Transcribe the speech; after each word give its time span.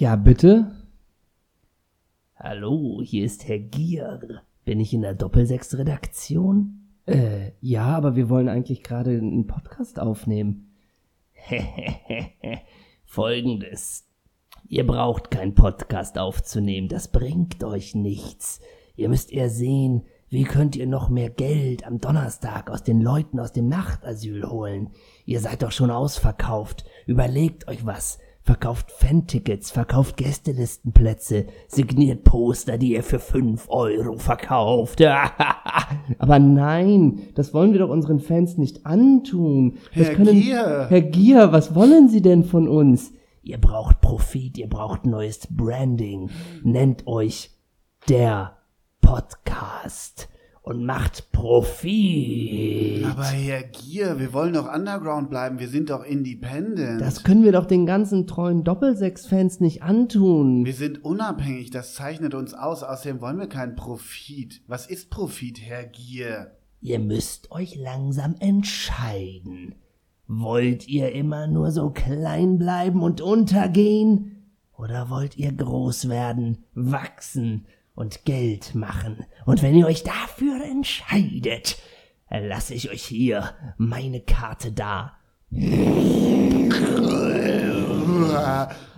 Ja, 0.00 0.14
bitte? 0.14 0.70
Hallo, 2.36 3.02
hier 3.02 3.24
ist 3.24 3.48
Herr 3.48 3.58
Gier. 3.58 4.42
Bin 4.64 4.78
ich 4.78 4.94
in 4.94 5.02
der 5.02 5.14
Doppelsechs-Redaktion? 5.14 6.86
Äh, 7.04 7.50
ja, 7.60 7.86
aber 7.96 8.14
wir 8.14 8.28
wollen 8.28 8.48
eigentlich 8.48 8.84
gerade 8.84 9.10
einen 9.10 9.48
Podcast 9.48 9.98
aufnehmen. 9.98 10.72
Folgendes. 13.06 14.06
Ihr 14.68 14.86
braucht 14.86 15.32
keinen 15.32 15.56
Podcast 15.56 16.16
aufzunehmen, 16.16 16.86
das 16.86 17.08
bringt 17.08 17.64
euch 17.64 17.96
nichts. 17.96 18.60
Ihr 18.94 19.08
müsst 19.08 19.32
eher 19.32 19.50
sehen, 19.50 20.04
wie 20.28 20.44
könnt 20.44 20.76
ihr 20.76 20.86
noch 20.86 21.08
mehr 21.08 21.30
Geld 21.30 21.84
am 21.84 21.98
Donnerstag 21.98 22.70
aus 22.70 22.84
den 22.84 23.00
Leuten 23.00 23.40
aus 23.40 23.52
dem 23.52 23.68
Nachtasyl 23.68 24.48
holen? 24.48 24.90
Ihr 25.24 25.40
seid 25.40 25.64
doch 25.64 25.72
schon 25.72 25.90
ausverkauft. 25.90 26.84
Überlegt 27.04 27.66
euch 27.66 27.84
was. 27.84 28.20
Verkauft 28.48 28.90
Fan-Tickets, 28.92 29.70
verkauft 29.70 30.16
Gästelistenplätze, 30.16 31.48
signiert 31.66 32.24
Poster, 32.24 32.78
die 32.78 32.92
ihr 32.92 33.02
für 33.02 33.18
fünf 33.18 33.68
Euro 33.68 34.16
verkauft. 34.16 35.02
Aber 36.18 36.38
nein, 36.38 37.24
das 37.34 37.52
wollen 37.52 37.72
wir 37.72 37.80
doch 37.80 37.90
unseren 37.90 38.20
Fans 38.20 38.56
nicht 38.56 38.86
antun. 38.86 39.76
Das 39.94 40.06
Herr 40.06 40.14
können, 40.14 40.40
Gier. 40.40 40.86
Herr 40.88 41.02
Gier, 41.02 41.52
was 41.52 41.74
wollen 41.74 42.08
Sie 42.08 42.22
denn 42.22 42.42
von 42.42 42.68
uns? 42.68 43.12
Ihr 43.42 43.58
braucht 43.58 44.00
Profit, 44.00 44.56
ihr 44.56 44.70
braucht 44.70 45.04
neues 45.04 45.46
Branding. 45.50 46.30
Nennt 46.62 47.06
euch 47.06 47.50
der 48.08 48.56
Podcast 49.02 50.30
und 50.68 50.84
macht 50.84 51.32
Profit. 51.32 53.02
Aber 53.06 53.24
Herr 53.24 53.62
Gier, 53.62 54.18
wir 54.18 54.34
wollen 54.34 54.52
doch 54.52 54.70
Underground 54.70 55.30
bleiben. 55.30 55.58
Wir 55.58 55.68
sind 55.68 55.88
doch 55.88 56.04
independent. 56.04 57.00
Das 57.00 57.24
können 57.24 57.42
wir 57.42 57.52
doch 57.52 57.64
den 57.64 57.86
ganzen 57.86 58.26
treuen 58.26 58.64
Doppelsechs-Fans 58.64 59.60
nicht 59.60 59.82
antun. 59.82 60.66
wir 60.66 60.74
sind 60.74 61.02
unabhängig. 61.02 61.70
Das 61.70 61.94
zeichnet 61.94 62.34
uns 62.34 62.52
aus. 62.52 62.82
Außerdem 62.82 63.22
wollen 63.22 63.38
wir 63.38 63.48
keinen 63.48 63.76
Profit. 63.76 64.60
Was 64.66 64.86
ist 64.86 65.08
Profit, 65.08 65.58
Herr 65.62 65.84
Gier? 65.84 66.52
Ihr 66.82 66.98
müsst 66.98 67.50
euch 67.50 67.74
langsam 67.76 68.34
entscheiden. 68.38 69.74
Wollt 70.26 70.86
ihr 70.86 71.12
immer 71.12 71.46
nur 71.46 71.70
so 71.70 71.88
klein 71.88 72.58
bleiben 72.58 73.02
und 73.02 73.22
untergehen? 73.22 74.52
Oder 74.76 75.08
wollt 75.08 75.38
ihr 75.38 75.50
groß 75.50 76.10
werden, 76.10 76.58
wachsen 76.74 77.64
und 77.98 78.24
Geld 78.24 78.74
machen? 78.74 79.26
Und 79.44 79.62
wenn 79.62 79.74
ihr 79.74 79.86
euch 79.86 80.04
dafür 80.04 80.62
entscheidet, 80.64 81.78
lasse 82.30 82.74
ich 82.74 82.90
euch 82.90 83.02
hier 83.02 83.54
meine 83.76 84.20
Karte 84.20 84.72
da. 84.72 85.18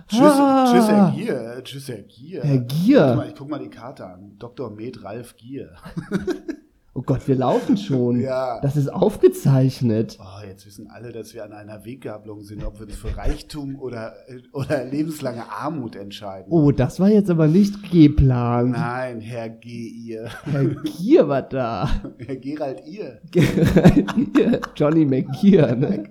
Tschüss, 0.07 0.33
tschüss, 0.71 0.87
Herr 0.89 1.13
Gier. 1.15 1.61
Tschüss, 1.63 1.87
Herr 1.87 2.01
Gier. 2.03 2.43
Ah. 2.43 2.47
Herr 2.47 2.57
Guck 2.59 2.67
Gier. 2.67 3.15
mal, 3.15 3.27
ich 3.27 3.35
guck 3.35 3.49
mal 3.49 3.59
die 3.59 3.69
Karte 3.69 4.05
an. 4.05 4.35
Dr. 4.37 4.69
Med 4.69 5.03
Ralf 5.03 5.35
Gier. 5.35 5.75
Oh 6.93 7.03
Gott, 7.03 7.25
wir 7.27 7.35
laufen 7.35 7.77
schon. 7.77 8.19
Ja. 8.31 8.59
Das 8.61 8.75
ist 8.75 8.89
aufgezeichnet. 8.89 10.17
Oh, 10.19 10.45
jetzt 10.45 10.65
wissen 10.65 10.87
alle, 10.87 11.11
dass 11.11 11.33
wir 11.33 11.43
an 11.43 11.53
einer 11.53 11.85
Weggabelung 11.85 12.43
sind, 12.43 12.63
ob 12.63 12.79
wir 12.79 12.85
uns 12.85 12.95
für 12.95 13.15
Reichtum 13.15 13.79
oder, 13.79 14.13
oder 14.53 14.83
lebenslange 14.83 15.49
Armut 15.49 15.95
entscheiden. 15.95 16.51
Oh, 16.51 16.71
das 16.71 16.99
war 16.99 17.09
jetzt 17.09 17.29
aber 17.29 17.47
nicht 17.47 17.89
geplant. 17.89 18.71
Nein, 18.71 19.21
Herr 19.21 19.49
G. 19.49 19.87
Ihr. 19.87 20.29
Herr 20.43 20.65
Gier 20.65 21.27
war 21.27 21.41
da. 21.41 21.89
Herr 22.25 22.35
Gerald 22.35 22.83
Ihr. 22.85 23.21
Johnny 24.75 25.05
McGear, 25.05 25.75
ne? 25.75 26.03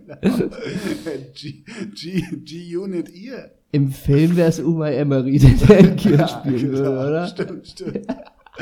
G-Unit 1.34 3.10
Ihr. 3.10 3.50
Im 3.72 3.90
Film 3.90 4.36
wäre 4.36 4.48
es 4.48 4.58
Uma 4.58 4.88
Emery, 4.90 5.38
der 5.38 5.50
Herr 5.50 5.82
Gier 5.90 6.26
spielen 6.26 6.58
genau. 6.58 6.72
würde, 6.72 6.90
oder? 6.90 7.26
Stimmt, 7.28 7.68
stimmt. 7.68 8.06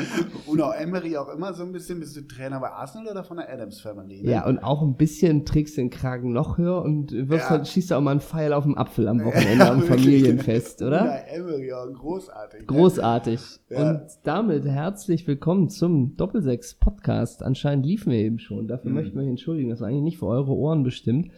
Unau 0.47 0.71
Emery 0.71 1.17
auch 1.17 1.29
immer 1.29 1.53
so 1.53 1.63
ein 1.63 1.71
bisschen. 1.71 1.99
Bist 1.99 2.15
du 2.15 2.21
Trainer 2.21 2.59
bei 2.59 2.69
Arsenal 2.69 3.11
oder 3.11 3.23
von 3.23 3.37
der 3.37 3.51
Adams 3.51 3.79
Family? 3.81 4.21
Ne? 4.23 4.31
Ja, 4.31 4.45
und 4.47 4.59
auch 4.59 4.81
ein 4.81 4.95
bisschen 4.95 5.45
trägst 5.45 5.77
den 5.77 5.89
Kragen 5.89 6.31
noch 6.33 6.57
höher 6.57 6.81
und 6.81 7.11
wirfst 7.11 7.45
Ja. 7.45 7.49
halt, 7.51 7.67
schießt 7.67 7.93
auch 7.93 8.01
mal 8.01 8.11
einen 8.11 8.19
Pfeil 8.21 8.53
auf 8.53 8.63
den 8.63 8.77
Apfel 8.77 9.07
am 9.07 9.23
Wochenende 9.23 9.69
am 9.69 9.81
wirklich. 9.81 10.01
Familienfest, 10.01 10.81
oder? 10.81 11.01
Unau 11.01 11.19
Emery, 11.47 11.73
auch 11.73 11.93
großartig. 11.93 12.59
ne? 12.61 12.65
Großartig. 12.67 13.39
Ja. 13.69 13.89
Und 13.91 14.01
damit 14.23 14.65
herzlich 14.65 15.27
willkommen 15.27 15.69
zum 15.69 16.15
Doppelsechs 16.17 16.75
Podcast. 16.75 17.43
Anscheinend 17.43 17.85
liefen 17.85 18.11
wir 18.11 18.19
eben 18.19 18.39
schon. 18.39 18.67
Dafür 18.67 18.89
Mhm. 18.91 18.95
möchten 18.95 19.15
wir 19.17 19.23
euch 19.23 19.29
entschuldigen. 19.29 19.69
Das 19.69 19.81
war 19.81 19.87
eigentlich 19.87 20.03
nicht 20.03 20.17
für 20.19 20.27
eure 20.27 20.51
Ohren 20.53 20.83
bestimmt. 20.83 21.31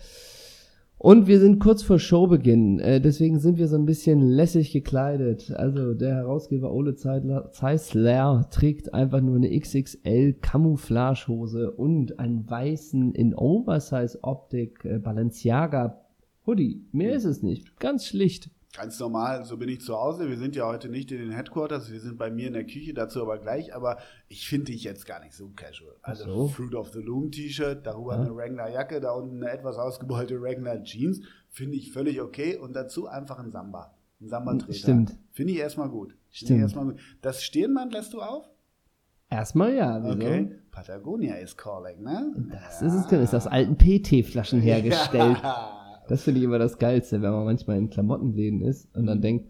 Und 1.04 1.26
wir 1.26 1.40
sind 1.40 1.58
kurz 1.58 1.82
vor 1.82 1.98
Showbeginn. 1.98 2.80
Äh, 2.80 3.02
deswegen 3.02 3.40
sind 3.40 3.58
wir 3.58 3.68
so 3.68 3.76
ein 3.76 3.88
bisschen 3.88 4.22
lässig 4.22 4.72
gekleidet. 4.72 5.50
Also 5.50 5.96
der 5.96 6.14
Herausgeber 6.14 6.72
Ole 6.72 6.94
Zeisler 6.94 8.50
trägt 8.52 8.94
einfach 8.94 9.20
nur 9.20 9.36
eine 9.36 9.50
XXL 9.50 10.34
Camouflagehose 10.34 11.72
und 11.72 12.20
einen 12.20 12.48
weißen 12.48 13.16
in 13.16 13.34
Oversize 13.34 14.20
Optik 14.22 14.86
äh, 14.86 15.00
Balenciaga 15.00 16.06
Hoodie. 16.46 16.86
Mehr 16.92 17.16
ist 17.16 17.26
es 17.26 17.42
nicht. 17.42 17.80
Ganz 17.80 18.06
schlicht. 18.06 18.52
Ganz 18.74 18.98
normal, 19.00 19.44
so 19.44 19.58
bin 19.58 19.68
ich 19.68 19.82
zu 19.82 19.96
Hause. 19.98 20.30
Wir 20.30 20.38
sind 20.38 20.56
ja 20.56 20.66
heute 20.66 20.88
nicht 20.88 21.12
in 21.12 21.18
den 21.20 21.32
Headquarters, 21.32 21.92
wir 21.92 22.00
sind 22.00 22.18
bei 22.18 22.32
mir 22.32 22.48
in 22.48 22.54
der 22.54 22.64
Küche, 22.64 22.94
dazu 22.94 23.22
aber 23.22 23.38
gleich. 23.38 23.76
Aber 23.76 23.98
ich 24.30 24.48
finde 24.48 24.72
dich 24.72 24.84
jetzt 24.86 25.06
gar 25.06 25.20
nicht 25.22 25.34
so 25.34 25.50
casual. 25.50 25.96
Also 26.02 26.24
so. 26.24 26.48
Fruit 26.48 26.74
of 26.76 26.90
the 26.94 27.00
Loom 27.00 27.32
T-Shirt, 27.32 27.86
darüber 27.86 28.16
Ja. 28.16 28.22
eine 28.22 28.36
Wrangler 28.36 28.70
Jacke, 28.70 29.02
da 29.02 29.12
unten 29.12 29.44
eine 29.44 29.52
etwas 29.52 29.78
ausgebeulte 29.78 30.42
Wrangler 30.42 30.84
Jeans, 30.84 31.20
finde 31.50 31.76
ich 31.76 31.92
völlig 31.92 32.22
okay. 32.22 32.58
Und 32.58 32.74
dazu 32.74 33.08
einfach 33.08 33.40
ein 33.40 33.52
Samba. 33.52 33.94
Ein 34.22 34.30
Samba-Treter. 34.30 34.74
Stimmt. 34.74 35.18
Finde 35.32 35.52
ich 35.52 35.60
erstmal 35.60 35.90
gut. 35.90 36.16
Stimmt. 36.30 36.52
Ich 36.52 36.62
erstmal 36.62 36.86
gut. 36.86 37.00
Das 37.22 37.44
Stirnband 37.44 37.92
lässt 37.92 38.14
du 38.14 38.22
auf? 38.22 38.50
Erstmal 39.30 39.74
ja. 39.74 40.02
wieso? 40.02 40.16
Okay. 40.16 40.56
Patagonia 40.72 41.36
is 41.36 41.58
calling, 41.58 42.04
ne? 42.04 42.34
Das 42.52 42.82
ist 42.82 42.94
es, 42.94 43.12
ist 43.12 43.36
aus 43.36 43.48
alten 43.48 43.78
PT-Flaschen 43.78 44.62
hergestellt. 44.62 45.38
Ja. 45.44 45.81
Das 46.08 46.24
finde 46.24 46.40
ich 46.40 46.46
immer 46.46 46.60
das 46.60 46.78
Geilste, 46.78 47.22
wenn 47.22 47.32
man 47.32 47.46
manchmal 47.46 47.78
in 47.78 47.90
Klamottenläden 47.90 48.62
ist 48.62 48.94
und 48.96 49.06
dann 49.06 49.22
denkt, 49.22 49.46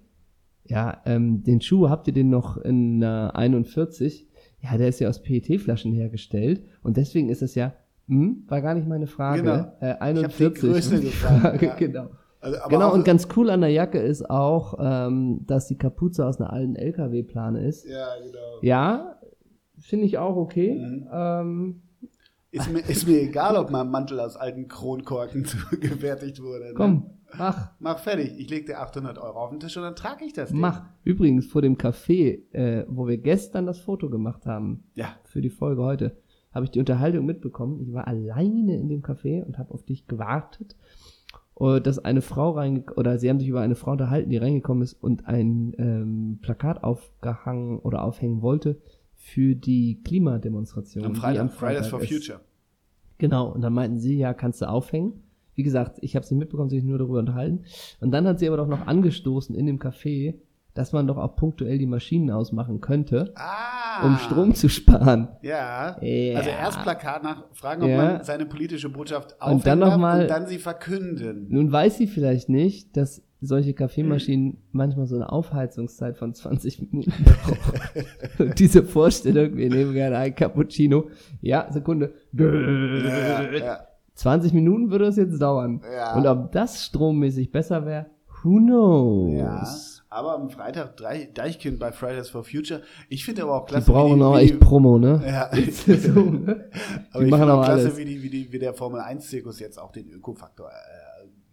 ja, 0.66 1.02
ähm, 1.06 1.44
den 1.44 1.62
Schuh 1.62 1.90
habt 1.90 2.08
ihr 2.08 2.14
den 2.14 2.30
noch 2.30 2.58
in 2.58 3.04
einer 3.04 3.36
41? 3.36 4.28
Ja, 4.62 4.78
der 4.78 4.90
ist 4.90 5.00
ja 5.00 5.10
aus 5.10 5.22
PET-Flaschen 5.22 5.92
hergestellt 5.92 6.64
und 6.84 6.98
deswegen 6.98 7.30
ist 7.30 7.42
es 7.42 7.56
ja, 7.56 7.74
hm, 8.08 8.44
war 8.48 8.62
gar 8.62 8.76
nicht 8.76 8.88
meine 8.88 9.08
Frage. 9.08 9.42
Genau. 9.42 9.72
Äh, 9.80 9.96
die 9.96 10.02
41 10.02 10.62
Größe 10.62 10.92
war 10.92 11.00
die 11.00 11.06
gefragt, 11.06 11.42
Frage, 11.42 11.66
ja. 11.66 11.76
genau. 11.76 12.10
Also, 12.40 12.58
Genau, 12.70 12.94
und 12.94 13.06
ganz 13.06 13.28
cool 13.36 13.50
an 13.50 13.62
der 13.62 13.70
Jacke 13.70 14.00
ist 14.00 14.30
auch, 14.30 14.78
ähm, 14.80 15.46
dass 15.46 15.68
die 15.68 15.78
Kapuze 15.78 16.26
aus 16.26 16.40
einer 16.40 16.52
alten 16.52 16.76
LKW-Plane 16.76 17.64
ist. 17.64 17.88
Ja, 17.88 18.08
genau. 18.24 18.60
Ja, 18.62 19.20
finde 19.80 20.06
ich 20.06 20.18
auch 20.18 20.36
okay. 20.36 20.76
Mhm. 20.76 21.08
Ähm, 21.12 21.82
Ist 22.52 22.70
mir, 22.72 22.80
ist 22.80 23.08
mir 23.08 23.22
egal, 23.22 23.56
ob 23.56 23.72
mein 23.72 23.90
Mantel 23.90 24.20
aus 24.20 24.36
alten 24.36 24.68
Kronkorken 24.68 25.44
gefertigt 25.80 26.42
wurde. 26.42 26.66
Ne? 26.66 26.74
komm, 26.76 27.10
mach. 27.38 27.72
Mach 27.80 28.00
fertig. 28.00 28.34
Ich 28.38 28.50
leg 28.50 28.66
dir 28.66 28.82
800 28.82 29.18
Euro 29.18 29.40
auf 29.40 29.52
den 29.52 29.62
Tisch 29.62 29.78
und 29.78 29.84
dann 29.84 29.96
trage 29.96 30.26
ich 30.26 30.34
das 30.34 30.50
Ding. 30.50 30.60
Mach. 30.60 30.84
Übrigens, 31.06 31.46
vor 31.48 31.62
dem 31.62 31.78
Café, 31.78 32.42
äh, 32.54 32.86
wo 32.90 33.08
wir 33.08 33.18
gestern 33.18 33.66
das 33.66 33.80
Foto 33.80 34.10
gemacht 34.10 34.46
haben, 34.46 34.84
Ja. 34.96 35.16
für 35.24 35.42
die 35.42 35.50
Folge 35.50 35.82
heute, 35.82 36.18
habe 36.54 36.66
ich 36.66 36.72
die 36.72 36.80
Unterhaltung 36.80 37.26
mitbekommen. 37.26 37.80
Ich 37.80 37.94
war 37.94 38.06
alleine 38.06 38.76
in 38.76 38.90
dem 38.90 39.02
Café 39.02 39.44
und 39.46 39.58
habe 39.58 39.74
auf 39.74 39.84
dich 39.84 40.08
gewartet. 40.08 40.76
Und 41.54 41.88
dass 41.88 42.00
eine 42.00 42.22
Frau 42.22 42.52
reingekommen, 42.52 42.98
oder 42.98 43.18
sie 43.18 43.30
haben 43.30 43.40
sich 43.40 43.48
über 43.48 43.62
eine 43.62 43.76
Frau 43.76 43.92
unterhalten, 43.92 44.30
die 44.30 44.38
reingekommen 44.38 44.84
ist 44.84 44.94
und 45.02 45.26
ein 45.26 45.74
ähm, 45.78 46.40
Plakat 46.42 46.84
aufgehangen 46.84 47.80
oder 47.80 48.04
aufhängen 48.04 48.42
wollte 48.42 48.82
für 49.24 49.56
die 49.56 50.02
Klimademonstration. 50.04 51.06
Am 51.06 51.16
Freitag. 51.16 51.52
Fridays 51.52 51.88
for 51.88 52.02
ist. 52.02 52.10
Future. 52.12 52.40
Genau, 53.20 53.50
und 53.52 53.62
dann 53.62 53.74
meinten 53.74 54.00
sie, 54.00 54.18
ja, 54.18 54.34
kannst 54.34 54.62
du 54.62 54.66
aufhängen. 54.68 55.14
Wie 55.54 55.64
gesagt, 55.64 55.98
ich 56.02 56.16
habe 56.16 56.24
es 56.24 56.32
nicht 56.32 56.40
mitbekommen, 56.40 56.70
sich 56.70 56.84
nur 56.84 56.98
darüber 56.98 57.20
unterhalten. 57.20 57.64
Und 58.00 58.12
dann 58.12 58.26
hat 58.28 58.40
sie 58.40 58.48
aber 58.48 58.58
doch 58.58 58.68
noch 58.68 58.88
angestoßen 58.88 59.54
in 59.56 59.68
dem 59.68 59.78
Café, 59.80 60.36
dass 60.74 60.92
man 60.92 61.06
doch 61.06 61.18
auch 61.18 61.36
punktuell 61.36 61.78
die 61.78 61.86
Maschinen 61.86 62.32
ausmachen 62.32 62.82
könnte, 62.82 63.34
Ah. 63.36 64.06
um 64.08 64.18
Strom 64.18 64.56
zu 64.56 64.70
sparen. 64.70 65.28
Ja. 65.44 65.98
Ja. 66.02 66.38
Also 66.38 66.50
erst 66.50 66.82
Plakat 66.82 67.24
nachfragen, 67.24 67.84
ob 67.84 67.90
Ja. 67.90 67.98
man 67.98 68.24
seine 68.24 68.46
politische 68.48 68.90
Botschaft 68.90 69.40
aufhängen 69.40 69.58
Und 69.60 69.68
dann 69.68 69.80
noch 69.80 69.98
mal- 69.98 70.22
und 70.22 70.30
dann 70.32 70.48
sie 70.48 70.58
verkünden. 70.58 71.46
Nun 71.50 71.72
weiß 71.72 71.98
sie 71.98 72.08
vielleicht 72.08 72.50
nicht, 72.50 72.96
dass 72.98 73.22
solche 73.44 73.74
Kaffeemaschinen 73.74 74.58
manchmal 74.72 75.08
so 75.08 75.16
eine 75.16 75.32
Aufheizungszeit 75.32 76.16
von 76.18 76.34
20 76.34 76.80
Minuten 76.92 77.12
brauchen. 77.26 78.54
Diese 78.58 78.84
Vorstellung, 78.84 79.58
wir 79.58 79.70
nehmen 79.70 79.94
gerne 79.94 80.18
ein 80.18 80.36
Cappuccino. 80.36 81.10
Ja, 81.42 81.68
Sekunde. 81.72 82.14
Ja, 82.34 83.52
ja. 83.52 83.80
20 84.14 84.54
Minuten 84.54 84.92
würde 84.92 85.06
das 85.06 85.18
jetzt 85.18 85.42
dauern. 85.42 85.82
Ja. 85.92 86.16
Und 86.16 86.28
ob 86.28 86.52
das 86.52 86.86
strommäßig 86.86 87.52
besser 87.52 87.86
wäre, 87.86 88.08
who 88.44 88.58
knows? 88.58 89.34
Ja, 89.38 89.68
aber 90.10 90.36
am 90.36 90.50
Freitag 90.50 90.98
Drei- 90.98 91.30
Deichkind 91.34 91.80
bei 91.80 91.92
Fridays 91.92 92.30
for 92.30 92.44
Future. 92.44 92.82
Ich 93.10 93.24
finde 93.26 93.44
aber 93.44 93.56
auch 93.56 93.66
Die 93.66 93.72
klasse, 93.74 93.92
brauchen 93.92 94.20
wie 94.20 94.24
auch 94.24 94.38
echt 94.38 94.60
Promo, 94.60 95.00
ne? 95.00 95.22
Ja. 95.26 95.50
so, 95.72 96.12
ne? 96.22 96.70
Aber 97.12 97.20
Die 97.24 97.26
ich 97.26 97.32
machen 97.32 97.50
auch 97.50 97.64
klasse, 97.64 97.86
alles. 97.86 97.98
wie, 97.98 98.06
die, 98.06 98.22
wie, 98.22 98.30
die, 98.30 98.52
wie 98.52 98.60
der 98.60 98.74
Formel 98.74 99.00
1-Zirkus 99.02 99.60
jetzt 99.60 99.80
auch 99.80 99.92
den 99.92 100.10
Ökofaktor 100.12 100.68
äh, 100.68 100.72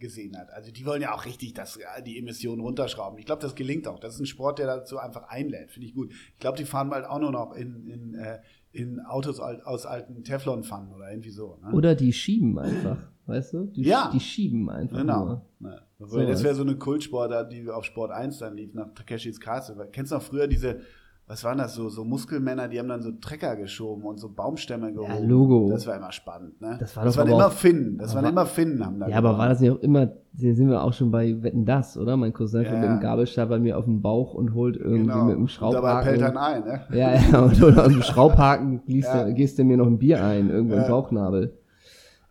gesehen 0.00 0.36
hat. 0.38 0.50
Also 0.50 0.70
die 0.72 0.84
wollen 0.86 1.02
ja 1.02 1.14
auch 1.14 1.24
richtig 1.24 1.54
das, 1.54 1.76
ja, 1.80 2.00
die 2.00 2.18
Emissionen 2.18 2.60
runterschrauben. 2.60 3.18
Ich 3.18 3.26
glaube, 3.26 3.42
das 3.42 3.54
gelingt 3.54 3.86
auch. 3.88 3.98
Das 3.98 4.14
ist 4.14 4.20
ein 4.20 4.26
Sport, 4.26 4.58
der 4.58 4.66
dazu 4.66 4.98
einfach 4.98 5.24
einlädt. 5.28 5.70
Finde 5.70 5.86
ich 5.88 5.94
gut. 5.94 6.12
Ich 6.12 6.38
glaube, 6.40 6.56
die 6.58 6.64
fahren 6.64 6.90
bald 6.90 7.04
auch 7.06 7.18
nur 7.18 7.32
noch 7.32 7.54
in, 7.54 7.86
in, 7.86 8.14
äh, 8.14 8.38
in 8.72 9.00
Autos 9.00 9.40
aus 9.40 9.86
alten 9.86 10.22
Teflon-Pfannen 10.24 10.92
oder 10.94 11.10
irgendwie 11.10 11.30
so. 11.30 11.58
Ne? 11.62 11.72
Oder 11.72 11.94
die 11.94 12.12
schieben 12.12 12.58
einfach, 12.58 12.98
weißt 13.26 13.54
du? 13.54 13.64
Die, 13.66 13.82
Ja. 13.82 14.10
die 14.12 14.20
schieben 14.20 14.68
einfach 14.70 14.98
Genau. 14.98 15.24
nur. 15.24 15.46
Ne. 15.60 15.82
Das 15.98 16.10
So 16.10 16.18
wäre 16.18 16.54
so 16.54 16.62
eine 16.62 16.76
Kultsportart, 16.76 17.50
die 17.52 17.68
auf 17.68 17.84
Sport 17.84 18.12
1 18.12 18.38
dann 18.38 18.54
lief, 18.56 18.72
nach 18.74 18.92
Takeshis 18.94 19.40
Castle. 19.40 19.88
Kennst 19.90 20.12
du 20.12 20.16
noch 20.16 20.22
früher 20.22 20.46
diese, 20.46 20.80
was 21.28 21.44
waren 21.44 21.58
das, 21.58 21.74
so, 21.74 21.90
so 21.90 22.04
Muskelmänner, 22.04 22.68
die 22.68 22.78
haben 22.78 22.88
dann 22.88 23.02
so 23.02 23.12
Trecker 23.12 23.54
geschoben 23.56 24.04
und 24.04 24.18
so 24.18 24.30
Baumstämme 24.30 24.92
gehoben. 24.94 25.28
Logo. 25.28 25.68
Das 25.70 25.86
war 25.86 25.94
immer 25.96 26.10
spannend, 26.10 26.58
ne? 26.60 26.78
Das 26.80 26.96
war 26.96 27.04
doch 27.04 27.14
waren 27.18 27.28
aber 27.28 27.36
immer 27.42 27.50
Finnen. 27.50 27.98
Das 27.98 28.14
waren 28.14 28.24
aber- 28.24 28.32
immer 28.32 28.46
Finnen, 28.46 28.84
haben 28.84 28.98
da 28.98 29.08
Ja, 29.08 29.18
aber 29.18 29.28
gewonnen. 29.28 29.38
war 29.40 29.48
das 29.50 29.60
nicht 29.60 29.70
auch 29.70 29.80
immer, 29.80 30.10
sind 30.32 30.68
wir 30.70 30.82
auch 30.82 30.92
schon 30.94 31.10
bei 31.10 31.42
Wetten 31.42 31.66
das, 31.66 31.98
oder? 31.98 32.16
Mein 32.16 32.32
Cousin 32.32 32.62
Ja, 32.62 32.68
kommt 32.70 32.80
mit 32.80 32.88
ja. 32.88 32.96
dem 32.96 33.02
Gabelstab 33.02 33.48
bei 33.50 33.58
mir 33.58 33.76
auf 33.76 33.84
den 33.84 34.00
Bauch 34.00 34.32
und 34.32 34.54
holt 34.54 34.76
irgendwie 34.78 35.02
genau. 35.02 35.24
mit 35.26 35.36
dem 35.36 35.42
Und 35.42 35.60
dabei 35.60 36.02
pellt 36.02 36.20
Schraubhaken. 36.20 36.34
dann 36.34 36.36
ein, 36.38 36.64
ne? 36.64 36.98
Ja, 36.98 37.14
ja, 37.14 37.40
und 37.44 37.62
oder 37.62 37.84
aus 37.84 37.92
dem 37.92 38.02
Schraubhaken 38.02 38.80
gießt, 38.86 39.08
Ja. 39.14 39.28
gehst 39.30 39.58
du 39.58 39.64
mir 39.64 39.76
noch 39.76 39.86
ein 39.86 39.98
Bier 39.98 40.24
ein, 40.24 40.48
irgendwo 40.48 40.76
im 40.76 40.80
Ja. 40.82 40.88
Bauchnabel. 40.88 41.58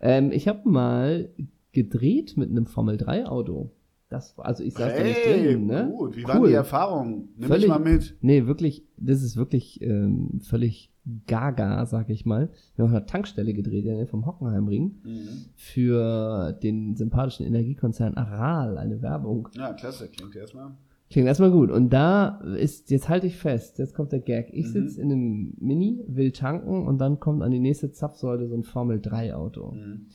Ähm, 0.00 0.32
ich 0.32 0.48
habe 0.48 0.68
mal 0.68 1.28
gedreht 1.72 2.36
mit 2.36 2.50
einem 2.50 2.66
Formel-3-Auto. 2.66 3.70
Das 4.10 4.38
also 4.38 4.64
ich 4.64 4.72
saß 4.74 4.94
da 4.96 5.02
nicht 5.02 5.18
Hey, 5.22 5.42
drin, 5.54 5.66
ne? 5.66 5.92
gut. 5.94 6.16
Wie 6.16 6.22
Cool. 6.22 6.28
waren 6.28 6.44
die 6.44 6.52
Erfahrungen? 6.54 7.28
Nimm 7.36 7.48
Völlig- 7.48 7.68
mich 7.68 7.68
mal 7.68 7.78
mit. 7.78 8.16
Nee, 8.22 8.46
wirklich, 8.46 8.86
das 8.96 9.22
ist 9.22 9.36
wirklich 9.36 9.82
ähm, 9.82 10.40
völlig 10.40 10.90
gaga, 11.26 11.84
sag 11.84 12.08
ich 12.08 12.24
mal. 12.24 12.48
Wir 12.74 12.84
haben 12.84 12.90
auf 12.90 12.96
einer 12.96 13.06
Tankstelle 13.06 13.52
gedreht, 13.52 13.84
ja, 13.84 14.06
vom 14.06 14.24
Hockenheimring, 14.26 14.94
Mhm. 15.04 15.28
für 15.56 16.52
den 16.62 16.96
sympathischen 16.96 17.44
Energiekonzern 17.46 18.14
Aral, 18.14 18.78
eine 18.78 19.02
Werbung. 19.02 19.48
Ja, 19.54 19.72
klasse. 19.74 20.08
Klingt 20.08 20.34
erstmal. 20.36 20.70
Klingt 21.10 21.26
erstmal 21.28 21.50
gut. 21.50 21.70
Und 21.70 21.90
da 21.90 22.40
ist, 22.58 22.90
jetzt 22.90 23.08
halte 23.08 23.26
ich 23.26 23.36
fest, 23.36 23.78
jetzt 23.78 23.94
kommt 23.94 24.12
der 24.12 24.20
Gag. 24.20 24.50
Ich 24.52 24.66
Mhm. 24.68 24.72
sitze 24.72 25.00
in 25.02 25.10
einem 25.12 25.54
Mini, 25.58 26.02
will 26.06 26.32
tanken 26.32 26.86
und 26.86 26.98
dann 26.98 27.20
kommt 27.20 27.42
an 27.42 27.50
die 27.50 27.60
nächste 27.60 27.90
Zapfsäule 27.92 28.46
so 28.48 28.54
ein 28.54 28.62
Formel-3-Auto. 28.62 29.72
Mhm. 29.72 30.06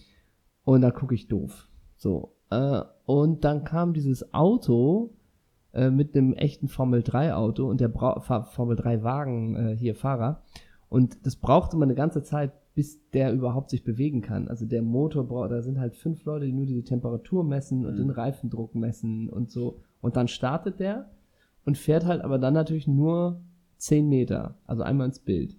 Und 0.64 0.82
da 0.82 0.92
gucke 0.92 1.16
ich 1.16 1.28
doof. 1.28 1.68
So. 1.96 2.33
Äh, 2.50 2.82
und 3.06 3.44
dann 3.44 3.64
kam 3.64 3.94
dieses 3.94 4.34
Auto 4.34 5.12
äh, 5.74 5.90
mit 5.90 6.16
einem 6.16 6.34
echten 6.34 6.68
Formel-3-Auto 6.68 7.68
und 7.68 7.82
der 7.82 7.88
Bra 7.90 8.20
Fa- 8.20 8.44
Formel-3-Wagen 8.44 9.56
äh, 9.56 9.76
hier 9.76 9.96
Fahrer. 9.96 10.42
Und 10.90 11.26
das 11.26 11.36
brauchte 11.36 11.76
man 11.78 11.88
eine 11.90 11.96
ganze 11.96 12.22
Zeit, 12.24 12.52
bis 12.76 13.00
der 13.12 13.34
überhaupt 13.34 13.70
sich 13.70 13.84
bewegen 13.84 14.22
kann. 14.22 14.48
Also 14.48 14.66
der 14.66 14.82
Motor 14.82 15.28
braucht, 15.28 15.52
da 15.52 15.62
sind 15.62 15.80
halt 15.80 15.96
fünf 15.96 16.24
Leute, 16.26 16.46
die 16.46 16.52
nur 16.54 16.66
die 16.66 16.84
Temperatur 16.84 17.44
messen 17.44 17.86
und 17.86 17.94
Mhm. 17.94 17.98
den 17.98 18.10
Reifendruck 18.12 18.74
messen 18.76 19.30
und 19.30 19.52
so. 19.52 19.80
Und 20.02 20.16
dann 20.16 20.28
startet 20.28 20.80
der 20.80 21.10
und 21.66 21.78
fährt 21.78 22.06
halt 22.06 22.22
aber 22.22 22.38
dann 22.40 22.54
natürlich 22.54 22.88
nur 22.88 23.42
10 23.78 24.08
Meter, 24.10 24.56
also 24.66 24.84
einmal 24.84 25.08
ins 25.08 25.20
Bild. 25.20 25.58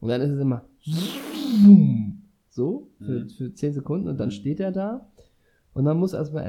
Und 0.00 0.08
dann 0.08 0.20
ist 0.20 0.30
es 0.30 0.40
immer 0.40 0.62
so 2.50 2.88
für, 2.98 3.24
Mhm. 3.24 3.28
für 3.30 3.52
10 3.54 3.72
Sekunden 3.72 4.08
und 4.08 4.18
dann 4.18 4.30
steht 4.30 4.60
er 4.60 4.72
da 4.72 5.06
und 5.76 5.84
dann 5.84 5.98
muss 5.98 6.14
erstmal 6.14 6.44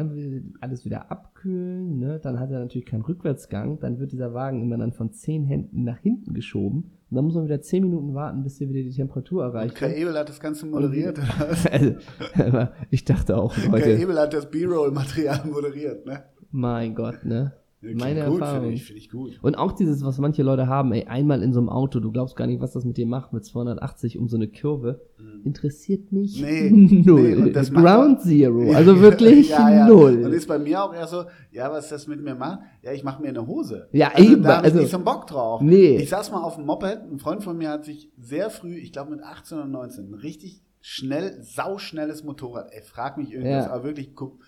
alles 0.62 0.86
wieder 0.86 1.12
abkühlen, 1.12 2.00
ne? 2.00 2.18
dann 2.24 2.40
hat 2.40 2.50
er 2.50 2.60
natürlich 2.60 2.86
keinen 2.86 3.02
Rückwärtsgang, 3.02 3.78
dann 3.82 4.00
wird 4.00 4.14
dieser 4.14 4.34
Wagen 4.34 4.62
immer 4.62 4.78
dann 4.78 4.94
von 4.94 5.12
10 5.12 5.44
Händen 5.44 5.84
nach 5.84 5.98
hinten 5.98 6.34
geschoben 6.34 6.92
und 7.10 7.16
dann 7.16 7.26
muss 7.26 7.36
man 7.36 7.44
wieder 7.44 7.60
10 7.60 7.84
Minuten 7.84 8.16
warten, 8.16 8.44
bis 8.44 8.62
er 8.62 8.70
wieder 8.70 8.84
die 8.84 8.96
Temperatur 8.96 9.44
erreicht. 9.44 9.76
Kai 9.76 9.98
Ebel 9.98 10.18
hat 10.18 10.30
das 10.30 10.40
Ganze 10.40 10.66
moderiert. 10.66 11.20
also, 11.72 12.68
ich 12.90 13.04
dachte 13.04 13.36
auch, 13.36 13.54
Kai 13.54 13.68
Leute, 13.68 13.92
Ebel 13.98 14.18
hat 14.18 14.34
das 14.34 14.50
B-Roll-Material 14.50 15.46
moderiert, 15.52 16.06
ne? 16.06 16.24
mein 16.52 16.96
Gott, 16.96 17.26
ne? 17.26 17.52
Meine 17.80 18.26
gut, 18.26 18.42
Erfahrung. 18.42 18.62
Finde 18.62 18.74
ich, 18.76 18.86
finde 18.86 19.00
ich 19.02 19.10
gut. 19.12 19.40
Und 19.44 19.56
auch 19.56 19.72
dieses, 19.72 20.04
was 20.04 20.18
manche 20.18 20.42
Leute 20.42 20.68
haben, 20.68 20.92
ey, 20.94 21.06
einmal 21.06 21.44
in 21.44 21.54
so 21.54 21.60
einem 21.60 21.70
Auto, 21.70 22.00
du 22.00 22.12
glaubst 22.12 22.36
gar 22.36 22.48
nicht, 22.48 22.60
was 22.60 22.72
das 22.72 22.86
mit 22.86 22.98
dir 22.98 23.06
macht, 23.06 23.34
mit 23.34 23.46
280 23.46 24.18
um 24.18 24.28
so 24.28 24.36
eine 24.36 24.48
Kurve, 24.48 25.02
interessiert 25.44 26.12
mich 26.12 26.42
Nee, 26.42 26.70
null. 27.06 27.36
nee, 27.36 27.52
Ground 27.52 28.18
auch- 28.20 28.24
Zero, 28.24 28.72
also 28.76 29.00
wirklich 29.00 29.50
ja, 29.50 29.70
ja. 29.70 29.88
null. 29.88 30.24
Und 30.26 30.34
ist 30.34 30.48
bei 30.48 30.58
mir 30.58 30.84
auch 30.84 30.94
eher 30.94 31.06
so, 31.08 31.26
ja, 31.52 31.72
was 31.72 31.90
das 31.90 32.08
mit 32.08 32.22
mir 32.24 32.34
macht? 32.36 32.60
Ja, 32.82 32.92
ich 32.94 33.04
mache 33.04 33.22
mir 33.22 33.30
eine 33.30 33.46
Hose. 33.46 33.88
Ja, 33.92 34.10
also, 34.14 34.34
eben, 34.34 34.42
Da 34.44 34.58
habe 34.58 34.68
ich 34.68 34.74
also- 34.74 34.82
nicht 34.82 34.92
so 34.92 34.98
einen 34.98 35.06
Bock 35.06 35.28
drauf. 35.28 35.62
Nee. 35.62 35.98
Ich 35.98 36.10
saß 36.10 36.32
mal 36.32 36.42
auf 36.42 36.56
dem 36.56 36.66
Moped, 36.66 37.00
ein 37.12 37.20
Freund 37.20 37.44
von 37.44 37.58
mir 37.58 37.70
hat 37.70 37.86
sich 37.86 38.10
sehr 38.18 38.50
früh, 38.50 38.76
ich 38.76 38.92
glaube 38.92 39.12
mit 39.12 39.22
18 39.24 39.58
oder 39.60 39.68
19, 39.68 40.10
ein 40.10 40.14
richtig 40.16 40.62
schnell, 40.82 41.38
sauschnelles 41.42 42.24
Motorrad. 42.24 42.70
Ey, 42.72 42.82
frag 42.82 43.18
mich 43.18 43.32
irgendwas, 43.34 43.66
Ja. 43.66 43.72
aber 43.72 43.84
wirklich 43.84 44.12
Kub- 44.16 44.40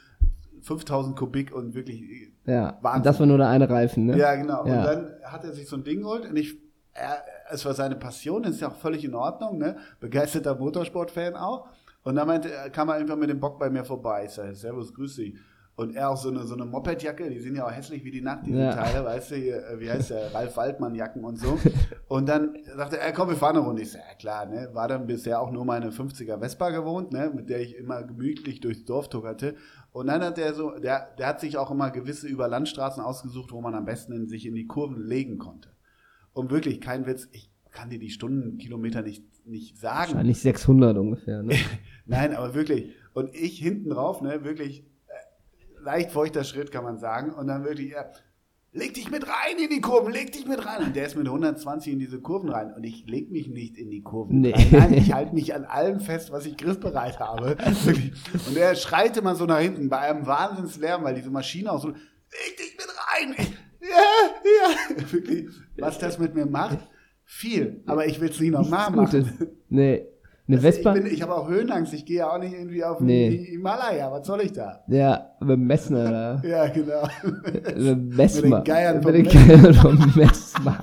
5000 0.61 1.17
Kubik 1.17 1.53
und 1.53 1.73
wirklich 1.73 2.03
ja, 2.45 2.77
Wahnsinn. 2.81 3.03
das 3.03 3.19
war 3.19 3.27
nur 3.27 3.38
der 3.38 3.50
eine 3.50 3.69
Reifen, 3.69 4.06
ne? 4.06 4.17
Ja, 4.17 4.35
genau. 4.35 4.65
Ja. 4.65 4.79
Und 4.79 4.83
dann 4.85 5.11
hat 5.23 5.44
er 5.44 5.53
sich 5.53 5.67
so 5.67 5.75
ein 5.75 5.83
Ding 5.83 6.01
geholt 6.01 6.25
und 6.25 6.35
ich, 6.35 6.57
er, 6.94 7.23
es 7.50 7.65
war 7.65 7.73
seine 7.73 7.95
Passion, 7.95 8.44
das 8.44 8.53
ist 8.53 8.61
ja 8.61 8.69
auch 8.69 8.75
völlig 8.75 9.03
in 9.06 9.15
Ordnung, 9.15 9.57
ne? 9.57 9.77
Begeisterter 10.00 10.56
Motorsportfan 10.56 11.35
auch. 11.35 11.67
Und 12.03 12.15
dann 12.15 12.27
meinte, 12.27 12.51
er, 12.51 12.69
kam 12.69 12.89
er 12.89 12.95
irgendwann 12.95 13.19
mit 13.19 13.29
dem 13.29 13.39
Bock 13.39 13.59
bei 13.59 13.69
mir 13.69 13.83
vorbei. 13.83 14.25
Ich 14.25 14.31
sage, 14.31 14.56
Servus, 14.56 14.94
grüß 14.94 15.17
dich. 15.17 15.35
Und 15.80 15.96
er 15.96 16.10
auch 16.10 16.18
so 16.18 16.28
eine, 16.28 16.46
so 16.46 16.56
eine 16.56 16.66
Mopedjacke, 16.66 17.30
die 17.30 17.40
sind 17.40 17.56
ja 17.56 17.66
auch 17.66 17.72
hässlich 17.72 18.04
wie 18.04 18.12
die 18.12 18.20
Nacht, 18.20 18.46
diese 18.46 18.60
Ja. 18.60 18.74
Teile, 18.74 19.06
weißt 19.06 19.31
du, 19.31 19.36
äh, 19.36 19.80
wie 19.80 19.90
heißt 19.90 20.10
der, 20.10 20.34
Ralf 20.34 20.58
Waldmann-Jacken 20.58 21.24
und 21.24 21.40
so. 21.40 21.58
Und 22.10 22.28
dann 22.28 22.58
sagte 22.76 23.00
er, 23.00 23.14
komm, 23.14 23.30
wir 23.30 23.38
fahren 23.38 23.56
eine 23.56 23.66
Runde. 23.66 23.84
Ich 23.84 23.92
sage, 23.94 24.04
ja 24.10 24.16
klar, 24.16 24.46
ne, 24.46 24.72
war 24.74 24.90
dann 24.90 25.08
bisher 25.08 25.40
auch 25.40 25.52
nur 25.52 25.64
meine 25.64 25.92
50er 25.92 26.38
Vespa 26.38 26.72
gewohnt, 26.72 27.14
ne, 27.14 27.31
mit 27.34 27.50
der 27.50 27.62
ich 27.62 27.78
immer 27.78 28.04
gemütlich 28.04 28.60
durchs 28.60 28.84
Dorf 28.84 29.08
tuckerte. 29.08 29.56
Und 29.94 30.08
dann 30.08 30.22
hat 30.22 30.36
der 30.36 30.54
so, 30.54 30.72
der, 30.72 31.16
der 31.18 31.28
hat 31.28 31.40
sich 31.40 31.58
auch 31.58 31.72
immer 31.72 31.92
gewisse 31.92 32.28
Überlandstraßen 32.28 33.02
ausgesucht, 33.02 33.54
wo 33.54 33.62
man 33.62 33.74
am 33.74 33.86
besten 33.86 34.12
in, 34.12 34.28
sich 34.28 34.46
in 34.48 34.56
die 34.56 34.68
Kurven 34.68 35.02
legen 35.02 35.38
konnte. 35.38 35.70
Und 36.34 36.52
wirklich, 36.52 36.81
kein 36.81 37.06
Witz, 37.06 37.30
ich 37.31 37.54
kann 37.72 37.90
dir 37.90 38.00
die 38.00 38.10
Stundenkilometer 38.10 39.02
nicht, 39.02 39.24
nicht 39.48 39.78
sagen. 39.78 40.12
Wahrscheinlich 40.12 40.42
600 40.42 40.98
ungefähr, 40.98 41.42
ne? 41.42 41.56
Nein, 42.06 42.36
aber 42.36 42.54
wirklich. 42.54 42.92
Und 43.14 43.34
ich 43.34 43.60
hinten 43.60 43.92
drauf, 43.92 44.22
ne, 44.22 44.44
wirklich 44.44 44.84
leicht 45.81 46.12
feuchter 46.12 46.44
Schritt, 46.44 46.71
kann 46.71 46.83
man 46.83 46.98
sagen. 46.98 47.31
Und 47.33 47.48
dann 47.48 47.64
wirklich, 47.64 47.92
ja, 47.92 48.06
leg 48.71 48.94
dich 48.94 49.09
mit 49.09 49.24
rein 49.28 49.57
in 49.64 49.69
die 49.69 49.81
Kurven, 49.81 50.12
leg 50.14 50.31
dich 50.31 50.45
mit 50.48 50.66
rein. 50.66 50.83
Und 50.88 50.95
der 50.95 51.06
ist 51.07 51.16
mit 51.16 51.26
120 51.28 51.94
in 51.94 52.00
diese 52.00 52.19
Kurven 52.21 52.50
rein. 52.50 52.74
Und 52.74 52.83
ich 52.83 53.06
leg 53.07 53.31
mich 53.31 53.48
nicht 53.48 53.78
in 53.78 53.90
die 53.90 54.02
Kurven 54.02 54.42
Nee. 54.42 54.52
rein. 54.54 54.68
Nein, 54.71 54.94
ich 54.94 55.14
halte 55.14 55.33
mich 55.33 55.54
an 55.56 55.66
allem 55.66 56.00
fest, 56.00 56.31
was 56.31 56.45
ich 56.45 56.57
griffbereit 56.57 57.19
habe. 57.19 57.57
Und 58.48 58.57
er 58.57 58.76
schreit 58.76 59.18
immer 59.18 59.36
so 59.36 59.45
nach 59.45 59.59
hinten 59.59 59.90
bei 59.90 60.00
einem 60.00 60.26
Wahnsinnslärm, 60.26 61.04
weil 61.04 61.16
diese 61.16 61.31
Maschine 61.31 61.71
auch 61.71 61.81
so, 61.81 61.90
leg 61.90 62.57
dich 62.57 62.78
mit 62.78 62.88
rein. 63.12 63.36
Ich, 63.38 63.90
ja, 63.90 64.98
ja. 65.00 65.12
Wirklich, 65.12 65.48
was 65.78 65.98
das 66.00 66.19
mit 66.19 66.36
mir 66.36 66.45
macht. 66.45 66.80
Viel, 67.31 67.83
aber 67.86 68.07
ich 68.07 68.19
will 68.19 68.30
es 68.31 68.40
nicht 68.40 68.52
nochmal 68.52 68.90
machen. 68.90 69.06
Gutes. 69.06 69.28
Nee. 69.69 70.07
Eine 70.49 70.57
Also 70.57 70.68
Vespa? 70.68 70.95
Ich, 70.95 71.03
bin- 71.03 71.13
ich 71.13 71.21
habe 71.21 71.35
auch 71.35 71.47
Höhenangst. 71.47 71.94
Ich 71.94 72.06
gehe 72.06 72.18
ja 72.18 72.31
auch 72.31 72.39
nicht 72.39 72.53
irgendwie 72.53 72.83
auf 72.83 72.97
den 72.97 73.06
Nee. 73.07 73.29
Himalaya. 73.51 74.11
Was 74.11 74.25
soll 74.27 74.41
ich 74.41 74.51
da? 74.51 74.83
ja, 74.87 75.29
mit 75.39 75.49
dem 75.51 75.68
Messner 75.68 76.11
da. 76.44 76.47
Ja, 76.47 76.68
genau. 76.68 77.07
Mit 77.45 77.77
dem 77.77 78.09
Messmer. 78.09 78.57
Mit 78.57 78.68
den 78.68 78.73
Geiern 78.73 78.95
Mit 78.95 79.03
vom 79.03 79.13
den 79.13 79.23
Messmer. 79.23 79.45
Geiern 79.47 79.73
vom 79.75 80.13
Messmer. 80.15 80.77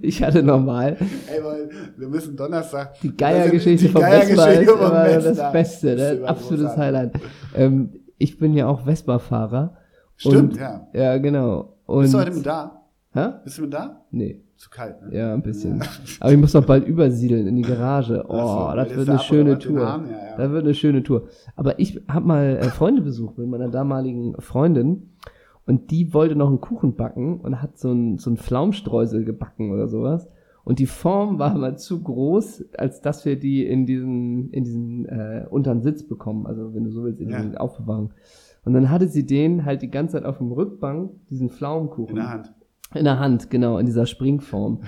Ich 0.00 0.22
hatte 0.22 0.42
normal 0.42 0.96
Ey, 1.30 1.44
weil 1.44 1.68
wir 1.98 2.08
müssen 2.08 2.36
Donnerstag. 2.36 2.98
die 3.02 3.14
Geiergeschichte 3.14 3.88
vom 3.90 4.00
Vespa 4.02 4.16
ist 4.22 4.36
Geiergeschichte 4.36 4.72
vom 4.76 4.86
immer 4.90 5.02
Messner. 5.04 5.34
das 5.34 5.52
Beste, 5.52 5.96
Das 5.96 6.04
ist 6.06 6.12
ne? 6.12 6.18
immer 6.18 6.28
absolutes 6.28 6.66
großartig. 6.74 6.82
Highlight. 6.82 7.12
Ähm, 7.54 7.92
ich 8.18 8.38
bin 8.38 8.54
ja 8.54 8.66
auch 8.66 8.84
Vespa-Fahrer. 8.84 9.76
Stimmt, 10.16 10.52
und, 10.54 10.56
ja. 10.60 10.86
Ja, 10.94 11.18
genau. 11.18 11.76
Und, 11.86 12.02
Bist 12.02 12.14
du 12.14 12.18
heute 12.18 12.30
mit 12.32 12.46
da? 12.46 12.82
Hä? 13.12 13.28
Bist 13.44 13.58
du 13.58 13.62
mit 13.62 13.74
da? 13.74 14.04
Nee. 14.10 14.43
Zu 14.56 14.70
kalt, 14.70 15.02
ne? 15.02 15.16
Ja, 15.16 15.34
ein 15.34 15.42
bisschen. 15.42 15.82
Aber 16.20 16.32
ich 16.32 16.38
muss 16.38 16.54
noch 16.54 16.64
bald 16.64 16.86
übersiedeln 16.86 17.46
in 17.46 17.56
die 17.56 17.62
Garage. 17.62 18.24
Oh, 18.28 18.32
Ach 18.34 18.70
so, 18.70 18.76
das 18.76 18.96
wird 18.96 19.08
eine 19.08 19.18
schöne 19.18 19.58
Tour. 19.58 19.80
Ja, 19.80 19.96
ja. 20.04 20.36
Das 20.36 20.50
wird 20.52 20.64
eine 20.64 20.74
schöne 20.74 21.02
Tour. 21.02 21.28
Aber 21.56 21.78
ich 21.80 22.00
habe 22.08 22.26
mal 22.26 22.56
äh, 22.58 22.62
Freunde 22.64 23.02
besucht 23.02 23.36
mit 23.38 23.48
meiner 23.48 23.68
damaligen 23.68 24.34
Freundin 24.40 25.10
und 25.66 25.90
die 25.90 26.14
wollte 26.14 26.36
noch 26.36 26.48
einen 26.48 26.60
Kuchen 26.60 26.94
backen 26.94 27.40
und 27.40 27.60
hat 27.62 27.78
so 27.78 27.90
ein, 27.92 28.18
so 28.18 28.30
ein 28.30 28.36
Pflaumstreusel 28.36 29.24
gebacken 29.24 29.72
oder 29.72 29.88
sowas. 29.88 30.28
Und 30.62 30.78
die 30.78 30.86
Form 30.86 31.38
war 31.38 31.54
mal 31.58 31.76
zu 31.76 32.02
groß, 32.02 32.64
als 32.78 33.00
dass 33.02 33.24
wir 33.26 33.38
die 33.38 33.66
in 33.66 33.84
diesen, 33.86 34.50
in 34.50 34.64
diesen 34.64 35.04
äh, 35.06 35.46
unteren 35.50 35.82
Sitz 35.82 36.06
bekommen. 36.06 36.46
Also 36.46 36.74
wenn 36.74 36.84
du 36.84 36.90
so 36.90 37.04
willst, 37.04 37.20
in 37.20 37.28
Ja. 37.30 37.42
die 37.42 37.56
Aufbewahrung. 37.58 38.12
Und 38.64 38.72
dann 38.72 38.88
hatte 38.88 39.08
sie 39.08 39.26
den 39.26 39.64
halt 39.66 39.82
die 39.82 39.90
ganze 39.90 40.12
Zeit 40.16 40.24
auf 40.24 40.38
dem 40.38 40.52
Rückbank, 40.52 41.10
diesen 41.28 41.50
Pflaumenkuchen. 41.50 42.10
In 42.10 42.16
der 42.16 42.30
Hand. 42.30 42.54
In 42.94 43.04
der 43.04 43.18
Hand, 43.18 43.50
genau, 43.50 43.78
in 43.78 43.86
dieser 43.86 44.06
Springform. 44.06 44.80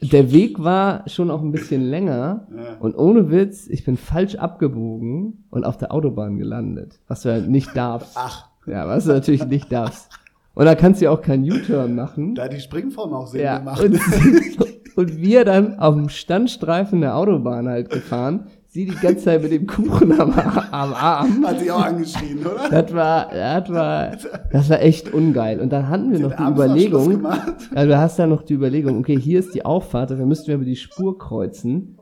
Der 0.00 0.30
Weg 0.32 0.62
war 0.62 1.02
schon 1.08 1.30
auch 1.30 1.42
ein 1.42 1.50
bisschen 1.52 1.82
länger 1.82 2.46
Ja. 2.54 2.76
und 2.80 2.94
ohne 2.96 3.30
Witz, 3.30 3.66
ich 3.66 3.84
bin 3.84 3.96
falsch 3.96 4.36
abgebogen 4.36 5.44
und 5.50 5.64
auf 5.64 5.76
der 5.76 5.92
Autobahn 5.92 6.38
gelandet, 6.38 7.00
was 7.08 7.22
du 7.22 7.30
halt 7.32 7.48
nicht 7.48 7.76
darfst. 7.76 8.16
Ach, 8.16 8.48
Ja, 8.66 8.86
was 8.86 9.04
du 9.06 9.12
natürlich 9.12 9.44
nicht 9.46 9.72
darfst. 9.72 10.10
Und 10.54 10.66
da 10.66 10.74
kannst 10.74 11.00
du 11.00 11.06
ja 11.06 11.10
auch 11.10 11.22
keinen 11.22 11.44
U-Turn 11.50 11.94
machen. 11.94 12.34
da 12.34 12.48
die 12.48 12.60
Springform 12.60 13.12
auch 13.14 13.26
Sinn 13.26 13.40
Ja, 13.40 13.58
gemacht. 13.58 13.82
und, 13.82 13.98
und 14.96 15.16
wir 15.20 15.44
dann 15.44 15.78
auf 15.78 15.94
dem 15.94 16.08
Standstreifen 16.08 17.00
der 17.00 17.16
Autobahn 17.16 17.68
halt 17.68 17.90
gefahren, 17.90 18.46
sie 18.70 18.86
die 18.86 18.94
ganze 18.94 19.24
Zeit 19.24 19.42
mit 19.42 19.50
dem 19.50 19.66
Kuchen 19.66 20.12
am, 20.18 20.32
am 20.32 20.94
Arm. 20.94 21.44
Hat 21.46 21.58
sich 21.58 21.70
auch 21.70 21.84
angeschrien, 21.84 22.38
oder? 22.40 22.68
Das 22.70 22.94
war, 22.94 23.28
das 23.30 23.68
war, 23.68 24.10
das 24.52 24.70
war 24.70 24.80
echt 24.80 25.12
ungeil. 25.12 25.60
Und 25.60 25.72
dann 25.72 25.88
hatten 25.88 26.10
wir 26.10 26.18
Sie 26.18 26.22
noch 26.22 26.36
die 26.36 26.42
Überlegung, 26.42 27.26
also 27.26 27.88
du 27.88 27.98
hast 27.98 28.18
ja 28.18 28.26
noch 28.26 28.42
die 28.42 28.54
Überlegung, 28.54 28.98
okay, 28.98 29.18
hier 29.18 29.40
ist 29.40 29.54
die 29.54 29.64
Auffahrt, 29.64 30.10
dafür 30.10 30.26
müssten 30.26 30.46
wir 30.46 30.54
über 30.54 30.64
die 30.64 30.76
Spur 30.76 31.18
kreuzen. 31.18 31.98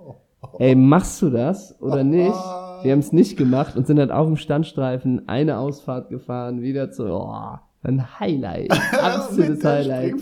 Ey, 0.58 0.74
machst 0.74 1.20
du 1.22 1.30
das 1.30 1.80
oder 1.80 2.04
nicht? 2.04 2.38
Wir 2.82 2.92
haben 2.92 3.00
es 3.00 3.12
nicht 3.12 3.36
gemacht 3.36 3.76
und 3.76 3.86
sind 3.86 3.96
dann 3.96 4.10
auf 4.10 4.26
dem 4.26 4.36
Standstreifen 4.36 5.28
eine 5.28 5.58
Ausfahrt 5.58 6.10
gefahren, 6.10 6.60
wieder 6.60 6.90
zu, 6.90 7.06
oh, 7.06 7.58
ein 7.84 8.18
Highlight, 8.18 8.72
absolutes 9.00 9.64
Highlight. 9.64 10.14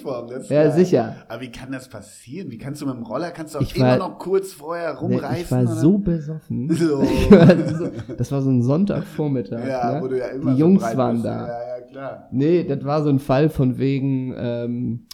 Ja, 0.50 0.70
sicher. 0.70 1.16
Aber 1.28 1.40
wie 1.40 1.50
kann 1.50 1.72
das 1.72 1.88
passieren? 1.88 2.50
Wie 2.50 2.58
kannst 2.58 2.82
du 2.82 2.86
mit 2.86 2.94
dem 2.96 3.02
Roller, 3.02 3.30
kannst 3.30 3.54
du 3.54 3.58
auch 3.58 3.62
Ich 3.62 3.74
immer 3.76 3.86
war- 3.86 3.96
noch 3.98 4.18
kurz 4.18 4.52
vorher 4.52 4.92
Nee, 4.92 4.98
rumreißen? 5.16 5.42
ich 5.42 5.50
war 5.50 5.62
oder? 5.62 5.74
so 5.80 5.98
besoffen. 5.98 6.68
So. 6.76 6.98
War 7.30 7.68
so, 7.68 7.88
das 8.16 8.30
war 8.32 8.42
so 8.42 8.50
ein 8.50 8.62
Sonntagvormittag. 8.62 9.66
Ja, 9.66 9.94
ne? 9.94 10.02
wo 10.02 10.08
du 10.08 10.18
ja 10.18 10.26
immer 10.26 10.50
Die 10.52 10.58
so 10.58 10.58
Jungs 10.58 10.82
waren 10.96 11.14
bist. 11.14 11.24
da. 11.26 11.46
Ja, 11.46 11.78
ja, 11.78 11.84
klar. 11.90 12.28
Nee, 12.30 12.64
das 12.64 12.84
war 12.84 13.02
so 13.02 13.08
ein 13.08 13.18
Fall 13.18 13.48
von 13.48 13.78
wegen, 13.78 14.34
ähm, 14.36 15.06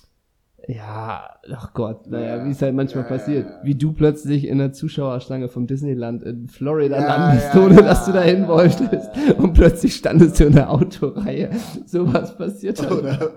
ja, 0.76 1.28
ach 1.54 1.72
Gott, 1.74 2.06
naja, 2.08 2.36
Ja, 2.38 2.44
wie 2.44 2.50
es 2.50 2.62
halt 2.62 2.74
manchmal 2.74 3.04
ja, 3.04 3.08
passiert. 3.08 3.46
ja. 3.48 3.60
Wie 3.64 3.74
du 3.74 3.92
plötzlich 3.92 4.46
in 4.46 4.58
der 4.58 4.72
Zuschauerschlange 4.72 5.48
vom 5.48 5.66
Disneyland 5.66 6.22
in 6.22 6.48
Florida 6.48 6.98
landest, 6.98 7.54
ohne 7.56 7.76
dass 7.82 8.04
du 8.06 8.12
dahin 8.12 8.42
ja, 8.42 8.48
wolltest. 8.48 9.10
Und 9.38 9.52
plötzlich 9.54 9.94
standest 9.96 10.38
du 10.40 10.44
in 10.44 10.52
der 10.54 10.70
Autoreihe. 10.70 11.50
Sowas 11.86 12.36
passiert 12.36 12.82
dann. 12.82 12.92
Oder? 13.00 13.32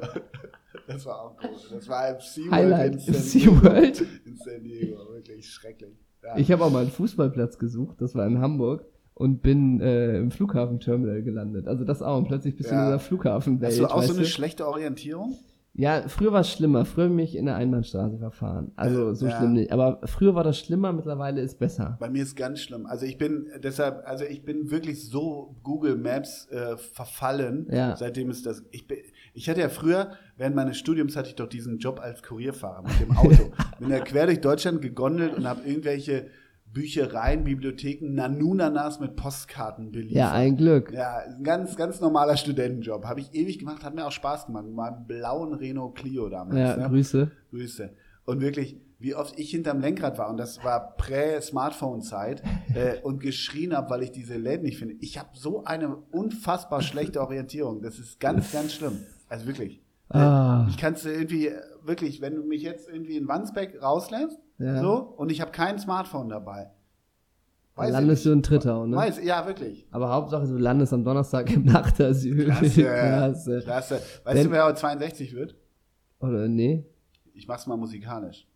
Das 0.88 1.06
war 1.06 1.20
auch 1.22 1.36
cool. 1.44 1.50
Das 1.74 1.90
war 1.90 2.10
im 2.10 2.20
SeaWorld 2.20 2.52
Highlight 2.52 3.08
in 3.08 3.14
SeaWorld. 3.14 4.02
In 4.26 4.36
San 4.38 4.64
Diego, 4.64 4.98
wirklich 5.14 5.50
schrecklich. 5.50 5.96
Ich 6.38 6.52
habe 6.52 6.64
auch 6.64 6.72
mal 6.72 6.82
einen 6.82 6.92
Fußballplatz 6.92 7.58
gesucht, 7.60 8.02
das 8.02 8.16
war 8.16 8.26
in 8.28 8.40
Hamburg. 8.40 8.86
Und 9.18 9.42
bin 9.42 9.80
äh, 9.80 10.18
im 10.18 10.30
Flughafenterminal 10.30 11.24
gelandet. 11.24 11.68
Also 11.70 11.86
das 11.86 12.02
auch. 12.02 12.18
Und 12.18 12.28
plötzlich 12.28 12.58
bist 12.58 12.70
du 12.70 12.76
Ja. 12.76 12.82
in 12.82 12.88
dieser 12.88 13.00
Flughafenwelt. 13.00 13.72
Hast 13.72 13.80
du 13.80 13.86
auch 13.88 14.04
so 14.04 14.12
eine 14.12 14.24
du? 14.24 14.28
schlechte 14.28 14.68
Orientierung? 14.68 15.38
Ja, 15.78 16.08
früher 16.08 16.32
war 16.32 16.40
es 16.40 16.50
schlimmer. 16.50 16.86
Früher 16.86 17.10
bin 17.10 17.20
ich 17.20 17.36
in 17.36 17.46
der 17.48 17.56
Einbahnstraße 17.58 18.18
verfahren. 18.18 18.72
Also 18.78 19.14
so 19.14 19.28
Ja. 19.28 19.38
schlimm 19.38 19.54
nicht. 19.54 19.74
Aber 19.74 20.00
früher 20.06 20.34
war 20.34 20.46
das 20.46 20.58
schlimmer, 20.58 20.94
mittlerweile 20.94 21.42
ist 21.42 21.60
besser. 21.60 21.98
Bei 22.00 22.10
mir 22.10 22.24
ist 22.24 22.38
ganz 22.38 22.62
schlimm. 22.62 22.86
Also 22.86 23.06
ich 23.06 23.18
bin 23.18 23.48
deshalb, 23.62 24.04
also 24.08 24.24
ich 24.24 24.46
bin 24.46 24.72
wirklich 24.72 25.10
so 25.10 25.58
Google 25.64 25.98
Maps 25.98 26.48
äh, 26.50 26.78
verfallen, 26.78 27.68
Ja. 27.70 27.96
seitdem 27.98 28.30
es 28.30 28.42
das. 28.42 28.64
Ich, 28.72 28.88
bin, 28.88 29.00
ich 29.34 29.50
hatte 29.50 29.60
ja 29.60 29.68
früher, 29.70 30.12
während 30.38 30.56
meines 30.56 30.78
Studiums 30.78 31.18
hatte 31.18 31.28
ich 31.30 31.36
doch 31.36 31.48
diesen 31.48 31.78
Job 31.80 32.00
als 32.02 32.24
Kurierfahrer 32.24 32.82
mit 32.84 33.00
dem 33.02 33.18
Auto. 33.18 33.52
bin 33.80 33.90
ja 33.90 34.00
quer 34.00 34.28
durch 34.28 34.40
Deutschland 34.40 34.82
gegondelt 34.82 35.36
und 35.36 35.46
habe 35.46 35.62
irgendwelche 35.68 36.28
Büchereien, 36.76 37.46
Bibliotheken, 37.46 38.14
Nanunanas 38.14 39.00
mit 39.00 39.16
Postkarten 39.16 39.94
beliefert. 39.94 40.18
Ja, 40.18 40.32
ein 40.34 40.58
Glück. 40.58 40.92
Ja, 40.92 41.20
ein 41.26 41.42
ganz, 41.42 41.78
ganz 41.78 42.02
normaler 42.02 42.36
Studentenjob. 42.36 43.06
Habe 43.06 43.22
ich 43.22 43.34
ewig 43.34 43.60
gemacht, 43.60 43.84
hat 43.84 43.96
mir 43.96 44.06
auch 44.06 44.12
Spaß 44.12 44.48
gemacht. 44.48 44.66
Mit 44.66 44.76
meinem 44.76 45.08
blauen 45.08 45.54
Renault 45.54 45.96
Clio 45.96 46.28
damals. 46.28 46.58
Ja, 46.58 46.76
ne? 46.76 46.90
Grüße. 46.90 47.32
Grüße. 47.50 47.92
Und 48.26 48.42
wirklich, 48.42 48.78
wie 49.00 49.16
oft 49.16 49.40
ich 49.40 49.52
hinterm 49.52 49.80
Lenkrad 49.80 50.18
war, 50.18 50.30
und 50.30 50.36
das 50.36 50.66
war 50.66 50.98
Prä-Smartphone-Zeit, 50.98 52.44
äh, 52.76 53.00
und 53.02 53.22
geschrien 53.22 53.74
habe, 53.74 53.90
weil 53.90 54.04
ich 54.04 54.12
diese 54.12 54.36
Läden 54.36 54.64
nicht 54.64 54.78
finde. 54.78 54.96
Ich 55.00 55.18
habe 55.18 55.30
so 55.32 55.64
eine 55.64 55.96
unfassbar 55.96 56.82
schlechte 56.82 57.22
Orientierung. 57.22 57.82
Das 57.82 58.00
ist 58.00 58.20
ganz, 58.20 58.52
ganz 58.52 58.74
schlimm. 58.74 58.98
Also 59.30 59.48
wirklich. 59.48 59.82
Ah. 60.10 60.68
Ich 60.70 60.78
kannst 60.78 61.06
du 61.06 61.10
irgendwie, 61.10 61.48
äh, 61.48 61.62
wirklich, 61.84 62.20
wenn 62.20 62.36
du 62.36 62.44
mich 62.44 62.64
jetzt 62.64 62.90
irgendwie 62.90 63.16
in 63.16 63.30
Wandsbeck 63.30 63.82
rauslässt, 63.82 64.40
Ja. 64.58 64.82
so, 64.82 64.96
und 65.18 65.32
ich 65.32 65.42
habe 65.42 65.52
kein 65.52 65.78
Smartphone 65.80 66.30
dabei. 66.30 66.72
Ich 67.78 67.90
landest 67.90 68.26
du 68.26 68.32
in 68.32 68.42
Trittau, 68.42 68.86
ne? 68.86 68.96
Weiß, 68.96 69.22
ja, 69.22 69.46
wirklich. 69.46 69.86
Aber 69.92 70.10
Hauptsache, 70.10 70.48
du 70.48 70.56
landest 70.58 70.94
am 70.94 71.04
Donnerstag 71.04 71.52
im 71.52 71.66
Nachtasyl. 71.66 72.46
Klasse. 72.46 72.70
Klasse. 72.84 73.60
Klasse. 73.64 73.96
Weißt 73.96 74.38
Wenn- 74.38 74.44
du, 74.46 74.52
wer 74.52 74.64
heute 74.66 74.80
62 74.80 75.34
wird? 75.36 75.56
Oder 76.22 76.48
nee? 76.48 76.86
Ich 77.34 77.48
mach's 77.50 77.68
mal 77.68 77.76
musikalisch. 77.76 78.48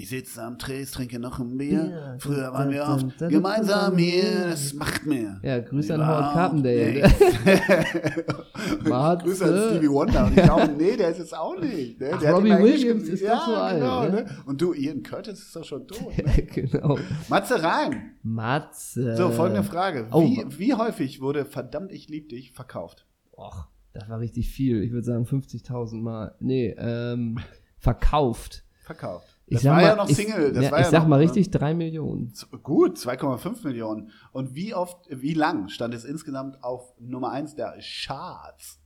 Ich 0.00 0.10
sitze 0.10 0.40
am 0.44 0.60
Tresen, 0.60 0.94
trinke 0.94 1.18
noch 1.18 1.40
ein 1.40 1.58
Bier. 1.58 1.82
Bier. 1.82 2.16
Früher 2.20 2.52
waren 2.52 2.70
wir 2.70 2.84
oft 2.84 3.18
gemeinsam 3.18 3.98
hier. 3.98 4.50
Das 4.50 4.72
macht 4.72 5.04
mir. 5.04 5.40
Ja, 5.42 5.58
Grüße 5.58 5.92
an 5.92 6.06
Howard 6.06 6.34
Carpendale. 6.34 7.00
Grüße 9.24 9.44
an 9.44 9.70
Stevie 9.70 9.90
Wonder. 9.90 10.26
Und 10.26 10.38
ich 10.38 10.44
glaube, 10.44 10.72
nee, 10.78 10.96
der 10.96 11.08
ist 11.08 11.18
es 11.18 11.32
auch 11.32 11.60
nicht. 11.60 11.98
Ne? 11.98 12.10
Ach, 12.12 12.22
Robbie 12.22 12.50
Williams 12.50 13.08
ist 13.08 13.22
ja, 13.22 13.34
doch 13.34 13.46
so 13.46 13.56
alt, 13.56 13.80
Genau, 13.80 14.04
ne? 14.04 14.10
ne? 14.10 14.36
Und 14.46 14.62
du, 14.62 14.72
Ian 14.72 15.02
Curtis 15.02 15.40
ist 15.40 15.56
doch 15.56 15.64
schon 15.64 15.88
tot. 15.88 16.16
Ne? 16.16 16.42
genau. 16.54 16.96
Matze 17.28 17.60
rein. 17.60 18.12
Matze. 18.22 19.16
So, 19.16 19.32
folgende 19.32 19.64
Frage. 19.64 20.06
oh. 20.12 20.22
Wie, 20.22 20.44
wie 20.60 20.74
häufig 20.74 21.20
wurde 21.20 21.44
Verdammt, 21.44 21.90
ich 21.90 22.08
lieb 22.08 22.28
dich 22.28 22.52
verkauft? 22.52 23.04
Och, 23.36 23.66
das 23.94 24.08
war 24.08 24.20
richtig 24.20 24.48
viel. 24.48 24.80
Ich 24.84 24.92
würde 24.92 25.06
sagen 25.06 25.24
50.000 25.24 26.00
Mal. 26.00 26.36
Nee, 26.38 26.72
ähm, 26.78 27.40
verkauft. 27.78 28.62
Verkauft. 28.84 29.37
Ich 29.50 29.54
Das 29.56 29.62
sag 29.62 29.70
war 29.70 29.76
mal, 29.76 29.86
ja 29.88 29.96
noch 29.96 30.08
Single. 30.08 30.52
Das 30.52 30.64
ja, 30.64 30.70
war 30.70 30.78
ich 30.80 30.84
ja 30.86 30.90
sag 30.90 31.00
noch, 31.02 31.08
mal 31.08 31.16
ne? 31.18 31.22
richtig, 31.24 31.50
drei 31.50 31.74
Millionen. 31.74 32.32
Gut, 32.62 32.96
2,5 32.98 33.64
Millionen. 33.64 34.10
Und 34.32 34.54
wie 34.54 34.74
oft, 34.74 34.98
wie 35.10 35.32
lang 35.34 35.68
stand 35.68 35.94
es 35.94 36.04
insgesamt 36.04 36.62
auf 36.62 36.92
Nummer 36.98 37.30
1 37.32 37.54
der 37.54 37.74
Charts? 37.80 38.78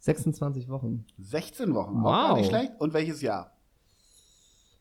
26 0.00 0.68
Wochen. 0.68 1.06
16 1.18 1.74
Wochen. 1.74 1.98
Auch 2.00 2.04
Wow. 2.04 2.12
gar 2.28 2.36
nicht 2.36 2.48
schlecht. 2.48 2.72
Und 2.78 2.92
welches 2.92 3.22
Jahr? 3.22 3.52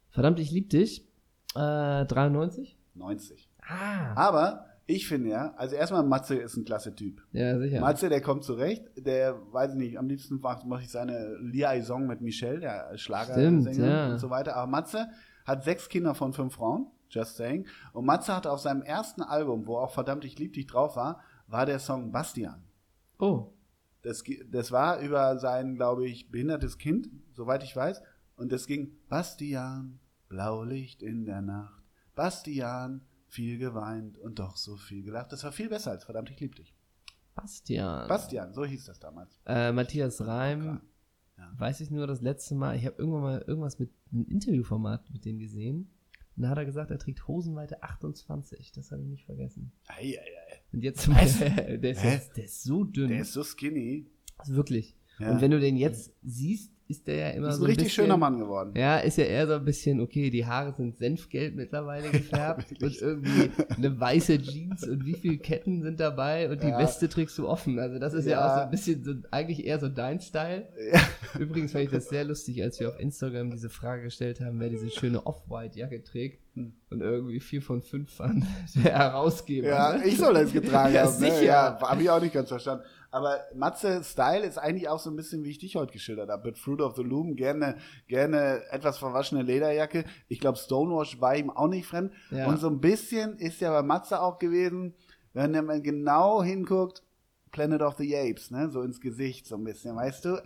Verdammt, 0.09 0.39
ich 0.39 0.51
lieb 0.51 0.69
dich. 0.69 1.07
Äh, 1.55 2.05
93? 2.05 2.77
90. 2.95 3.49
Ah. 3.67 4.13
Aber 4.15 4.65
ich 4.85 5.07
finde 5.07 5.29
ja, 5.29 5.53
also 5.55 5.75
erstmal 5.75 6.03
Matze 6.03 6.35
ist 6.35 6.57
ein 6.57 6.65
klasse 6.65 6.93
Typ. 6.93 7.21
Ja, 7.31 7.57
sicher. 7.57 7.79
Matze, 7.79 8.09
der 8.09 8.21
kommt 8.21 8.43
zurecht. 8.43 8.83
Der, 8.97 9.39
weiß 9.51 9.71
ich 9.71 9.77
nicht, 9.77 9.97
am 9.97 10.07
liebsten 10.07 10.39
mache 10.41 10.67
mach 10.67 10.81
ich 10.81 10.89
seine 10.89 11.37
Liaison 11.37 12.05
mit 12.05 12.21
Michelle, 12.21 12.59
der 12.59 12.97
Schlagersänger 12.97 13.73
Stimmt, 13.73 13.77
ja. 13.77 14.11
und 14.11 14.19
so 14.19 14.29
weiter. 14.29 14.55
Aber 14.55 14.69
Matze 14.69 15.07
hat 15.45 15.63
sechs 15.63 15.87
Kinder 15.87 16.15
von 16.15 16.33
fünf 16.33 16.55
Frauen. 16.55 16.87
Just 17.09 17.37
saying. 17.37 17.67
Und 17.93 18.05
Matze 18.05 18.35
hatte 18.35 18.51
auf 18.51 18.59
seinem 18.59 18.81
ersten 18.81 19.21
Album, 19.21 19.67
wo 19.67 19.77
auch 19.77 19.91
Verdammt, 19.91 20.25
ich 20.25 20.39
lieb 20.39 20.53
dich 20.53 20.65
drauf 20.67 20.95
war, 20.95 21.21
war 21.47 21.65
der 21.65 21.79
Song 21.79 22.11
Bastian. 22.11 22.63
Oh. 23.19 23.53
Das, 24.01 24.23
das 24.49 24.71
war 24.71 24.99
über 24.99 25.37
sein, 25.37 25.75
glaube 25.75 26.07
ich, 26.07 26.29
behindertes 26.29 26.77
Kind, 26.77 27.09
soweit 27.31 27.63
ich 27.63 27.75
weiß. 27.75 28.01
Und 28.35 28.51
das 28.51 28.67
ging 28.67 28.97
Bastian, 29.07 29.99
Blaulicht 30.27 31.03
in 31.03 31.25
der 31.25 31.41
Nacht. 31.41 31.83
Bastian, 32.15 33.01
viel 33.33 33.57
geweint 33.57 34.17
und 34.19 34.37
doch 34.37 34.57
so 34.57 34.77
viel 34.77 35.03
gelacht. 35.03 35.31
Das 35.31 35.43
war 35.43 35.51
viel 35.51 35.67
besser 35.67 35.91
als 35.91 36.03
verdammt, 36.03 36.29
ich 36.29 36.39
lieb 36.39 36.55
dich. 36.55 36.73
Bastian. 37.33 38.07
Bastian, 38.07 38.53
so 38.53 38.63
hieß 38.63 38.85
das 38.85 38.99
damals. 38.99 39.39
Äh, 39.45 39.71
Matthias 39.71 40.25
Reim. 40.25 40.81
Ja. 41.35 41.51
weiß 41.57 41.81
ich 41.81 41.89
nur 41.89 42.05
das 42.05 42.21
letzte 42.21 42.53
Mal, 42.53 42.75
ich 42.75 42.85
habe 42.85 42.95
irgendwann 42.99 43.23
mal 43.23 43.43
irgendwas 43.47 43.79
mit 43.79 43.91
einem 44.11 44.27
Interviewformat 44.27 45.09
mit 45.09 45.25
dem 45.25 45.39
gesehen. 45.39 45.89
Und 46.35 46.43
da 46.43 46.49
hat 46.49 46.57
er 46.59 46.65
gesagt, 46.65 46.91
er 46.91 46.99
trägt 46.99 47.27
Hosenweite 47.27 47.81
28. 47.81 48.71
Das 48.71 48.91
habe 48.91 49.01
ich 49.01 49.07
nicht 49.07 49.25
vergessen. 49.25 49.71
Ei, 49.87 50.17
ei, 50.17 50.19
ei. 50.19 50.61
Und 50.71 50.83
jetzt, 50.83 51.07
der, 51.07 51.23
ist 51.23 52.03
jetzt, 52.03 52.37
der 52.37 52.43
ist 52.43 52.63
so 52.63 52.83
dünn. 52.83 53.09
Der 53.09 53.21
ist 53.21 53.33
so 53.33 53.43
skinny. 53.43 54.11
Also 54.37 54.55
wirklich. 54.55 54.95
Ja. 55.19 55.31
Und 55.31 55.41
wenn 55.41 55.51
du 55.51 55.59
den 55.59 55.75
jetzt 55.75 56.13
siehst, 56.21 56.72
ist 56.97 57.07
der 57.07 57.15
ja 57.15 57.29
immer 57.31 57.49
ist 57.49 57.55
so 57.55 57.63
ein 57.63 57.65
richtig 57.67 57.85
bisschen, 57.87 58.03
schöner 58.05 58.17
Mann 58.17 58.39
geworden. 58.39 58.73
Ja, 58.75 58.97
ist 58.97 59.17
ja 59.17 59.25
eher 59.25 59.47
so 59.47 59.53
ein 59.53 59.65
bisschen, 59.65 59.99
okay, 59.99 60.29
die 60.29 60.45
Haare 60.45 60.73
sind 60.73 60.97
senfgelb 60.97 61.55
mittlerweile 61.55 62.09
gefärbt 62.11 62.71
und 62.71 62.81
wirklich. 62.81 63.01
irgendwie 63.01 63.51
eine 63.75 63.99
weiße 63.99 64.39
Jeans 64.41 64.87
und 64.87 65.05
wie 65.05 65.13
viele 65.15 65.37
Ketten 65.37 65.81
sind 65.81 65.99
dabei 65.99 66.49
und 66.49 66.61
die 66.63 66.67
Ja. 66.67 66.79
Weste 66.79 67.09
trägst 67.09 67.37
du 67.37 67.47
offen. 67.47 67.79
Also 67.79 67.99
das 67.99 68.13
ist 68.13 68.25
ja, 68.25 68.31
Ja. 68.33 68.45
auch 68.47 68.55
so 68.57 68.61
ein 68.65 68.71
bisschen 68.71 69.03
so, 69.03 69.13
eigentlich 69.31 69.65
eher 69.65 69.79
so 69.79 69.89
dein 69.89 70.19
Style. 70.19 70.67
Ja. 70.93 71.01
Übrigens 71.39 71.71
fand 71.71 71.85
ich 71.85 71.91
das 71.91 72.09
sehr 72.09 72.23
lustig, 72.25 72.61
als 72.61 72.79
wir 72.79 72.89
auf 72.89 72.99
Instagram 72.99 73.51
diese 73.51 73.69
Frage 73.69 74.03
gestellt 74.03 74.39
haben, 74.41 74.59
wer 74.59 74.69
diese 74.69 74.89
schöne 74.89 75.25
Off-White-Jacke 75.25 76.03
trägt. 76.03 76.42
Und 76.55 77.01
irgendwie 77.01 77.39
vier 77.39 77.61
von 77.61 77.81
fünf 77.81 78.19
waren 78.19 78.45
der 78.75 78.97
Herausgeber. 78.97 79.67
Ja, 79.67 79.97
ne? 79.97 80.05
ich 80.05 80.17
soll 80.17 80.35
das 80.35 80.53
getragen 80.53 80.93
Ja, 80.93 81.05
haben. 81.05 81.19
Ne? 81.19 81.31
sicher. 81.31 81.43
Ja, 81.43 81.79
habe 81.81 82.01
ich 82.01 82.09
auch 82.09 82.21
nicht 82.21 82.33
ganz 82.33 82.49
verstanden. 82.49 82.83
Aber 83.09 83.39
Matze 83.55 84.03
Style 84.03 84.45
ist 84.45 84.57
eigentlich 84.57 84.89
auch 84.89 84.99
so 84.99 85.09
ein 85.09 85.15
bisschen, 85.15 85.43
wie 85.43 85.49
ich 85.51 85.59
dich 85.59 85.75
heute 85.75 85.93
geschildert 85.93 86.29
habe. 86.29 86.47
Mit 86.47 86.57
Fruit 86.57 86.81
of 86.81 86.95
the 86.95 87.03
Loom, 87.03 87.35
gerne, 87.35 87.77
gerne 88.07 88.61
etwas 88.71 88.97
verwaschene 88.97 89.43
Lederjacke. 89.43 90.05
Ich 90.27 90.39
glaube, 90.39 90.57
Stonewash 90.57 91.19
war 91.21 91.35
ihm 91.35 91.49
auch 91.49 91.67
nicht 91.67 91.87
fremd. 91.87 92.11
Ja. 92.31 92.47
Und 92.47 92.59
so 92.59 92.69
ein 92.69 92.79
bisschen 92.79 93.37
ist 93.37 93.59
ja 93.61 93.71
bei 93.71 93.81
Matze 93.83 94.21
auch 94.21 94.37
gewesen, 94.39 94.95
wenn 95.33 95.51
man 95.65 95.81
genau 95.81 96.43
hinguckt, 96.43 97.03
Planet 97.51 97.81
of 97.81 97.97
the 97.97 98.15
Apes, 98.17 98.51
ne? 98.51 98.69
So 98.69 98.81
ins 98.81 98.99
Gesicht 98.99 99.45
so 99.47 99.55
ein 99.55 99.63
bisschen, 99.63 99.95
weißt 99.95 100.25
du? 100.25 100.41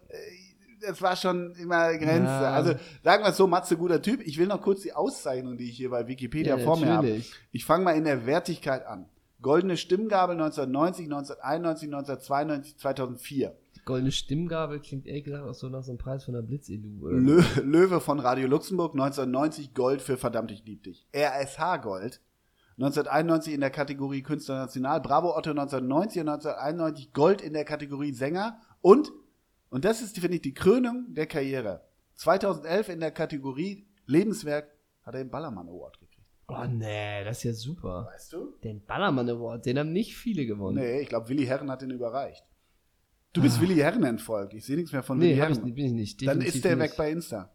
Das 0.81 1.01
war 1.01 1.15
schon 1.15 1.53
immer 1.55 1.93
Grenze. 1.98 2.25
Ja. 2.25 2.51
Also 2.53 2.74
sagen 3.03 3.24
wir 3.24 3.29
es 3.29 3.38
so, 3.38 3.48
Matze, 3.48 3.77
guter 3.77 4.01
Typ. 4.01 4.22
Ich 4.25 4.38
will 4.38 4.48
noch 4.48 4.62
kurz 4.62 4.81
die 4.81 4.93
Auszeichnung, 4.93 5.57
die 5.57 5.69
ich 5.69 5.77
hier 5.77 5.89
bei 5.89 6.07
Wikipedia 6.07 6.57
Ja, 6.57 6.63
vor 6.63 6.77
mir 6.77 6.88
habe. 6.88 7.22
Ich 7.51 7.65
fange 7.65 7.84
mal 7.84 7.91
in 7.91 8.03
der 8.03 8.25
Wertigkeit 8.25 8.86
an. 8.86 9.10
Goldene 9.41 9.77
Stimmgabel 9.77 10.36
1990, 10.36 11.05
1991, 11.05 11.88
1992, 11.93 12.77
2004. 12.77 13.55
Goldene 13.86 14.12
Stimmgabel 14.12 14.79
klingt 14.81 15.07
ehrlich 15.07 15.24
gesagt 15.24 15.48
auch 15.48 15.53
so 15.53 15.69
nach 15.69 15.84
so 15.84 15.91
einem 15.91 15.98
Preis 15.98 16.25
von 16.25 16.34
der 16.34 16.41
Blitzilu. 16.41 17.07
Lö 17.07 17.41
Löwe 17.63 18.01
von 18.01 18.19
Radio 18.19 18.48
Luxemburg 18.48 18.93
1990 18.93 19.74
Gold 19.74 20.01
für 20.01 20.17
Verdammt, 20.17 20.51
ich 20.51 20.65
lieb 20.65 20.84
dich. 20.84 21.07
RSH 21.15 21.77
Gold 21.81 22.22
1991 22.79 23.53
in 23.53 23.62
der 23.62 23.72
Kategorie 23.72 24.22
Künstler 24.22 24.60
National, 24.60 25.01
Bravo 25.01 25.36
Otto 25.36 25.50
1990 25.50 26.22
und 26.22 26.29
1991 26.29 27.13
Gold 27.13 27.41
in 27.41 27.53
der 27.53 27.65
Kategorie 27.65 28.12
Sänger 28.12 28.60
und, 28.81 29.12
und 29.69 29.86
das 29.86 30.01
ist, 30.01 30.17
finde 30.19 30.36
ich, 30.36 30.41
die 30.41 30.53
Krönung 30.53 31.13
der 31.13 31.27
Karriere. 31.27 31.81
2011 32.15 32.89
in 32.89 33.00
der 33.00 33.12
Kategorie 33.12 33.88
Lebenswerk 34.05 34.69
hat 35.03 35.13
er 35.15 35.24
den 35.24 35.29
Ballermann 35.29 35.67
Award 35.69 36.00
gekriegt. 36.00 36.25
Oh 36.47 36.63
nee, 36.65 37.24
das 37.25 37.39
ist 37.39 37.43
ja 37.43 37.53
super. 37.53 38.09
Weißt 38.13 38.33
du? 38.33 38.55
Den 38.63 38.83
Ballermann 38.86 39.29
Award, 39.29 39.65
den 39.65 39.77
haben 39.79 39.91
nicht 39.91 40.15
viele 40.15 40.45
gewonnen. 40.45 40.77
Nee, 40.77 41.01
ich 41.01 41.09
glaube, 41.09 41.27
Willi 41.29 41.45
Herren 41.45 41.69
hat 41.69 41.81
den 41.81 41.91
überreicht. 41.91 42.43
Du 43.33 43.41
bist 43.41 43.59
Willi 43.62 43.75
Herren 43.75 44.03
entfolgt. 44.03 44.53
Ich 44.53 44.65
sehe 44.65 44.77
nichts 44.77 44.91
mehr 44.93 45.03
von 45.03 45.19
Willi 45.19 45.33
Ah. 45.33 45.36
Nee, 45.36 45.36
ich, 45.36 45.39
Herren. 45.57 45.63
nicht- 45.65 45.75
bin 45.75 45.86
ich 45.86 45.91
nicht. 45.91 46.21
Dann 46.21 46.39
definitiv 46.39 46.55
ist 46.55 46.65
der 46.65 46.75
nicht. 46.77 46.91
weg 46.91 46.97
bei 46.97 47.12
Insta. 47.12 47.53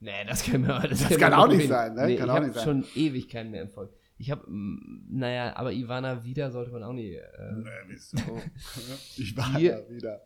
Nee, 0.00 0.24
das 0.26 0.42
kann, 0.44 0.62
mir, 0.62 0.80
das 0.88 1.06
Das 1.08 1.18
kann 1.18 1.32
noch 1.32 1.40
auch 1.40 1.48
nicht 1.48 1.68
sein, 1.68 1.94
ne? 1.94 2.06
Nee, 2.06 2.16
Kann 2.16 2.24
ich 2.24 2.30
auch 2.30 2.34
habe 2.36 2.46
nicht 2.46 2.54
sein. 2.56 2.64
schon 2.64 2.84
ewig 2.94 3.28
keinen 3.28 3.50
mehr 3.50 3.60
Erfolg. 3.60 3.92
Ich 4.16 4.30
habe, 4.30 4.44
naja, 4.48 5.54
aber 5.56 5.72
Ivana 5.72 6.24
wieder 6.24 6.50
sollte 6.50 6.70
man 6.72 6.82
auch 6.82 6.92
nie. 6.94 7.12
Äh, 7.14 7.64
wieso? 7.86 8.16
ich 9.18 9.36
war 9.36 9.56
Hier- 9.58 9.82
da 9.86 9.94
wieder. 9.94 10.20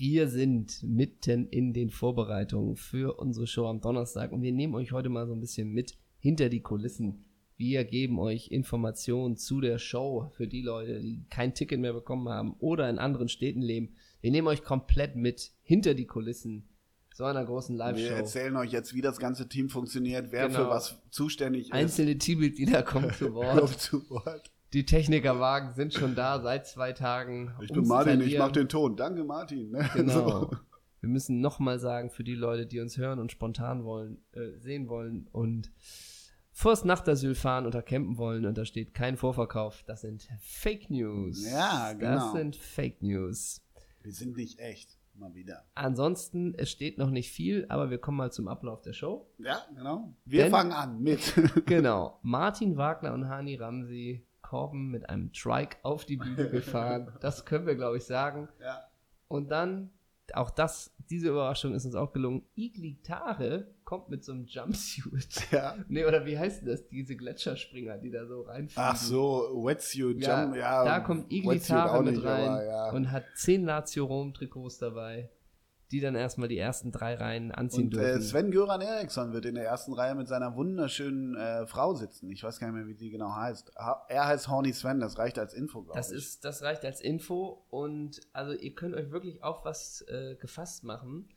Wir 0.00 0.28
sind 0.28 0.82
mitten 0.82 1.46
in 1.48 1.74
den 1.74 1.90
Vorbereitungen 1.90 2.74
für 2.76 3.18
unsere 3.18 3.46
Show 3.46 3.66
am 3.66 3.82
Donnerstag 3.82 4.32
und 4.32 4.40
wir 4.42 4.50
nehmen 4.52 4.74
euch 4.74 4.92
heute 4.92 5.10
mal 5.10 5.26
so 5.26 5.34
ein 5.34 5.40
bisschen 5.40 5.68
mit 5.70 5.98
hinter 6.18 6.48
die 6.48 6.62
Kulissen. 6.62 7.26
Wir 7.58 7.84
geben 7.84 8.18
euch 8.18 8.48
Informationen 8.50 9.36
zu 9.36 9.60
der 9.60 9.76
Show 9.78 10.30
für 10.34 10.48
die 10.48 10.62
Leute, 10.62 11.00
die 11.02 11.26
kein 11.28 11.52
Ticket 11.52 11.78
mehr 11.80 11.92
bekommen 11.92 12.30
haben 12.30 12.54
oder 12.60 12.88
in 12.88 12.98
anderen 12.98 13.28
Städten 13.28 13.60
leben. 13.60 13.94
Wir 14.22 14.30
nehmen 14.30 14.48
euch 14.48 14.62
komplett 14.64 15.16
mit 15.16 15.52
hinter 15.62 15.92
die 15.92 16.06
Kulissen 16.06 16.66
so 17.14 17.24
einer 17.24 17.44
großen 17.44 17.74
Wir 17.76 17.84
Live-Show. 17.84 18.14
erzählen 18.14 18.56
euch 18.56 18.72
jetzt, 18.72 18.94
wie 18.94 19.02
das 19.02 19.18
ganze 19.18 19.46
Team 19.48 19.68
funktioniert, 19.68 20.32
wer 20.32 20.46
Genau. 20.46 20.60
für 20.64 20.70
was 20.70 21.02
zuständig 21.10 21.66
ist. 21.66 21.72
Einzelne 21.72 22.16
Teammitglieder 22.16 22.82
kommen 22.82 23.12
zu 23.12 23.34
Wort. 23.34 23.58
Kommt 23.58 23.78
zu 23.78 24.08
Wort. 24.08 24.50
Die 24.72 24.84
Technikerwagen 24.86 25.72
sind 25.74 25.94
schon 25.94 26.14
da 26.14 26.40
seit 26.40 26.66
zwei 26.66 26.92
Tagen. 26.92 27.52
Ich 27.60 27.72
bin 27.72 27.86
Martin, 27.88 28.14
ich 28.14 28.18
verlieren. 28.20 28.42
mach 28.46 28.52
den 28.52 28.68
Ton. 28.68 28.96
Danke, 28.96 29.24
Martin. 29.24 29.70
Ne? 29.72 29.88
Genau. 29.94 30.28
So. 30.42 30.50
Wir 31.00 31.08
müssen 31.08 31.40
nochmal 31.40 31.78
sagen, 31.78 32.10
für 32.10 32.24
die 32.24 32.34
Leute, 32.34 32.66
die 32.66 32.78
uns 32.78 32.96
hören 32.98 33.18
und 33.18 33.32
spontan 33.32 33.84
wollen, 33.84 34.22
äh, 34.32 34.58
sehen 34.58 34.88
wollen 34.88 35.28
und 35.32 35.72
vors 36.52 36.84
Nachtasyl 36.84 37.34
fahren 37.34 37.66
oder 37.66 37.80
campen 37.82 38.18
wollen 38.18 38.44
und 38.44 38.58
da 38.58 38.64
steht 38.66 38.92
kein 38.92 39.16
Vorverkauf, 39.16 39.82
das 39.86 40.02
sind 40.02 40.28
Fake 40.40 40.90
News. 40.90 41.50
Ja, 41.50 41.94
Das 41.94 41.98
genau. 41.98 42.32
sind 42.32 42.56
Fake 42.56 43.02
News. 43.02 43.62
Wir 44.02 44.12
sind 44.12 44.36
nicht 44.36 44.58
echt. 44.58 44.98
Mal 45.14 45.34
wieder. 45.34 45.64
Ansonsten, 45.74 46.54
es 46.56 46.70
steht 46.70 46.96
noch 46.96 47.10
nicht 47.10 47.30
viel, 47.30 47.66
aber 47.68 47.90
wir 47.90 47.98
kommen 47.98 48.16
mal 48.18 48.30
zum 48.32 48.46
Ablauf 48.48 48.80
der 48.82 48.92
Show. 48.94 49.26
Ja, 49.38 49.58
genau. 49.74 50.14
Wir 50.24 50.44
Denn- 50.44 50.50
fangen 50.50 50.72
an 50.72 51.00
mit. 51.00 51.34
Genau. 51.66 52.18
Martin 52.22 52.76
Wagner 52.76 53.12
und 53.14 53.28
Hani 53.28 53.56
Ramsi 53.56 54.24
Korben 54.50 54.90
mit 54.90 55.08
einem 55.08 55.32
Trike 55.32 55.76
auf 55.82 56.04
die 56.04 56.16
Bühne 56.16 56.48
gefahren. 56.50 57.12
Das 57.20 57.44
können 57.44 57.68
wir, 57.68 57.76
glaube 57.76 57.98
ich, 57.98 58.04
sagen. 58.04 58.48
ja. 58.60 58.82
Und 59.28 59.52
dann, 59.52 59.90
auch 60.34 60.50
das, 60.50 60.92
diese 61.08 61.28
Überraschung 61.28 61.72
ist 61.72 61.84
uns 61.84 61.94
auch 61.94 62.12
gelungen. 62.12 62.42
Iglitare 62.56 63.68
kommt 63.84 64.08
mit 64.08 64.24
so 64.24 64.32
einem 64.32 64.46
Jumpsuit. 64.46 65.48
ja. 65.52 65.76
Nee, 65.86 66.04
oder 66.04 66.26
wie 66.26 66.36
heißt 66.36 66.66
das? 66.66 66.88
Diese 66.88 67.14
Gletscherspringer, 67.14 67.98
die 67.98 68.10
da 68.10 68.26
so 68.26 68.42
reinfliegen. 68.42 68.82
Ach 68.84 68.96
so, 68.96 69.62
Wetsuit, 69.64 70.20
Ja, 70.20 70.42
Jump, 70.42 70.56
ja. 70.56 70.84
da 70.84 70.98
kommt 70.98 71.30
Iglitare 71.30 72.02
mit 72.02 72.24
rein 72.24 72.48
aber 72.48 72.64
ja. 72.64 72.90
und 72.90 73.12
hat 73.12 73.22
zehn 73.36 73.64
Lazio 73.64 74.04
Rom 74.04 74.34
Trikots 74.34 74.78
dabei, 74.78 75.30
die 75.90 76.00
dann 76.00 76.14
erstmal 76.14 76.48
die 76.48 76.58
ersten 76.58 76.92
drei 76.92 77.14
Reihen 77.14 77.50
anziehen 77.52 77.86
Und 77.86 77.96
äh, 77.96 78.12
dürfen. 78.12 78.22
Sven 78.22 78.50
Göran 78.50 78.80
Eriksson 78.80 79.32
wird 79.32 79.44
in 79.44 79.54
der 79.56 79.64
ersten 79.64 79.92
Reihe 79.92 80.14
mit 80.14 80.28
seiner 80.28 80.54
wunderschönen 80.54 81.34
äh, 81.36 81.66
Frau 81.66 81.94
sitzen. 81.94 82.30
Ich 82.30 82.42
weiß 82.42 82.60
gar 82.60 82.68
nicht 82.68 82.76
mehr, 82.76 82.86
wie 82.86 82.94
sie 82.94 83.10
genau 83.10 83.34
heißt. 83.34 83.72
Ha 83.76 84.04
er 84.08 84.26
heißt 84.26 84.48
Horny 84.48 84.72
Sven, 84.72 85.00
das 85.00 85.18
reicht 85.18 85.38
als 85.38 85.52
Info, 85.54 85.82
glaube 85.82 85.98
Das 85.98 86.10
ich. 86.12 86.18
ist, 86.18 86.44
das 86.44 86.62
reicht 86.62 86.84
als 86.84 87.00
Info 87.00 87.64
und 87.70 88.20
also 88.32 88.52
ihr 88.52 88.74
könnt 88.74 88.94
euch 88.94 89.10
wirklich 89.10 89.42
auf 89.42 89.64
was 89.64 90.02
äh, 90.08 90.36
gefasst 90.36 90.84
machen. 90.84 91.28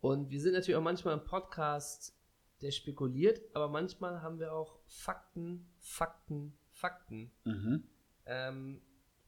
Und 0.00 0.30
wir 0.30 0.40
sind 0.40 0.52
natürlich 0.52 0.76
auch 0.76 0.82
manchmal 0.82 1.14
im 1.14 1.24
Podcast, 1.24 2.14
der 2.62 2.70
spekuliert, 2.70 3.40
aber 3.54 3.68
manchmal 3.68 4.22
haben 4.22 4.38
wir 4.38 4.52
auch 4.52 4.78
Fakten, 4.86 5.68
Fakten, 5.80 6.56
Fakten. 6.70 7.32
Mhm. 7.44 7.84
Ähm, 8.26 8.80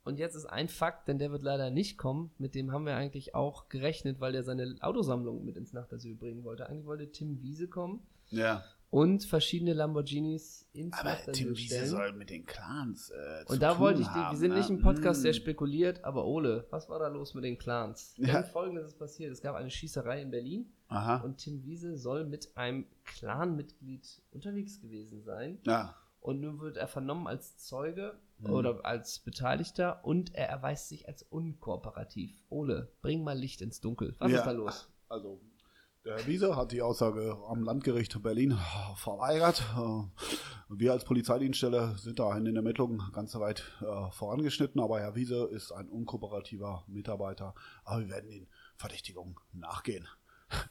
und 0.09 0.19
jetzt 0.19 0.35
ist 0.35 0.47
ein 0.47 0.69
Fakt, 0.69 1.07
denn 1.07 1.19
der 1.19 1.31
wird 1.31 1.43
leider 1.43 1.71
nicht 1.71 1.97
kommen. 1.99 2.31
Mit 2.39 2.55
dem 2.57 2.73
haben 2.73 2.85
wir 2.87 2.97
eigentlich 2.97 3.35
auch 3.35 3.69
gerechnet, 3.69 4.19
weil 4.21 4.33
der 4.33 4.43
seine 4.43 4.75
Autosammlung 4.81 5.45
mit 5.45 5.57
ins 5.57 5.73
Nachtasyl 5.73 6.15
bringen 6.17 6.43
wollte. 6.45 6.69
Eigentlich 6.69 6.87
wollte 6.87 7.13
Tim 7.13 7.41
Wiese 7.43 7.69
kommen 7.69 8.01
Ja. 8.31 8.65
und 8.91 9.25
verschiedene 9.25 9.75
Lamborghinis 9.75 10.67
ins 10.73 10.95
Aber 10.99 11.11
Nachtasyl 11.11 11.33
Tim 11.47 11.57
Wiese 11.57 11.75
stellen. 11.75 11.89
soll 11.89 12.13
mit 12.15 12.31
den 12.31 12.45
Clans 12.47 13.11
äh, 13.11 13.45
Und 13.47 13.63
da 13.63 13.79
wollte 13.79 14.01
ich, 14.03 14.09
die, 14.09 14.15
wir 14.15 14.37
sind 14.37 14.53
ne? 14.53 14.59
nicht 14.59 14.71
im 14.71 14.81
Podcast, 14.81 15.23
der 15.25 15.33
Mm. 15.33 15.35
spekuliert, 15.35 16.03
aber 16.05 16.25
Ole, 16.25 16.67
was 16.71 16.89
war 16.89 16.99
da 16.99 17.09
los 17.09 17.35
mit 17.35 17.45
den 17.45 17.59
Clans? 17.59 18.15
Ja. 18.17 18.41
Denn 18.43 18.51
folgendes 18.51 18.87
ist 18.89 18.99
passiert: 18.99 19.31
Es 19.31 19.41
gab 19.43 19.55
eine 19.57 19.71
Schießerei 19.71 20.23
in 20.23 20.31
Berlin 20.31 20.73
Aha. 20.89 21.19
und 21.23 21.37
Tim 21.39 21.63
Wiese 21.65 21.97
soll 21.97 22.25
mit 22.25 22.57
einem 22.57 22.87
Clan-Mitglied 23.05 24.23
unterwegs 24.33 24.81
gewesen 24.81 25.23
sein. 25.23 25.59
Ja. 25.65 25.95
Und 26.21 26.41
nun 26.41 26.59
wird 26.61 26.77
er 26.77 26.89
vernommen 26.89 27.27
als 27.27 27.59
Zeuge 27.59 28.15
Mhm. 28.41 28.51
oder 28.51 28.85
als 28.85 29.19
Beteiligter 29.21 30.05
und 30.05 30.35
er 30.35 30.49
erweist 30.49 30.89
sich 30.89 31.09
als 31.09 31.23
unkooperativ. 31.23 32.41
Ole, 32.49 32.93
bring 33.03 33.25
mal 33.25 33.37
Licht 33.39 33.61
ins 33.61 33.81
Dunkel. 33.81 34.15
Was 34.19 34.31
Ja. 34.31 34.39
ist 34.39 34.45
da 34.47 34.53
los? 34.53 34.89
Also, 35.09 35.41
der 36.05 36.17
Herr 36.19 36.27
Wiese 36.27 36.55
hat 36.57 36.73
die 36.73 36.81
Aussage 36.83 37.37
am 37.49 37.63
Landgericht 37.63 38.23
Berlin 38.23 38.57
verweigert. 38.97 39.63
Äh, 39.77 40.05
Wir 40.71 40.93
als 40.93 41.05
Polizeidienststelle 41.05 41.97
sind 41.97 42.19
da 42.19 42.37
in 42.37 42.45
den 42.45 42.55
Ermittlungen 42.57 43.01
ganz 43.13 43.35
weit 43.37 43.65
äh, 43.81 44.11
vorangeschnitten, 44.13 44.81
aber 44.81 45.01
Herr 45.01 45.15
Wiese 45.15 45.45
ist 45.51 45.73
ein 45.73 45.89
unkooperativer 45.89 46.85
Mitarbeiter. 46.87 47.55
Aber 47.85 48.01
wir 48.03 48.11
werden 48.11 48.31
den 48.31 48.49
Verdächtigungen 48.77 49.37
nachgehen. 49.53 50.07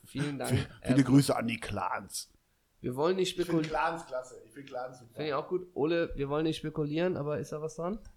Vielen 0.06 0.38
Dank. 0.40 0.70
Viele. 0.84 1.04
Grüße 1.04 1.36
an 1.36 1.48
die 1.48 1.60
Clans. 1.60 2.32
Wir 2.80 2.96
wollen 2.96 3.16
nicht 3.16 3.30
spekulieren. 3.32 3.64
Clans 3.68 4.06
klasse. 4.06 4.36
Ich 4.46 4.52
finde 4.52 4.70
Clans 4.72 5.00
super. 5.00 5.14
Finde 5.16 5.28
ich 5.30 5.34
auch 5.34 5.48
gut. 5.48 5.68
Ole, 5.74 6.12
wir 6.16 6.30
wollen 6.30 6.44
nicht 6.44 6.58
spekulieren, 6.58 7.18
aber 7.18 7.40
ist 7.40 7.52
da 7.52 7.62
was 7.62 7.76
dran? 7.76 8.00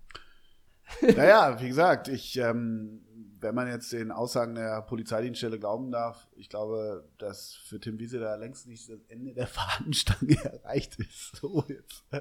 Naja, 1.02 1.60
wie 1.60 1.68
gesagt, 1.68 2.08
ich, 2.08 2.36
ähm, 2.36 3.06
wenn 3.38 3.54
man 3.54 3.68
jetzt 3.68 3.92
den 3.92 4.10
Aussagen 4.10 4.56
der 4.56 4.82
Polizeidienststelle 4.82 5.58
glauben 5.60 5.92
darf, 5.92 6.28
ich 6.34 6.48
glaube, 6.48 7.08
dass 7.18 7.54
für 7.54 7.78
Tim 7.78 7.98
Wiese 8.00 8.18
da 8.18 8.34
längst 8.34 8.66
nicht 8.66 8.88
das 8.90 8.98
Ende 9.08 9.32
der 9.32 9.46
Fahnenstange 9.46 10.36
erreicht 10.44 10.98
ist. 10.98 11.36
So. 11.36 11.64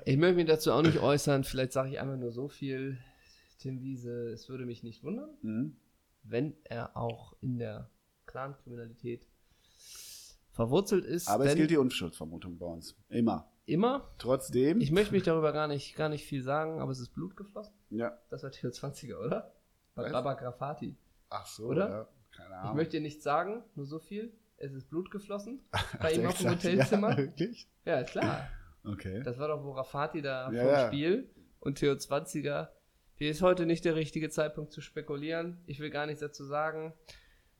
Ich 0.06 0.18
möchte 0.18 0.36
mich 0.36 0.46
dazu 0.46 0.72
auch 0.72 0.84
nicht 0.84 1.00
äußern. 1.00 1.44
Vielleicht 1.46 1.74
sage 1.74 1.90
ich 1.90 2.00
einfach 2.00 2.18
nur 2.18 2.32
so 2.32 2.48
viel. 2.48 3.00
Tim 3.58 3.82
Wiese, 3.82 4.30
es 4.30 4.48
würde 4.50 4.66
mich 4.66 4.84
nicht 4.84 5.04
wundern, 5.04 5.32
Mhm. 5.42 5.76
wenn 6.24 6.56
er 6.64 6.96
auch 6.96 7.34
in 7.42 7.58
der 7.58 7.90
Clankriminalität 8.28 9.28
verwurzelt 10.60 11.06
ist. 11.06 11.28
Aber 11.30 11.46
es 11.46 11.56
gilt 11.56 11.70
die 11.72 11.78
Unschuldsvermutung 11.78 12.58
bei 12.58 12.66
uns. 12.66 12.96
Immer. 13.10 13.50
immer. 13.66 14.10
Trotzdem. 14.18 14.82
Ich 14.82 14.92
möchte 14.92 15.14
mich 15.14 15.24
darüber 15.24 15.54
gar 15.54 15.68
nicht, 15.68 15.96
gar 15.96 16.10
nicht 16.10 16.26
viel 16.26 16.44
sagen, 16.44 16.82
aber 16.82 16.92
es 16.92 17.00
ist 17.00 17.14
Blut 17.14 17.38
geflossen. 17.38 17.74
ja. 17.90 18.18
Das 18.30 18.44
war 18.44 18.52
Theo 18.52 18.70
20er, 18.70 19.18
oder? 19.26 19.54
Bei? 19.96 20.12
Baba 20.12 20.34
Grafati. 20.34 20.98
Ach 21.30 21.46
so, 21.46 21.68
Oder? 21.68 21.90
Ja. 21.90 22.08
Keine 22.36 22.50
Ich 22.50 22.56
Ahnung. 22.56 22.76
möchte 22.76 22.98
dir 22.98 23.02
nichts 23.02 23.24
sagen, 23.24 23.64
nur 23.76 23.86
so 23.86 24.00
viel. 24.00 24.34
Es 24.58 24.74
ist 24.74 24.90
Blut 24.90 25.12
geflossen. 25.12 25.62
Bei 26.02 26.12
ihm 26.12 26.26
auf 26.26 26.38
dem? 26.38 26.52
Hotelzimmer. 26.52 27.12
Ja, 27.12 27.18
wirklich? 27.26 27.68
Ja, 27.86 28.04
klar. 28.04 28.50
Okay. 28.84 29.22
Das 29.24 29.38
war 29.40 29.48
doch, 29.48 29.64
wo 29.64 29.72
Rafati 29.72 30.22
da 30.22 30.52
Ja, 30.52 30.62
vom 30.64 30.72
ja. 30.72 30.88
Spiel 30.88 31.30
und 31.60 31.78
Theo 31.80 31.94
20er. 31.94 32.68
Hier 33.16 33.32
ist 33.32 33.42
heute 33.42 33.66
nicht 33.66 33.84
der 33.86 33.96
richtige 33.96 34.30
Zeitpunkt 34.30 34.72
zu 34.74 34.82
spekulieren. 34.82 35.62
Ich 35.68 35.80
will 35.80 35.90
gar 35.90 36.06
nichts 36.06 36.22
dazu 36.22 36.44
sagen. 36.46 36.94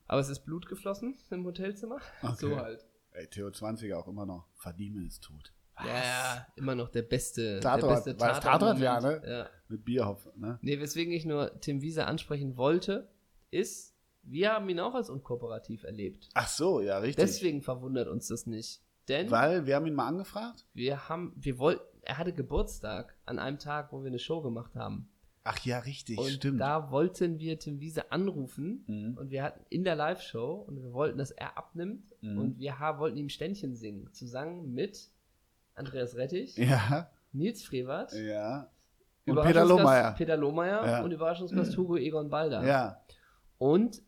Aber 0.06 0.20
es 0.20 0.28
ist 0.28 0.40
Blut 0.44 0.66
geflossen 0.66 1.18
im 1.30 1.44
Hotelzimmer. 1.46 1.98
Okay. 2.22 2.34
So 2.36 2.56
halt. 2.56 2.84
Ey, 3.12 3.26
Theo 3.26 3.48
20er 3.48 3.96
auch 3.96 4.08
immer 4.08 4.26
noch. 4.26 4.46
Verdieme 4.54 5.04
ist 5.04 5.22
tot. 5.24 5.52
Ja, 5.78 5.86
ja, 5.86 6.46
immer 6.56 6.74
noch 6.74 6.88
der 6.88 7.02
beste. 7.02 7.60
Tatort. 7.60 8.06
der 8.06 8.12
beste 8.12 8.20
War 8.20 8.28
das 8.28 8.40
Tatort? 8.40 8.78
Ja, 8.78 9.00
ne? 9.00 9.22
Ja. 9.26 9.48
Mit 9.68 9.84
Bierhopf, 9.84 10.28
ne? 10.36 10.58
Nee, 10.62 10.78
weswegen 10.78 11.12
ich 11.12 11.24
nur 11.24 11.58
Tim 11.60 11.80
Wiese 11.80 12.06
ansprechen 12.06 12.56
wollte, 12.56 13.08
ist, 13.50 13.94
wir 14.22 14.52
haben 14.52 14.68
ihn 14.68 14.80
auch 14.80 14.94
als 14.94 15.08
unkooperativ 15.10 15.84
erlebt. 15.84 16.28
Ach 16.34 16.48
so, 16.48 16.80
ja, 16.80 16.98
richtig. 16.98 17.24
Deswegen 17.24 17.62
verwundert 17.62 18.08
uns 18.08 18.28
das 18.28 18.46
nicht. 18.46 18.82
Denn 19.08 19.30
Weil, 19.30 19.66
wir 19.66 19.76
haben 19.76 19.86
ihn 19.86 19.94
mal 19.94 20.06
angefragt. 20.06 20.66
wir 20.74 21.08
haben, 21.08 21.32
wir 21.36 21.58
wollten, 21.58 21.82
er 22.02 22.18
hatte 22.18 22.32
Geburtstag 22.32 23.16
an 23.24 23.38
einem 23.38 23.58
Tag, 23.58 23.92
wo 23.92 24.02
wir 24.02 24.08
eine 24.08 24.18
Show 24.18 24.42
gemacht 24.42 24.76
haben. 24.76 25.10
Ach 25.42 25.58
ja, 25.64 25.78
richtig, 25.78 26.18
Und 26.18 26.28
stimmt. 26.28 26.60
da 26.60 26.90
wollten 26.90 27.38
wir 27.38 27.58
Tim 27.58 27.80
Wiese 27.80 28.12
anrufen 28.12 28.84
Mhm. 28.86 29.16
und 29.18 29.30
wir 29.30 29.42
hatten 29.42 29.64
in 29.70 29.84
der 29.84 29.96
Live-Show 29.96 30.64
und 30.68 30.82
wir 30.82 30.92
wollten, 30.92 31.16
dass 31.18 31.30
er 31.30 31.56
abnimmt 31.56 32.04
Mhm. 32.20 32.38
und 32.38 32.58
wir 32.58 32.74
wollten 32.98 33.16
ihm 33.16 33.28
Ständchen 33.30 33.74
singen, 33.74 34.12
zusammen 34.12 34.74
mit 34.74 35.08
Andreas 35.74 36.14
Rettich, 36.16 36.56
Ja, 36.56 37.10
Nils 37.32 37.62
Frevert, 37.64 38.12
ja. 38.12 38.70
Und 39.26 39.40
Peter 39.42 39.64
Lohmeier. 39.64 40.12
Peter 40.12 40.36
Lohmeier 40.36 40.84
Ja. 40.86 41.02
und 41.04 41.12
Überraschungsgast 41.12 41.74
Hugo 41.78 41.96
Egon 41.96 42.28
Balder. 42.28 42.66
Ja. 42.66 43.00
Und 43.58 44.02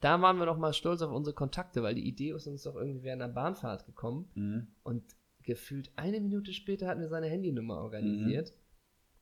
da 0.00 0.20
waren 0.20 0.36
wir 0.38 0.44
noch 0.46 0.58
mal 0.58 0.72
stolz 0.74 1.00
auf 1.02 1.12
unsere 1.12 1.34
Kontakte, 1.34 1.82
weil 1.82 1.94
die 1.94 2.06
Idee 2.06 2.32
ist 2.32 2.46
uns 2.46 2.64
doch 2.64 2.74
irgendwie 2.76 3.02
während 3.02 3.22
einer 3.22 3.32
Bahnfahrt 3.32 3.86
gekommen 3.86 4.28
Mhm. 4.34 4.66
und 4.82 5.02
gefühlt 5.42 5.90
eine 5.96 6.20
Minute 6.20 6.52
später 6.52 6.88
hatten 6.88 7.00
wir 7.00 7.08
seine 7.08 7.28
Handynummer 7.28 7.78
organisiert. 7.78 8.52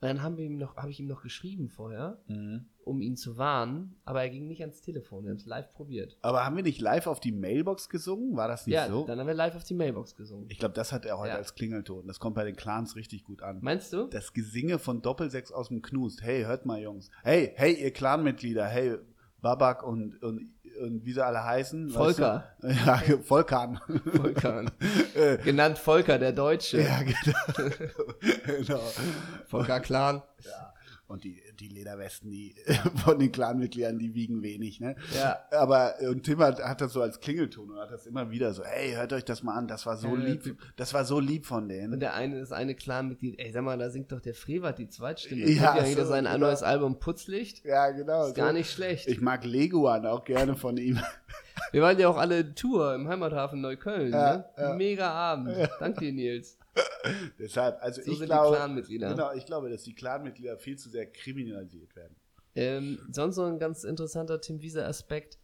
Und 0.05 0.11
dann 0.19 0.23
haben 0.23 0.37
wir 0.37 0.45
ihm 0.45 0.59
noch, 0.59 0.77
habe 0.77 0.91
ich 0.91 1.01
ihm 1.01 1.07
noch 1.07 1.23
geschrieben 1.23 1.71
vorher, 1.71 2.19
Mhm. 2.29 2.67
um 2.85 3.01
ihn 3.01 3.17
zu 3.17 3.39
warnen, 3.39 3.97
aber 4.05 4.23
er 4.23 4.29
ging 4.29 4.47
nicht 4.47 4.61
ans 4.61 4.83
Telefon, 4.83 5.25
er 5.25 5.31
hat 5.31 5.39
es 5.39 5.47
live 5.47 5.73
probiert. 5.73 6.19
Aber 6.21 6.45
haben 6.45 6.57
wir 6.57 6.63
nicht 6.63 6.79
live 6.79 7.07
auf 7.07 7.21
die 7.21 7.33
Mailbox 7.33 7.89
gesungen? 7.89 8.37
War 8.37 8.47
das 8.47 8.67
nicht 8.67 8.75
ja, 8.75 8.87
so? 8.87 9.07
dann 9.07 9.19
haben 9.19 9.27
wir 9.27 9.33
live 9.33 9.57
auf 9.57 9.65
die 9.65 9.73
Mailbox 9.73 10.15
gesungen. 10.15 10.45
Ich 10.51 10.59
glaube, 10.59 10.75
das 10.75 10.93
hat 10.93 11.07
er 11.07 11.17
heute 11.19 11.31
Ja. 11.31 11.37
als 11.37 11.55
Klingelton. 11.55 12.07
Das 12.07 12.21
kommt 12.21 12.37
bei 12.37 12.45
den 12.45 12.55
Clans 12.55 12.97
richtig 12.97 13.25
gut 13.25 13.41
an. 13.43 13.61
Meinst 13.63 13.95
du? 13.95 14.05
Das 14.09 14.35
Gesinge 14.35 14.79
von 14.79 15.01
Doppelsechs 15.01 15.51
aus 15.53 15.69
dem 15.69 15.81
Knust. 15.81 16.21
Hey, 16.23 16.43
hört 16.45 16.67
mal, 16.67 16.83
Jungs. 16.83 17.11
Hey, 17.23 17.53
hey, 17.57 17.73
ihr 17.73 17.91
Clanmitglieder. 17.91 18.67
Hey, 18.67 18.99
Babak 19.41 19.83
und, 19.87 20.23
und, 20.23 20.51
und 20.85 21.05
wie 21.05 21.13
sie 21.13 21.25
alle 21.25 21.43
heißen. 21.45 21.87
weißt 21.89 21.97
Volker. 21.97 22.45
Du? 22.61 22.69
Ja, 22.87 23.03
Volkan. 23.23 23.81
Volker. 24.15 24.65
Äh, 25.15 25.39
Genannt 25.39 25.79
Volker, 25.79 26.19
der 26.19 26.33
Deutsche. 26.33 26.81
ja, 26.83 27.01
genau. 27.03 27.71
genau. 28.47 28.81
Volker 29.47 29.81
Clan. 29.81 30.23
Und 31.07 31.25
die, 31.25 31.43
die 31.61 31.69
Lederwesten, 31.69 32.31
die 32.31 32.55
von 33.05 33.19
den 33.19 33.31
Clanmitgliedern, 33.31 33.99
die 33.99 34.15
wiegen 34.15 34.43
wenig, 34.43 34.81
ne? 34.81 34.97
Ja. 35.15 35.39
Aber 35.51 35.95
und 36.09 36.23
Tim 36.23 36.39
hat, 36.39 36.61
hat 36.63 36.81
das 36.81 36.95
so 36.95 37.03
als 37.03 37.21
Klingelton 37.21 37.71
und 37.71 37.79
hat 37.79 37.91
das 37.91 38.07
immer 38.07 38.31
wieder 38.31 38.55
so, 38.55 38.65
hey, 38.65 38.93
hört 38.95 39.13
euch 39.13 39.25
das 39.25 39.43
mal 39.43 39.55
an, 39.55 39.69
das 39.69 39.85
war 39.85 39.99
so 39.99 40.09
Ja, 40.09 40.15
lieb, 40.15 40.59
das 40.77 40.95
war 40.95 41.05
so 41.05 41.21
lieb 41.21 41.45
von 41.45 41.65
Und 41.65 41.69
denen. 41.69 42.01
der 42.01 42.15
eine, 42.15 42.41
das 42.41 42.53
eine 42.53 42.75
Clan-Mitglied, 42.75 43.39
ey, 43.39 43.53
sag 43.53 43.65
mal, 43.65 43.77
da 43.77 43.91
singt 43.91 44.13
doch 44.13 44.21
der 44.21 44.35
Frevert 44.35 44.79
die 44.79 44.89
Zweitstimme. 44.89 45.43
Ja, 45.43 45.77
Ja, 45.77 45.83
ja 45.85 45.91
wieder 45.91 46.05
so, 46.05 46.11
sein 46.11 46.25
genau. 46.25 46.39
neues 46.39 46.63
Album 46.63 46.99
Putzlicht. 46.99 47.65
Ja, 47.67 47.91
genau. 47.91 48.29
Ist 48.29 48.35
gar 48.35 48.55
nicht 48.55 48.71
schlecht. 48.71 49.07
Ich 49.07 49.21
mag 49.21 49.45
Leguan 49.45 50.07
auch 50.07 50.25
gerne 50.25 50.57
von 50.57 50.79
ihm. 50.79 50.99
Wir 51.73 51.83
waren 51.83 51.99
ja 51.99 52.09
auch 52.09 52.17
alle 52.17 52.55
Tour 52.55 52.95
im 52.95 53.09
Heimathafen 53.09 53.61
Neukölln. 53.61 54.13
Ja, 54.13 54.37
ne? 54.37 54.45
ja. 54.57 54.75
Mega 54.75 55.11
Abend. 55.11 55.55
Dank 55.81 55.99
dir, 55.99 56.13
Nils. 56.13 56.57
Deshalb, 57.39 57.79
also 57.83 58.03
So 58.03 58.13
ich 58.13 58.21
glaube, 58.23 58.83
genau, 58.89 59.33
ich 59.35 59.47
glaube, 59.47 59.71
dass 59.71 59.83
die 59.85 59.95
Clanmitglieder 59.95 60.59
viel 60.59 60.77
zu 60.79 60.89
sehr 60.91 61.07
kriminalisiert 61.11 61.95
werden. 61.97 62.17
Ähm, 62.57 62.99
sonst 63.11 63.37
noch 63.37 63.47
ein 63.47 63.59
ganz 63.59 63.85
interessanter 63.85 64.41
Tim 64.41 64.61
Wieser-Aspekt. 64.61 65.39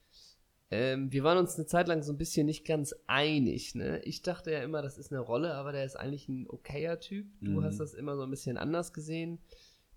Ähm, 0.72 1.10
wir 1.12 1.24
waren 1.24 1.38
uns 1.38 1.56
eine 1.56 1.66
Zeit 1.66 1.88
lang 1.88 2.02
so 2.04 2.12
ein 2.12 2.18
bisschen 2.18 2.46
nicht 2.46 2.64
ganz 2.64 2.94
einig. 3.08 3.74
Ne? 3.74 4.00
Ich 4.04 4.22
dachte 4.22 4.52
ja 4.52 4.62
immer, 4.62 4.82
das 4.82 4.98
ist 4.98 5.10
eine 5.10 5.20
Rolle, 5.20 5.54
aber 5.54 5.72
der 5.72 5.84
ist 5.84 5.96
eigentlich 5.96 6.28
ein 6.28 6.46
okayer 6.48 7.00
Typ. 7.00 7.26
Du 7.40 7.50
Mhm. 7.60 7.64
hast 7.64 7.80
das 7.80 7.92
immer 7.94 8.16
so 8.16 8.22
ein 8.22 8.30
bisschen 8.30 8.56
anders 8.56 8.92
gesehen. 8.92 9.40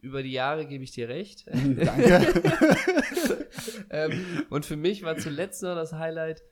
Über 0.02 0.24
die 0.24 0.32
Jahre 0.32 0.66
gebe 0.66 0.84
ich 0.84 0.92
dir 0.92 1.08
recht. 1.10 1.46
Danke. 1.54 2.44
ähm, 3.92 4.26
und 4.50 4.66
für 4.66 4.76
mich 4.76 5.04
war 5.04 5.16
zuletzt 5.18 5.62
noch 5.62 5.76
das 5.76 5.94
Highlight, 5.94 6.44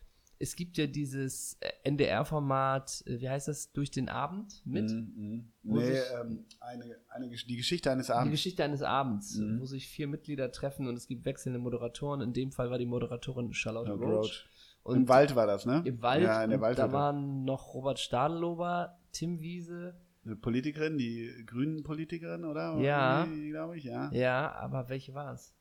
es 0.41 0.55
gibt 0.55 0.77
ja 0.77 0.87
dieses 0.87 1.57
äh, 1.61 1.69
NDR-Format, 1.83 3.03
äh, 3.05 3.19
wie 3.21 3.29
heißt 3.29 3.47
das, 3.47 3.71
durch 3.73 3.91
den 3.91 4.09
Abend 4.09 4.61
mit? 4.65 4.89
Mhm, 4.89 5.51
Wo 5.63 5.75
nee, 5.77 5.85
sich- 5.93 5.99
ähm, 6.19 6.45
eine, 6.59 6.97
eine, 7.09 7.29
die 7.29 7.55
Geschichte 7.57 7.91
eines 7.91 8.07
Die 8.07 8.13
Abends. 8.13 8.31
Geschichte 8.31 8.63
eines 8.63 8.81
Abends, 8.81 9.35
Mhm. 9.37 9.59
wo 9.59 9.65
sich 9.65 9.87
vier 9.87 10.07
Mitglieder 10.07 10.51
treffen 10.51 10.87
und 10.87 10.95
es 10.95 11.07
gibt 11.07 11.25
wechselnde 11.25 11.59
Moderatoren. 11.59 12.21
In 12.21 12.33
dem 12.33 12.51
Fall 12.51 12.69
war 12.71 12.77
die 12.77 12.85
Moderatorin 12.85 13.53
Charlotte 13.53 13.89
Ja, 13.89 13.95
Roach. 13.95 14.47
Und 14.83 14.95
Im 14.97 15.07
Wald 15.09 15.35
war 15.35 15.45
das, 15.45 15.65
ne? 15.67 15.83
Im 15.85 16.01
Wald, 16.01 16.23
Ja, 16.23 16.43
in 16.43 16.49
der 16.49 16.59
Waldhütte. 16.61 16.87
da 16.87 16.93
waren 16.93 17.43
noch 17.45 17.73
Robert 17.75 17.99
Stadelober, 17.99 18.97
Tim 19.11 19.39
Wiese. 19.39 19.95
Eine 20.25 20.35
Politikerin, 20.35 20.97
die 20.97 21.31
grünen 21.45 21.83
Politikerin, 21.83 22.45
oder? 22.45 22.77
Ja. 22.79 23.27
Glaube 23.49 23.77
ich, 23.77 23.83
ja. 23.83 24.11
Ja, 24.11 24.51
aber 24.53 24.89
welche 24.89 25.13
war 25.13 25.33
es? 25.33 25.53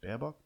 Baerbock? 0.00 0.38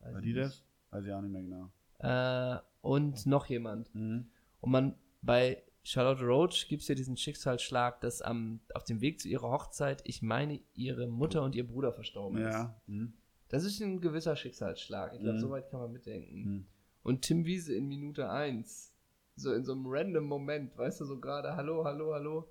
War 0.00 0.20
die 0.22 0.32
das? 0.32 0.64
Weiß 0.90 1.04
ich 1.04 1.12
auch 1.12 1.20
nicht 1.20 1.32
mehr 1.32 1.42
genau. 1.42 1.70
Äh, 1.98 2.58
und 2.80 3.26
noch 3.26 3.46
jemand. 3.46 3.94
Mhm. 3.94 4.30
Und 4.60 4.70
man, 4.70 4.94
bei 5.22 5.62
Charlotte 5.82 6.24
Roach 6.24 6.66
gibt 6.68 6.82
es 6.82 6.88
ja 6.88 6.94
diesen 6.94 7.16
Schicksalsschlag, 7.16 8.00
dass 8.00 8.20
am, 8.20 8.60
auf 8.74 8.84
dem 8.84 9.00
Weg 9.00 9.20
zu 9.20 9.28
ihrer 9.28 9.50
Hochzeit, 9.50 10.02
ich 10.04 10.22
meine, 10.22 10.60
ihre 10.74 11.06
Mutter 11.06 11.42
und 11.42 11.54
ihr 11.54 11.66
Bruder 11.66 11.92
verstorben 11.92 12.38
ist. 12.38 12.52
Ja. 12.54 12.80
Mhm. 12.86 13.14
Das 13.48 13.64
ist 13.64 13.80
ein 13.80 14.00
gewisser 14.00 14.36
Schicksalsschlag. 14.36 15.14
Ich 15.14 15.20
glaube, 15.20 15.38
Mhm. 15.38 15.40
so 15.42 15.50
weit 15.50 15.70
kann 15.70 15.80
man 15.80 15.92
mitdenken. 15.92 16.34
Mhm. 16.44 16.66
Und 17.02 17.22
Tim 17.22 17.46
Wiese 17.46 17.74
in 17.74 17.86
Minute 17.88 18.28
1, 18.28 18.92
so 19.36 19.52
in 19.54 19.64
so 19.64 19.72
einem 19.72 19.86
random 19.86 20.24
Moment, 20.24 20.76
weißt 20.76 21.00
du, 21.00 21.04
so 21.06 21.18
gerade, 21.18 21.56
hallo, 21.56 21.84
hallo, 21.84 22.12
hallo. 22.12 22.48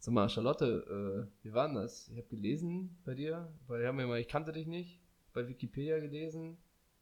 Sag 0.00 0.14
mal, 0.14 0.28
Charlotte, 0.28 1.28
äh, 1.44 1.44
wie 1.44 1.52
war 1.52 1.66
denn 1.68 1.76
das? 1.76 2.08
Ich 2.08 2.16
habe 2.16 2.26
gelesen 2.28 2.98
bei 3.04 3.14
dir, 3.14 3.52
weil 3.68 3.82
wir 3.82 3.88
haben 3.88 4.00
ja 4.00 4.06
mal, 4.06 4.18
ich 4.18 4.26
kannte 4.28 4.50
dich 4.50 4.66
nicht, 4.66 4.98
bei 5.32 5.46
Wikipedia 5.46 6.00
gelesen. 6.00 6.56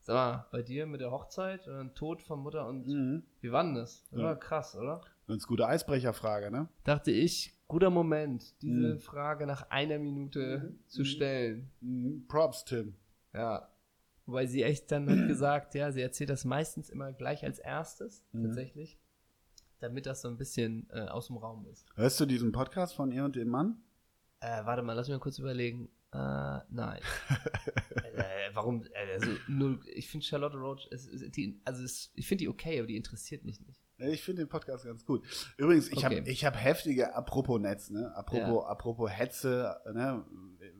Sag 0.08 0.14
mal, 0.14 0.46
bei 0.52 0.62
dir 0.62 0.86
mit 0.86 1.02
der 1.02 1.10
Hochzeit 1.10 1.68
und 1.68 1.74
dann 1.74 1.94
Tod 1.94 2.22
von 2.22 2.40
Mutter 2.40 2.66
und 2.66 2.86
Mhm. 2.86 3.24
wie 3.42 3.52
war 3.52 3.62
denn 3.62 3.74
das? 3.74 4.06
Das 4.10 4.18
Ja. 4.18 4.24
war 4.24 4.36
krass, 4.40 4.74
oder? 4.74 5.02
Ganz 5.26 5.46
gute 5.46 5.66
Eisbrecherfrage, 5.66 6.50
ne? 6.50 6.70
Dachte 6.84 7.10
ich, 7.10 7.52
guter 7.68 7.90
Moment, 7.90 8.54
diese 8.62 8.94
Mhm. 8.94 9.00
Frage 9.00 9.46
nach 9.46 9.68
einer 9.68 9.98
Minute 9.98 10.60
Mhm. 10.64 10.78
zu 10.88 11.02
Mhm. 11.02 11.04
stellen. 11.04 11.70
Mhm. 11.82 12.24
Props, 12.26 12.64
Tim. 12.64 12.94
Ja. 13.34 13.68
Wobei 14.24 14.46
sie 14.46 14.62
echt 14.62 14.90
dann 14.90 15.10
hat 15.10 15.28
gesagt, 15.28 15.74
ja, 15.74 15.92
sie 15.92 16.00
erzählt 16.00 16.30
das 16.30 16.46
meistens 16.46 16.88
immer 16.88 17.12
gleich 17.12 17.44
als 17.44 17.58
erstes, 17.58 18.24
Mhm. 18.32 18.44
tatsächlich, 18.44 18.98
damit 19.80 20.06
das 20.06 20.22
so 20.22 20.28
ein 20.28 20.38
bisschen 20.38 20.88
äh, 20.90 21.00
aus 21.08 21.26
dem 21.26 21.36
Raum 21.36 21.66
ist. 21.66 21.84
Hörst 21.96 22.18
du 22.18 22.24
diesen 22.24 22.50
Podcast 22.52 22.94
von 22.94 23.12
ihr 23.12 23.26
und 23.26 23.36
dem 23.36 23.48
Mann? 23.48 23.82
Äh, 24.40 24.64
warte 24.64 24.80
mal, 24.82 24.94
lass 24.94 25.06
mich 25.08 25.16
mal 25.18 25.20
kurz 25.20 25.38
überlegen. 25.38 25.90
Äh, 26.12 26.60
nein. 26.70 27.00
äh, 27.96 28.50
warum? 28.54 28.82
Äh, 28.84 29.12
also, 29.12 29.30
null, 29.46 29.80
ich 29.94 30.08
finde 30.08 30.24
Charlotte 30.24 30.56
Roach, 30.56 30.88
es, 30.90 31.06
es, 31.06 31.30
die, 31.32 31.60
also 31.64 31.84
es, 31.84 32.10
ich 32.14 32.26
finde 32.26 32.44
die 32.44 32.48
okay, 32.48 32.78
aber 32.78 32.86
die 32.86 32.96
interessiert 32.96 33.44
mich 33.44 33.60
nicht. 33.60 33.80
Ich 33.98 34.22
finde 34.22 34.42
den 34.42 34.48
Podcast 34.48 34.84
ganz 34.84 35.04
gut. 35.04 35.24
Übrigens, 35.56 35.88
ich 35.88 35.98
Okay. 36.04 36.18
habe 36.18 36.30
ich 36.30 36.44
hab 36.44 36.56
heftige, 36.56 37.14
apropos 37.16 37.60
Netz, 37.60 37.90
ne? 37.90 38.14
Apropos, 38.14 38.64
apropos 38.64 39.10
Hetze, 39.10 39.76
ne? 39.92 40.24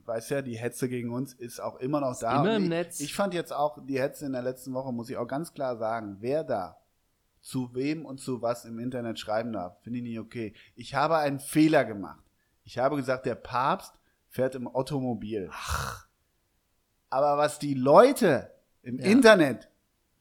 Weiß 0.05 0.31
ja, 0.31 0.41
die 0.41 0.57
Hetze 0.57 0.89
gegen 0.89 1.11
uns 1.11 1.35
ist 1.35 1.61
auch 1.61 1.77
immer 1.81 2.01
noch 2.01 2.19
da. 2.19 2.41
immer 2.41 2.57
im 2.57 2.63
ich, 2.65 2.69
Netz. 2.69 3.01
Ich 3.01 3.15
fand 3.15 3.35
jetzt 3.35 3.53
auch 3.53 3.85
die 3.85 4.01
Hetze 4.01 4.25
in 4.25 4.33
der 4.33 4.43
letzten 4.43 4.73
Woche, 4.73 4.93
muss 4.93 5.11
ich 5.11 5.17
auch 5.17 5.27
ganz 5.27 5.53
klar 5.53 5.77
sagen, 5.77 6.19
wer 6.21 6.45
da 6.45 6.79
zu 7.41 7.75
wem 7.75 8.07
und 8.07 8.19
zu 8.21 8.41
was 8.41 8.65
im 8.65 8.79
Internet 8.79 9.19
schreiben 9.19 9.53
darf, 9.53 9.81
finde 9.83 9.99
ich 9.99 10.05
nicht 10.05 10.19
okay. 10.21 10.55
Ich 10.75 10.95
habe 10.95 11.17
einen 11.19 11.41
Fehler 11.41 11.85
gemacht. 11.85 12.23
Ich 12.63 12.79
habe 12.79 12.97
gesagt, 12.97 13.27
der 13.27 13.35
Papst 13.35 13.98
fährt 14.29 14.55
im 14.55 14.69
Automobil. 14.69 15.51
Aber 17.11 17.39
was 17.39 17.59
die 17.59 17.75
Leute 17.75 18.51
im 18.83 18.99
Ja. 18.99 19.07
Internet 19.07 19.69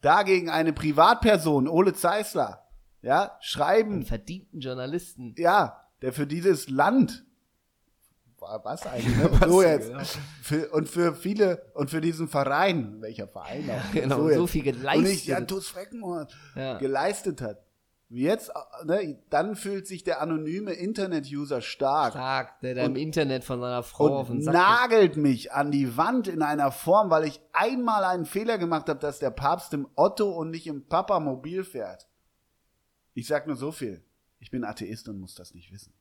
dagegen 0.00 0.48
eine 0.50 0.72
Privatperson, 0.72 1.68
Ole 1.68 1.92
Zeisler, 1.94 2.66
ja, 3.02 3.36
schreiben, 3.40 3.92
Einen 3.94 4.06
verdienten 4.06 4.60
Journalisten. 4.60 5.34
ja, 5.38 5.84
der 6.02 6.12
für 6.12 6.26
dieses 6.26 6.68
Land, 6.68 7.24
Wa- 8.40 8.60
was 8.64 8.86
eigentlich, 8.86 9.16
ne? 9.16 9.28
Was 9.40 9.48
so 9.50 9.62
jetzt, 9.62 9.88
genau? 9.88 10.02
für, 10.42 10.68
und 10.70 10.88
für 10.88 11.14
viele, 11.14 11.70
und 11.74 11.90
für 11.90 12.00
diesen 12.00 12.28
Verein, 12.28 13.00
welcher 13.02 13.26
Verein 13.26 13.68
auch, 13.68 13.92
Genau, 13.92 14.28
jetzt. 14.28 14.36
so 14.36 14.46
viel 14.46 14.60
Und 14.68 15.02
nicht, 15.02 15.26
ja, 15.26 15.40
geleistet. 15.40 15.50
TuS 15.50 15.68
Freckenhorst 15.68 16.36
Ja. 16.54 16.78
geleistet 16.78 17.40
hat. 17.42 17.64
Jetzt, 18.10 18.48
äh, 18.50 18.84
ne, 18.86 19.18
dann 19.28 19.54
fühlt 19.54 19.86
sich 19.86 20.02
der 20.02 20.22
anonyme 20.22 20.72
Internet-User 20.72 21.60
stark 21.60 22.12
Stark, 22.14 22.58
der 22.60 22.74
da 22.74 22.84
im 22.84 22.96
Internet 22.96 23.44
von 23.44 23.60
seiner 23.60 23.82
Frau 23.82 24.20
auf 24.20 24.28
den 24.28 24.40
Sack 24.40 24.54
nagelt 24.54 25.18
mich 25.18 25.52
an 25.52 25.70
die 25.70 25.94
Wand 25.98 26.26
in 26.26 26.40
einer 26.40 26.72
Form, 26.72 27.10
weil 27.10 27.24
ich 27.24 27.38
einmal 27.52 28.04
einen 28.04 28.24
Fehler 28.24 28.56
gemacht 28.56 28.88
habe, 28.88 28.98
dass 28.98 29.18
der 29.18 29.30
Papst 29.30 29.74
im 29.74 29.86
Otto 29.94 30.30
und 30.30 30.50
nicht 30.50 30.66
im 30.66 30.86
Papa 30.86 31.20
mobil 31.20 31.64
fährt. 31.64 32.08
Ich 33.12 33.26
sag 33.26 33.46
nur 33.46 33.56
so 33.56 33.72
viel. 33.72 34.02
Ich 34.38 34.50
bin 34.50 34.64
Atheist 34.64 35.06
und 35.08 35.20
muss 35.20 35.34
das 35.34 35.52
nicht 35.52 35.70
wissen. 35.70 35.92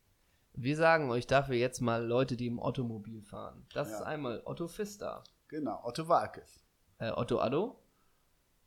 Wir 0.53 0.77
sagen 0.77 1.11
euch 1.11 1.27
dafür 1.27 1.55
jetzt 1.55 1.81
mal 1.81 2.05
Leute, 2.05 2.37
die 2.37 2.47
im 2.47 2.59
Automobil 2.59 3.21
fahren. 3.21 3.65
Das 3.73 3.89
Ja. 3.89 3.95
ist 3.97 4.01
einmal 4.03 4.41
Otto 4.45 4.69
Pfister, 4.69 5.23
Genau, 5.49 5.81
Otto 5.83 6.07
Walkes. 6.07 6.63
äh, 6.99 7.11
Otto 7.11 7.39
Addo, 7.39 7.79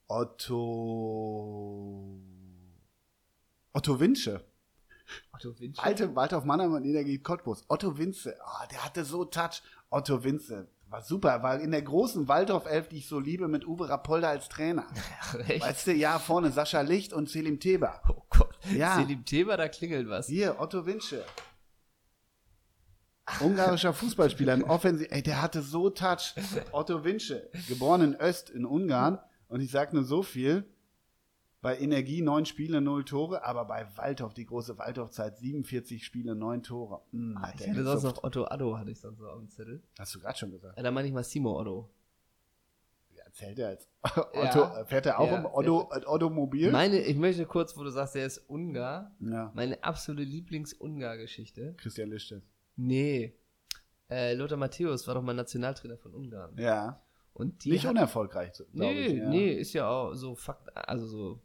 Otto. 0.08 2.20
Otto 3.72 4.00
Winsche. 4.00 4.44
Otto 5.32 5.58
Winchell. 5.58 5.84
Alte 5.84 6.14
Waldorf 6.14 6.44
Mannheim 6.44 6.72
und 6.74 6.84
Energie 6.84 7.18
Cottbus. 7.18 7.64
Otto 7.68 7.98
Winze. 7.98 8.36
Ah, 8.44 8.66
der 8.66 8.84
hatte 8.84 9.04
so 9.04 9.24
Touch. 9.24 9.62
Otto 9.90 10.22
Winze. 10.22 10.68
War 10.88 11.02
super, 11.02 11.42
weil 11.42 11.60
in 11.60 11.70
der 11.70 11.82
großen 11.82 12.26
Waldorf 12.26 12.66
11, 12.66 12.88
die 12.88 12.98
ich 12.98 13.08
so 13.08 13.20
liebe, 13.20 13.46
mit 13.46 13.64
Uwe 13.66 13.88
Rapolda 13.88 14.28
als 14.28 14.48
Trainer. 14.48 14.86
Echt? 15.46 15.64
Weißt 15.64 15.86
du, 15.86 15.92
ja, 15.92 16.18
vorne 16.18 16.50
Sascha 16.50 16.80
Licht 16.80 17.12
und 17.12 17.28
Selim 17.28 17.60
Teber. 17.60 18.02
Oh 18.08 18.22
Gott. 18.28 18.58
Ja. 18.74 18.96
Selim 18.96 19.24
Thema, 19.24 19.56
da 19.56 19.68
klingelt 19.68 20.08
was. 20.08 20.26
Hier, 20.26 20.58
Otto 20.58 20.86
Winsche. 20.86 21.24
Ungarischer 23.38 23.94
Fußballspieler 23.94 24.54
im 24.54 24.64
Offensiv. 24.64 25.06
Ey, 25.10 25.22
der 25.22 25.40
hatte 25.40 25.62
so 25.62 25.90
Touch. 25.90 26.34
Otto 26.72 27.04
Winsche, 27.04 27.48
geboren 27.68 28.02
in 28.02 28.20
Öst 28.20 28.50
in 28.50 28.64
Ungarn. 28.64 29.20
Und 29.46 29.60
ich 29.60 29.70
sag 29.70 29.92
nur 29.92 30.04
so 30.04 30.24
viel. 30.24 30.64
Bei 31.62 31.78
Energie 31.78 32.22
neun 32.22 32.46
Spiele, 32.46 32.80
null 32.80 33.04
Tore, 33.04 33.44
aber 33.44 33.66
bei 33.66 33.86
Waldhof, 33.96 34.32
die 34.32 34.46
große 34.46 34.78
Waldhof-Zeit, 34.78 35.36
47 35.38 36.02
Spiele, 36.04 36.34
neun 36.34 36.62
Tore. 36.62 37.02
Mm, 37.12 37.36
Ah, 37.36 37.52
ich 37.54 37.68
hatte 37.68 37.84
sonst 37.84 38.02
noch 38.04 38.24
Otto 38.24 38.44
Addo, 38.46 38.78
hatte 38.78 38.90
ich 38.90 38.98
sonst 39.00 39.18
so 39.18 39.28
auf 39.28 39.38
dem 39.38 39.50
Zettel. 39.50 39.82
Hast 39.98 40.14
du 40.14 40.20
gerade 40.20 40.38
schon 40.38 40.50
gesagt. 40.52 40.76
Ja, 40.78 40.82
da 40.82 40.90
meine 40.90 41.06
ich 41.08 41.12
mal 41.12 41.22
Simo 41.22 41.58
Otto. 41.60 41.90
Ja, 43.14 43.24
Erzählt 43.24 43.58
er 43.58 43.72
jetzt. 43.72 43.90
Otto, 44.32 44.84
fährt 44.86 45.04
er 45.04 45.20
auch 45.20 45.26
Ja, 45.30 45.36
im 45.40 45.44
Otto, 45.44 45.90
Ottomobil? 46.06 46.70
Meine, 46.72 46.98
ich 47.00 47.16
möchte 47.16 47.44
kurz, 47.44 47.76
wo 47.76 47.82
du 47.84 47.90
sagst, 47.90 48.14
der 48.14 48.24
ist 48.24 48.38
Ungar, 48.48 49.14
Ja, 49.20 49.52
meine 49.54 49.84
absolute 49.84 50.22
Lieblings-Ungar-Geschichte. 50.22 51.74
Christian 51.76 52.08
Lichtes. 52.10 52.42
Nee. 52.76 53.34
Äh, 54.08 54.32
Lothar 54.34 54.56
Matthäus 54.56 55.06
war 55.06 55.14
doch 55.14 55.22
mal 55.22 55.34
Nationaltrainer 55.34 55.98
von 55.98 56.14
Ungarn. 56.14 56.56
Ja. 56.56 57.02
Und 57.34 57.64
die 57.64 57.70
Nicht 57.72 57.84
hat- 57.84 57.90
unerfolgreich, 57.92 58.52
glaube 58.54 58.70
Nee, 58.72 59.06
ich. 59.06 59.18
Ja. 59.18 59.28
nee, 59.28 59.52
ist 59.52 59.72
ja 59.74 59.88
auch 59.88 60.14
so 60.14 60.34
Fakt, 60.34 60.74
also 60.74 61.06
so, 61.06 61.40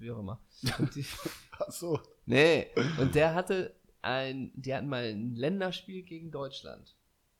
wie 0.00 0.10
auch 0.10 0.18
immer. 0.18 0.40
Die, 0.94 1.04
Ach 1.58 1.70
so. 1.70 2.00
nee, 2.26 2.68
und 2.98 3.14
der 3.14 3.34
hatte 3.34 3.74
ein, 4.02 4.52
die 4.54 4.74
hatten 4.74 4.88
mal 4.88 5.04
ein 5.04 5.34
Länderspiel 5.34 6.02
gegen 6.02 6.30
Deutschland. 6.30 6.96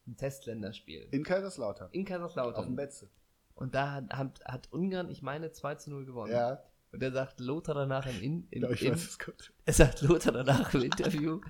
Ein 0.06 0.16
Testländerspiel. 0.16 1.08
In 1.10 1.22
Kaiserslautern. 1.22 1.88
In 1.92 2.00
Auf 2.02 2.06
dem 2.06 2.06
Kaiserslautern. 2.06 2.76
Betze. 2.76 3.10
Und 3.54 3.74
da 3.74 3.92
hat, 3.92 4.10
hat, 4.10 4.44
hat 4.44 4.72
Ungarn, 4.72 5.10
ich 5.10 5.22
meine, 5.22 5.50
2 5.52 5.74
zu 5.76 5.90
0 5.90 6.06
gewonnen. 6.06 6.32
Ja. 6.32 6.62
Und 6.92 7.02
er 7.02 7.12
sagt 7.12 7.40
Lothar 7.40 7.74
danach 7.74 8.06
im, 8.06 8.20
in, 8.22 8.48
im, 8.50 8.62
Ja, 8.62 8.70
ich 8.70 8.82
im, 8.84 8.92
weiß 8.92 9.04
es 9.04 9.18
gut. 9.18 9.52
er 9.66 9.72
sagt 9.72 10.00
Lothar 10.02 10.32
danach 10.32 10.72
im 10.74 10.82
Interview, 10.82 11.40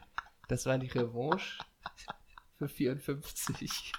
das 0.49 0.67
war 0.67 0.79
die 0.79 0.89
Revanche 0.89 1.59
für 2.57 2.69
54. 2.69 3.93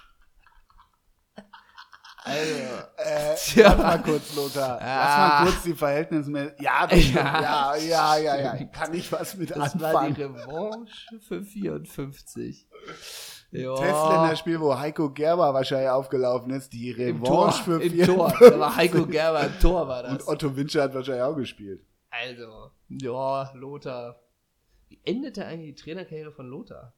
Also, 2.22 2.54
Äh, 2.96 3.34
Tja. 3.36 3.68
lass 3.68 3.78
mal 3.78 4.02
kurz, 4.02 4.34
Lothar. 4.36 4.78
Lass 4.80 4.82
Ah. 4.82 5.28
mal 5.44 5.44
kurz 5.50 5.62
die 5.62 5.74
Verhältnisse. 5.74 6.30
mit- 6.30 6.60
Ja, 6.60 6.86
das. 6.86 7.10
Ja. 7.12 7.40
ja, 7.40 7.76
ja, 7.76 8.16
ja, 8.16 8.36
ja. 8.56 8.64
Kann 8.66 8.92
ich 8.94 9.10
was 9.10 9.36
mit 9.36 9.50
das 9.50 9.80
war 9.80 10.02
die 10.06 10.22
anfangen? 10.24 10.36
Revanche 10.36 11.20
für 11.26 11.42
54. 11.42 12.66
Ja. 13.52 13.74
Testländerspiel, 13.74 14.60
wo 14.60 14.78
Heiko 14.78 15.10
Gerber 15.10 15.52
wahrscheinlich 15.54 15.88
aufgelaufen 15.90 16.50
ist. 16.52 16.72
Die 16.72 16.92
Revanche 16.92 17.64
für 17.64 17.82
im 17.82 17.90
54. 17.90 18.06
Tor. 18.06 18.50
Da 18.50 18.58
war 18.60 18.76
Heiko 18.76 19.06
Gerber 19.06 19.44
im 19.44 19.58
Tor, 19.58 19.88
war 19.88 20.02
das. 20.04 20.12
Und 20.12 20.28
Otto 20.28 20.54
Winscher 20.56 20.82
hat 20.84 20.94
wahrscheinlich 20.94 21.22
auch 21.24 21.34
gespielt. 21.36 21.84
Also, 22.10 22.70
ja, 22.88 23.50
Lothar. 23.54 24.20
Wie 24.88 25.00
endete 25.04 25.46
eigentlich 25.46 25.74
die 25.76 25.82
Trainerkarriere 25.82 26.32
von 26.32 26.46
Lothar? 26.48 26.92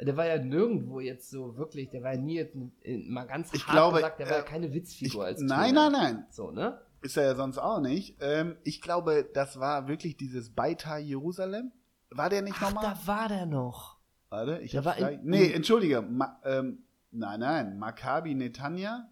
Der 0.00 0.16
war 0.16 0.26
ja 0.26 0.38
nirgendwo 0.42 1.00
jetzt 1.00 1.30
so 1.30 1.56
wirklich, 1.56 1.88
der 1.90 2.02
war 2.02 2.12
ja 2.14 2.20
nie 2.20 2.40
ein- 2.40 2.72
mal 3.08 3.24
ganz 3.24 3.52
Ich 3.54 3.66
hart 3.66 3.72
glaube, 3.76 3.96
gesagt, 3.96 4.18
der 4.20 4.28
war 4.28 4.36
ja 4.38 4.42
äh, 4.42 4.46
keine 4.46 4.72
Witzfigur 4.74 5.22
Ich, 5.22 5.28
als 5.28 5.40
nein, 5.40 5.74
Trainer. 5.74 5.90
nein, 5.90 6.14
nein. 6.16 6.26
So, 6.30 6.50
ne? 6.50 6.80
Ist 7.02 7.16
er 7.16 7.24
ja 7.24 7.34
sonst 7.34 7.58
auch 7.58 7.80
nicht. 7.80 8.16
Ähm, 8.20 8.56
ich 8.64 8.82
glaube, 8.82 9.28
das 9.32 9.58
war 9.60 9.88
wirklich 9.88 10.16
dieses 10.16 10.50
Beitar 10.54 10.98
Jerusalem. 10.98 11.72
War 12.10 12.28
der 12.30 12.42
nicht 12.42 12.60
nochmal? 12.60 12.84
da 12.94 13.06
war 13.06 13.28
der 13.28 13.46
noch. 13.46 13.96
Warte, 14.28 14.58
ich 14.58 14.72
der 14.72 14.84
war 14.84 14.96
in-. 14.98 15.20
Nee, 15.24 15.52
entschuldige. 15.52 16.02
Ma, 16.02 16.40
ähm, 16.44 16.84
nein, 17.10 17.40
nein. 17.40 17.78
Maccabi 17.78 18.34
Netanya. 18.34 19.10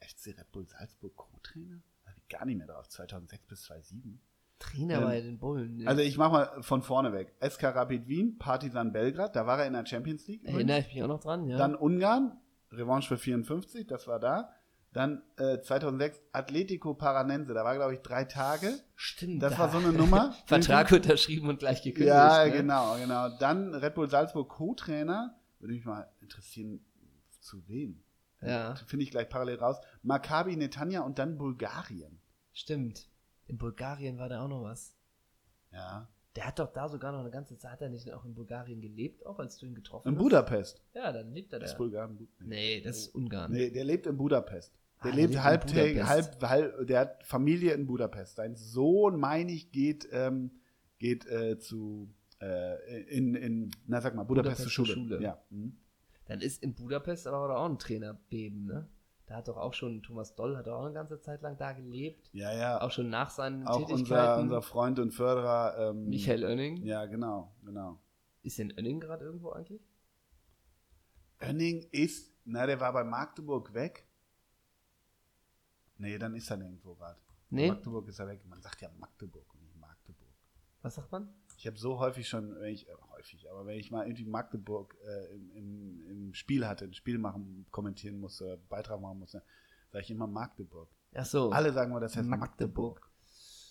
FC 0.00 0.28
Red 0.38 0.50
Bull 0.52 0.66
Salzburg 0.66 1.16
Co-Trainer? 1.16 1.80
Gar 2.30 2.44
nicht 2.44 2.58
mehr 2.58 2.66
drauf. 2.66 2.88
2006 2.88 3.46
bis 3.46 3.62
2007. 3.62 4.20
Trainer 4.58 4.98
Ähm, 4.98 5.04
bei 5.04 5.20
den 5.20 5.38
Bullen. 5.38 5.76
Ne? 5.76 5.86
Also 5.86 6.02
ich 6.02 6.16
mach 6.18 6.32
mal 6.32 6.62
von 6.62 6.82
vorne 6.82 7.12
weg. 7.12 7.34
SK 7.40 7.64
Rapid 7.64 8.08
Wien, 8.08 8.38
Partizan 8.38 8.92
Belgrad, 8.92 9.36
da 9.36 9.46
war 9.46 9.60
er 9.60 9.66
in 9.66 9.72
der 9.74 9.86
Champions 9.86 10.26
League. 10.26 10.44
Erinnere 10.44 10.80
ich 10.80 10.88
mich 10.92 11.02
auch 11.02 11.08
noch 11.08 11.20
dran, 11.20 11.46
ja. 11.46 11.56
Dann 11.56 11.74
Ungarn, 11.74 12.36
Revanche 12.72 13.08
für 13.08 13.18
54, 13.18 13.86
das 13.86 14.06
war 14.06 14.18
da. 14.18 14.52
Dann 14.92 15.22
äh, 15.36 15.60
2006 15.60 16.18
Atletico 16.32 16.94
Paranense, 16.94 17.52
da 17.54 17.62
war 17.62 17.74
glaube 17.76 17.94
ich 17.94 18.00
drei 18.00 18.24
Tage. 18.24 18.72
Stimmt. 18.96 19.42
Das 19.42 19.52
da- 19.52 19.58
war 19.58 19.68
so 19.70 19.78
eine 19.78 19.92
Nummer. 19.92 20.34
Vertrag 20.46 20.90
unterschrieben 20.90 21.48
und 21.48 21.58
gleich 21.58 21.82
gekündigt. 21.82 22.08
Ja, 22.08 22.44
ne? 22.46 22.50
genau, 22.52 22.96
genau. 22.98 23.28
Dann 23.38 23.74
Red 23.74 23.94
Bull 23.94 24.08
Salzburg 24.10 24.48
Co-Trainer. 24.48 25.36
Würde 25.60 25.74
mich 25.74 25.84
mal 25.84 26.08
interessieren, 26.20 26.80
zu 27.40 27.66
wem. 27.68 28.02
Ja, 28.40 28.76
Finde 28.86 29.02
ich 29.04 29.10
gleich 29.10 29.28
parallel 29.28 29.58
raus. 29.58 29.76
Maccabi 30.02 30.56
Netanya 30.56 31.02
und 31.02 31.18
dann 31.18 31.36
Bulgarien. 31.38 32.20
stimmt. 32.52 33.08
In 33.48 33.58
Bulgarien 33.58 34.18
war 34.18 34.28
da 34.28 34.44
auch 34.44 34.48
noch 34.48 34.62
was. 34.62 34.94
Ja. 35.72 36.08
Der 36.36 36.46
hat 36.46 36.58
doch 36.58 36.72
da 36.72 36.88
sogar 36.88 37.10
noch 37.12 37.20
eine 37.20 37.30
ganze 37.30 37.56
Zeit, 37.58 37.72
hat 37.72 37.80
er 37.82 37.88
nicht 37.88 38.12
auch 38.12 38.24
in 38.24 38.34
Bulgarien 38.34 38.80
gelebt, 38.80 39.26
auch 39.26 39.38
als 39.40 39.56
du 39.58 39.66
ihn 39.66 39.74
getroffen 39.74 40.08
In 40.08 40.14
hast? 40.14 40.22
Budapest. 40.22 40.82
Ja, 40.94 41.10
dann 41.10 41.32
lebt 41.32 41.52
er 41.52 41.58
da. 41.58 41.66
Ist 41.66 41.76
Bulgarien? 41.76 42.28
Nee, 42.40 42.80
das 42.80 42.98
ist 42.98 43.14
Ungarn. 43.14 43.50
Nee, 43.50 43.70
der 43.70 43.84
lebt 43.84 44.06
in 44.06 44.16
Budapest. 44.16 44.72
Der 45.02 45.12
Ah, 45.12 45.14
lebt 45.14 45.34
lebt 45.34 45.72
in 45.72 45.76
Budapest. 45.96 46.08
halb, 46.08 46.42
halb, 46.44 46.86
der 46.86 47.00
hat 47.00 47.24
Familie 47.24 47.72
in 47.72 47.86
Budapest. 47.86 48.36
Sein 48.36 48.54
Sohn, 48.54 49.18
meine 49.18 49.50
ich, 49.52 49.72
geht, 49.72 50.08
ähm, 50.12 50.50
geht 50.98 51.26
äh, 51.26 51.58
zu, 51.58 52.08
äh, 52.40 53.02
in, 53.04 53.34
in, 53.34 53.70
na 53.86 54.00
sag 54.00 54.14
mal, 54.14 54.24
Budapest, 54.24 54.58
Budapest 54.58 54.74
zur 54.74 54.84
zur 54.84 54.94
Schule. 54.96 55.08
Schule. 55.16 55.22
Ja. 55.22 55.42
Mhm. 55.50 55.76
Dann 56.26 56.40
ist 56.40 56.62
in 56.62 56.74
Budapest 56.74 57.26
aber 57.26 57.58
auch 57.58 57.68
ein 57.68 57.78
Trainerbeben, 57.78 58.66
ne? 58.66 58.88
Da 59.28 59.36
hat 59.36 59.48
doch 59.48 59.58
auch 59.58 59.74
schon 59.74 60.02
Thomas 60.02 60.34
Doll, 60.34 60.56
hat 60.56 60.66
auch 60.68 60.86
eine 60.86 60.94
ganze 60.94 61.20
Zeit 61.20 61.42
lang 61.42 61.58
da 61.58 61.72
gelebt. 61.72 62.30
Ja, 62.32 62.50
ja. 62.50 62.80
Auch 62.80 62.90
schon 62.90 63.10
nach 63.10 63.28
seinen 63.28 63.66
Auch 63.66 63.76
unser, 63.76 63.96
Tätigkeiten. 63.96 64.40
unser 64.40 64.62
Freund 64.62 64.98
und 64.98 65.12
Förderer. 65.12 65.90
Ähm, 65.90 66.08
Michael 66.08 66.44
Oenning. 66.44 66.78
Ja, 66.78 67.04
genau, 67.04 67.54
genau. 67.62 68.00
Ist 68.42 68.58
denn 68.58 68.72
Oenning 68.72 69.00
gerade 69.00 69.26
irgendwo 69.26 69.50
eigentlich? 69.50 69.82
Önning 71.42 71.86
ist, 71.92 72.32
na, 72.46 72.64
der 72.64 72.80
war 72.80 72.90
bei 72.94 73.04
Magdeburg 73.04 73.74
weg. 73.74 74.08
Nee, 75.98 76.16
dann 76.16 76.34
ist 76.34 76.50
er 76.50 76.56
nirgendwo 76.56 76.94
gerade. 76.94 77.20
Nee? 77.50 77.68
Magdeburg 77.68 78.08
ist 78.08 78.18
er 78.20 78.28
weg. 78.28 78.40
Man 78.46 78.62
sagt 78.62 78.80
ja 78.80 78.88
Magdeburg 78.98 79.52
und 79.52 79.60
nicht 79.60 79.76
Magdeburg. 79.76 80.32
Was 80.80 80.94
sagt 80.94 81.12
man? 81.12 81.28
Ich 81.58 81.66
habe 81.66 81.76
so 81.76 81.98
häufig 81.98 82.28
schon, 82.28 82.54
wenn 82.60 82.72
ich, 82.72 82.88
äh, 82.88 82.92
häufig, 83.16 83.50
aber 83.50 83.66
wenn 83.66 83.78
ich 83.78 83.90
mal 83.90 84.06
irgendwie 84.06 84.24
Magdeburg 84.24 84.96
äh, 85.04 85.34
im, 85.34 85.50
im, 85.56 86.06
im 86.08 86.34
Spiel 86.34 86.66
hatte, 86.66 86.84
ein 86.84 86.94
Spiel 86.94 87.18
machen, 87.18 87.66
kommentieren 87.72 88.20
musste, 88.20 88.60
Beitrag 88.68 89.00
machen 89.00 89.18
musste, 89.18 89.42
sage 89.90 90.04
ich 90.04 90.10
immer 90.12 90.28
Magdeburg. 90.28 90.88
Ach 91.14 91.26
so. 91.26 91.50
Alle 91.50 91.72
sagen 91.72 91.92
mal, 91.92 91.98
das 91.98 92.16
heißt 92.16 92.28
Magdeburg. 92.28 93.10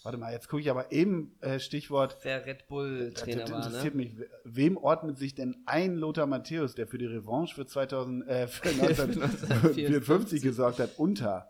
Warte 0.04 0.17
mal, 0.17 0.34
jetzt 0.34 0.50
gucke 0.50 0.62
ich 0.62 0.69
aber 0.69 0.91
eben 0.91 1.38
äh, 1.39 1.60
Stichwort. 1.60 2.17
Wer 2.23 2.45
Red 2.45 2.67
Bull 2.67 3.12
Das 3.12 3.23
Trainer 3.23 3.50
war, 3.50 3.58
interessiert 3.65 3.95
ne? 3.95 4.04
mich. 4.04 4.15
Wem 4.43 4.76
ordnet 4.76 5.17
sich 5.17 5.34
denn 5.34 5.63
ein 5.65 5.95
Lothar 5.95 6.28
Matthäus, 6.28 6.76
der 6.76 6.88
für 6.88 6.97
die 6.97 7.06
Revanche 7.06 7.56
für, 7.56 7.65
2000, 7.65 8.28
äh, 8.28 8.47
für 8.47 8.69
1954 8.82 10.41
gesorgt 10.41 10.80
hat, 10.80 10.97
unter? 10.97 11.50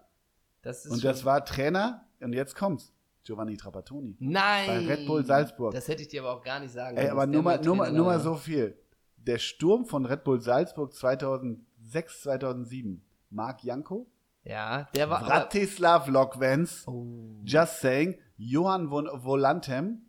Das 0.62 0.86
ist 0.86 0.92
Und 0.92 1.04
das 1.04 1.26
war 1.26 1.46
Trainer, 1.46 2.06
und 2.20 2.34
jetzt 2.34 2.56
kommt's, 2.56 2.94
Giovanni 3.28 3.58
Trapattoni. 3.58 4.16
Nein! 4.20 4.68
bei 4.68 4.94
Red 4.94 5.06
Bull 5.06 5.26
Salzburg. 5.26 5.74
Das 5.74 5.90
hätte 5.90 6.02
ich 6.02 6.08
dir 6.08 6.22
aber 6.24 6.32
auch 6.38 6.42
gar 6.42 6.62
nicht 6.62 6.72
sagen 6.72 6.96
Ey, 6.96 7.08
können, 7.08 7.12
aber 7.12 7.26
dass 7.28 7.34
nur 7.34 7.44
mal, 7.44 7.62
nur, 7.62 7.76
mal, 7.76 7.92
nur 7.92 8.06
mal 8.06 8.20
so 8.22 8.36
viel. 8.36 8.80
Der 9.18 9.38
Sturm 9.38 9.86
von 9.86 10.06
Red 10.06 10.24
Bull 10.24 10.40
Salzburg 10.40 10.94
2006, 10.94 12.22
2007. 12.22 13.04
Marc 13.30 13.62
Janko, 13.66 14.08
Ja, 14.46 14.88
der 14.96 15.10
war 15.10 15.18
aber, 15.18 15.28
Vratislav 15.28 16.08
Lokvens, 16.08 16.88
oh, 16.88 17.42
Just 17.44 17.82
Saying, 17.82 18.18
Johann 18.38 18.88
Von 18.88 19.10
Volantem, 19.14 20.04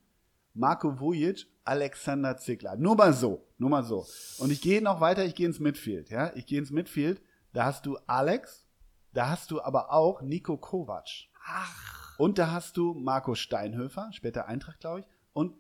Marco 0.54 1.00
Vujic, 1.00 1.48
Alexander 1.64 2.36
Zickler. 2.36 2.76
Nur 2.76 2.94
mal 2.94 3.12
so, 3.12 3.44
nur 3.58 3.70
mal 3.70 3.82
so. 3.82 4.06
Und 4.38 4.52
ich 4.52 4.60
gehe 4.60 4.80
noch 4.80 5.00
weiter, 5.00 5.24
ich 5.24 5.34
gehe 5.34 5.46
ins 5.46 5.58
Midfield. 5.58 6.10
Ja? 6.10 6.30
Ich 6.36 6.46
gehe 6.46 6.60
ins 6.60 6.70
Midfield, 6.70 7.20
da 7.52 7.64
hast 7.64 7.84
du 7.86 7.98
Alex, 8.06 8.64
da 9.12 9.28
hast 9.28 9.50
du 9.50 9.60
aber 9.60 9.92
auch 9.92 10.22
Nico 10.22 10.56
Kovac. 10.56 11.08
ach, 11.44 11.97
Und 12.18 12.36
da 12.38 12.50
hast 12.52 12.76
du 12.76 12.94
Marco 12.94 13.34
Steinhöfer, 13.34 14.10
später 14.12 14.46
Eintracht, 14.48 14.80
glaube 14.80 15.00
ich, 15.00 15.06
und 15.32 15.54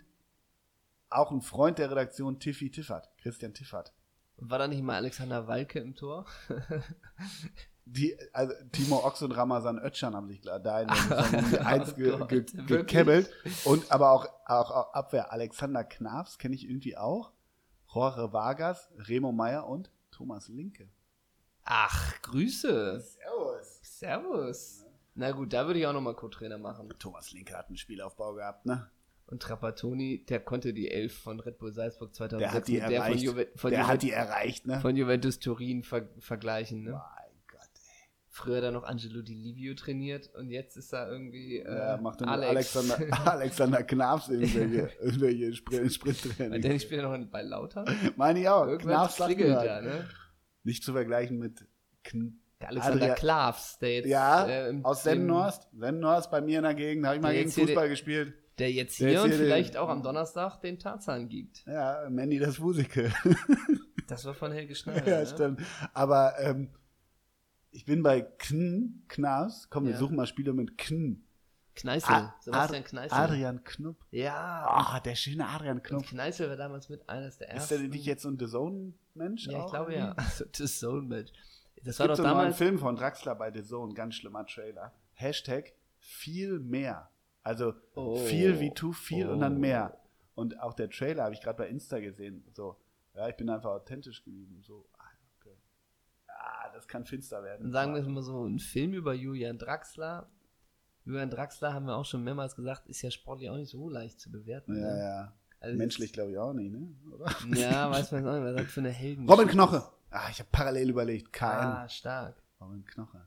auch 1.08 1.30
ein 1.30 1.40
Freund 1.40 1.78
der 1.78 1.90
Redaktion 1.90 2.40
Tiffy 2.40 2.70
Tiffert, 2.70 3.08
Christian 3.18 3.54
Tiffert. 3.54 3.94
war 4.36 4.58
da 4.58 4.68
nicht 4.68 4.82
mal 4.82 4.96
Alexander 4.96 5.46
Walke 5.46 5.78
im 5.78 5.94
Tor? 5.94 6.26
Die, 7.86 8.14
also 8.34 8.52
Timo 8.72 8.98
Ochs 9.06 9.22
und 9.22 9.32
Ramazan 9.32 9.78
Özcan 9.78 10.14
haben 10.14 10.28
sich 10.28 10.42
da 10.42 10.56
in 10.56 10.88
der 10.88 11.66
Eins 11.66 11.94
Oh 11.94 11.96
wirklich? 11.96 12.66
gekebbelt. 12.66 13.30
Und 13.64 13.90
aber 13.90 14.10
auch, 14.10 14.26
auch, 14.44 14.70
auch 14.70 14.92
Abwehr. 14.92 15.32
Alexander 15.32 15.84
Knafs 15.84 16.36
kenne 16.38 16.54
ich 16.54 16.68
irgendwie 16.68 16.98
auch. 16.98 17.32
Jorge 17.94 18.32
Vargas, 18.34 18.90
Remo 18.98 19.32
Meyer 19.32 19.66
und 19.66 19.90
Thomas 20.10 20.48
Linke. 20.48 20.90
Ach, 21.62 22.20
Grüße. 22.20 23.00
Servus. 23.00 23.78
Servus. 23.82 24.84
Na 25.18 25.32
gut, 25.32 25.52
da 25.52 25.66
würde 25.66 25.80
ich 25.80 25.86
auch 25.86 25.92
nochmal 25.92 26.14
Co-Trainer 26.14 26.58
machen. 26.58 26.88
Thomas 27.00 27.32
Linke 27.32 27.56
hat 27.58 27.66
einen 27.66 27.76
Spielaufbau 27.76 28.34
gehabt, 28.34 28.66
ne? 28.66 28.88
Und 29.26 29.42
Trapattoni, 29.42 30.24
der 30.24 30.40
konnte 30.40 30.72
die 30.72 30.90
Elf 30.90 31.12
von 31.18 31.40
Red 31.40 31.58
Bull 31.58 31.72
Salzburg 31.72 32.14
2006 32.14 32.38
Der 32.40 32.52
hat 32.56 32.68
die 32.68 32.72
mit 32.74 32.80
der 32.82 32.88
von, 32.88 32.94
erreicht. 33.08 33.22
Juve 33.24 33.48
von, 33.56 33.70
der 33.70 33.80
Juve 33.80 33.92
hat 33.92 34.02
die 34.02 34.10
erreicht, 34.12 34.66
ne? 34.66 34.80
von 34.80 34.96
Juventus 34.96 35.38
Turin 35.40 35.82
ver 35.82 36.08
vergleichen. 36.20 36.84
Ne? 36.84 36.92
mein 36.92 37.42
Gott, 37.50 37.60
ey. 37.60 38.08
Früher 38.28 38.60
dann 38.62 38.72
noch 38.74 38.84
Angelo 38.84 39.20
Di 39.20 39.34
Livio 39.34 39.74
trainiert 39.74 40.30
und 40.34 40.50
jetzt 40.50 40.76
ist 40.78 40.94
er 40.94 41.10
irgendwie 41.10 41.58
äh, 41.58 41.64
Ja, 41.78 41.96
macht 41.98 42.20
dann 42.22 42.28
Alex. 42.30 42.74
Alexander, 42.76 43.26
Alexander 43.32 43.82
Knafs 43.82 44.28
irgendwelche, 44.28 44.90
irgendwelche 45.02 45.52
Sprint, 45.54 45.82
Und 45.82 45.90
Sprinttraining. 45.92 46.62
der 46.62 46.78
spielt 46.78 47.02
ja 47.02 47.18
noch 47.18 47.26
bei 47.30 47.42
Lautern. 47.42 47.86
Meine 48.16 48.40
ich 48.40 48.48
auch. 48.48 48.66
Irgendwann 48.66 49.08
klingelt 49.08 49.38
mir 49.40 49.54
da, 49.56 49.74
halt. 49.74 49.84
ne? 49.84 50.08
Nicht 50.62 50.84
zu 50.84 50.92
vergleichen 50.92 51.38
mit 51.38 51.66
Kn 52.04 52.40
Der 52.60 52.68
Alexander 52.70 53.04
Adria- 53.06 53.14
Klavs, 53.14 53.78
der 53.78 53.94
jetzt 53.94 54.06
Ja, 54.08 54.46
äh, 54.46 54.68
im- 54.70 54.84
aus 54.84 55.02
Sennorst. 55.04 55.68
Sennorst 55.78 56.30
bei 56.30 56.40
mir 56.40 56.58
in 56.58 56.64
der 56.64 56.74
Gegend, 56.74 57.06
habe 57.06 57.16
ich 57.16 57.22
mal 57.22 57.32
Der 57.32 57.44
gegen 57.44 57.52
Fußball 57.52 57.88
gespielt. 57.88 58.34
der 58.58 58.72
jetzt 58.72 58.98
der 58.98 59.06
hier 59.08 59.12
jetzt 59.14 59.24
und 59.24 59.30
hier 59.30 59.38
den- 59.38 59.46
vielleicht 59.46 59.76
auch 59.76 59.88
am 59.88 60.02
Donnerstag 60.02 60.60
den 60.60 60.78
Tarzan 60.78 61.28
gibt. 61.28 61.64
Ja, 61.66 62.08
Mandy 62.10 62.38
das 62.38 62.56
Fusike. 62.56 63.12
Das 64.08 64.24
war 64.24 64.32
von 64.32 64.50
Helge 64.52 64.74
Schneider. 64.74 65.06
ja, 65.06 65.20
ne? 65.20 65.26
stimmt. 65.26 65.60
Aber 65.92 66.32
ähm, 66.40 66.70
ich 67.70 67.84
bin 67.84 68.02
bei 68.02 68.22
Kn, 68.22 69.04
Knas. 69.06 69.68
Komm, 69.68 69.84
wir 69.84 69.92
Ja. 69.92 69.98
suchen 69.98 70.16
mal 70.16 70.26
Spiele 70.26 70.54
mit 70.54 70.78
Kn. 70.78 71.22
Kneißl, 71.74 72.10
Ah, 72.10 72.34
Sebastian 72.40 72.84
Kneißl. 72.84 73.14
Adrian 73.14 73.62
Knupp. 73.64 73.98
Ja, 74.10 74.64
Ah, 74.66 74.98
der 75.00 75.14
schöne 75.14 75.46
Adrian 75.46 75.76
und 75.76 75.84
Knupp. 75.84 76.06
Kneißl 76.06 76.48
war 76.48 76.56
damals 76.56 76.88
mit 76.88 77.06
eines 77.08 77.36
der 77.36 77.48
Ist 77.48 77.54
ersten. 77.70 77.80
der 77.82 77.88
nicht 77.90 78.06
jetzt 78.06 78.22
so 78.22 78.30
ein 78.30 78.38
The 78.38 78.46
Zone-Mensch? 78.46 79.46
Ja, 79.46 79.64
ich 79.66 79.70
glaube 79.70 79.94
ja. 79.94 80.16
The 80.54 80.64
Zone 80.66 81.02
Match. 81.02 81.30
Das 81.84 81.94
Es 81.94 82.00
war 82.00 82.06
gibt 82.08 82.18
doch 82.18 82.24
so 82.24 82.28
einen 82.28 82.36
damals. 82.38 82.56
Film 82.56 82.78
von 82.78 82.96
Draxler 82.96 83.34
bei 83.34 83.52
The 83.52 83.62
Zone, 83.62 83.94
ganz 83.94 84.14
schlimmer 84.16 84.44
Trailer. 84.46 84.92
Hashtag 85.12 85.72
viel 85.98 86.58
mehr. 86.60 87.10
Also 87.42 87.74
Oh. 87.94 88.16
viel 88.16 88.60
wie 88.60 88.72
tu 88.74 88.92
viel 88.92 89.28
und 89.28 89.40
dann 89.40 89.56
Oh. 89.56 89.60
mehr. 89.60 89.98
Und 90.34 90.60
auch 90.60 90.74
der 90.74 90.90
Trailer 90.90 91.24
habe 91.24 91.34
ich 91.34 91.40
gerade 91.40 91.56
bei 91.58 91.68
Insta 91.68 91.98
gesehen. 92.00 92.44
So, 92.52 92.76
ja, 93.14 93.28
ich 93.28 93.36
bin 93.36 93.48
einfach 93.50 93.70
authentisch 93.70 94.22
geblieben. 94.24 94.60
So, 94.62 94.86
ah, 94.98 95.02
okay. 95.40 95.56
Ah, 96.28 96.70
das 96.72 96.86
kann 96.86 97.04
finster 97.06 97.42
werden. 97.42 97.62
Dann 97.64 97.72
sagen 97.72 97.94
wir 97.94 98.00
es 98.02 98.06
mal 98.06 98.22
so, 98.22 98.44
ein 98.46 98.58
Film 98.58 98.92
über 98.92 99.14
Julian 99.14 99.58
Draxler. 99.58 100.28
Julian 101.04 101.30
Draxler 101.30 101.72
haben 101.72 101.86
wir 101.86 101.96
auch 101.96 102.04
schon 102.04 102.22
mehrmals 102.22 102.54
gesagt, 102.54 102.86
ist 102.86 103.02
ja 103.02 103.10
sportlich 103.10 103.48
auch 103.50 103.56
nicht 103.56 103.70
so 103.70 103.88
leicht 103.88 104.20
zu 104.20 104.30
bewerten. 104.30 104.76
Ja, 104.76 104.92
ne? 104.94 104.98
ja. 104.98 105.32
Also 105.60 105.76
Menschlich 105.76 106.12
glaube 106.12 106.30
ich 106.30 106.38
auch 106.38 106.52
nicht, 106.52 106.70
ne? 106.70 106.86
Oder? 107.12 107.34
Ja, 107.56 107.90
weiß 107.90 108.12
man 108.12 108.28
auch 108.28 108.34
nicht, 108.34 108.44
was 108.44 108.56
das 108.62 108.66
für 108.72 108.80
eine 108.80 108.90
Helden. 108.90 109.28
Robin 109.28 109.48
Knoche. 109.48 109.82
Ah, 110.10 110.28
ich 110.30 110.38
habe 110.38 110.48
parallel 110.50 110.90
überlegt. 110.90 111.32
KN. 111.32 111.44
Ah, 111.44 111.88
stark. 111.88 112.42
Robin 112.60 112.84
Knoche. 112.84 113.24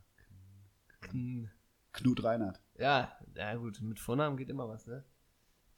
Hm. 1.11 1.49
Knut 1.93 2.23
Reinhardt. 2.23 2.59
Ja, 2.77 3.11
ja 3.35 3.55
gut, 3.55 3.81
mit 3.81 3.99
Vornamen 3.99 4.37
geht 4.37 4.49
immer 4.49 4.67
was, 4.67 4.87
ne? 4.87 5.03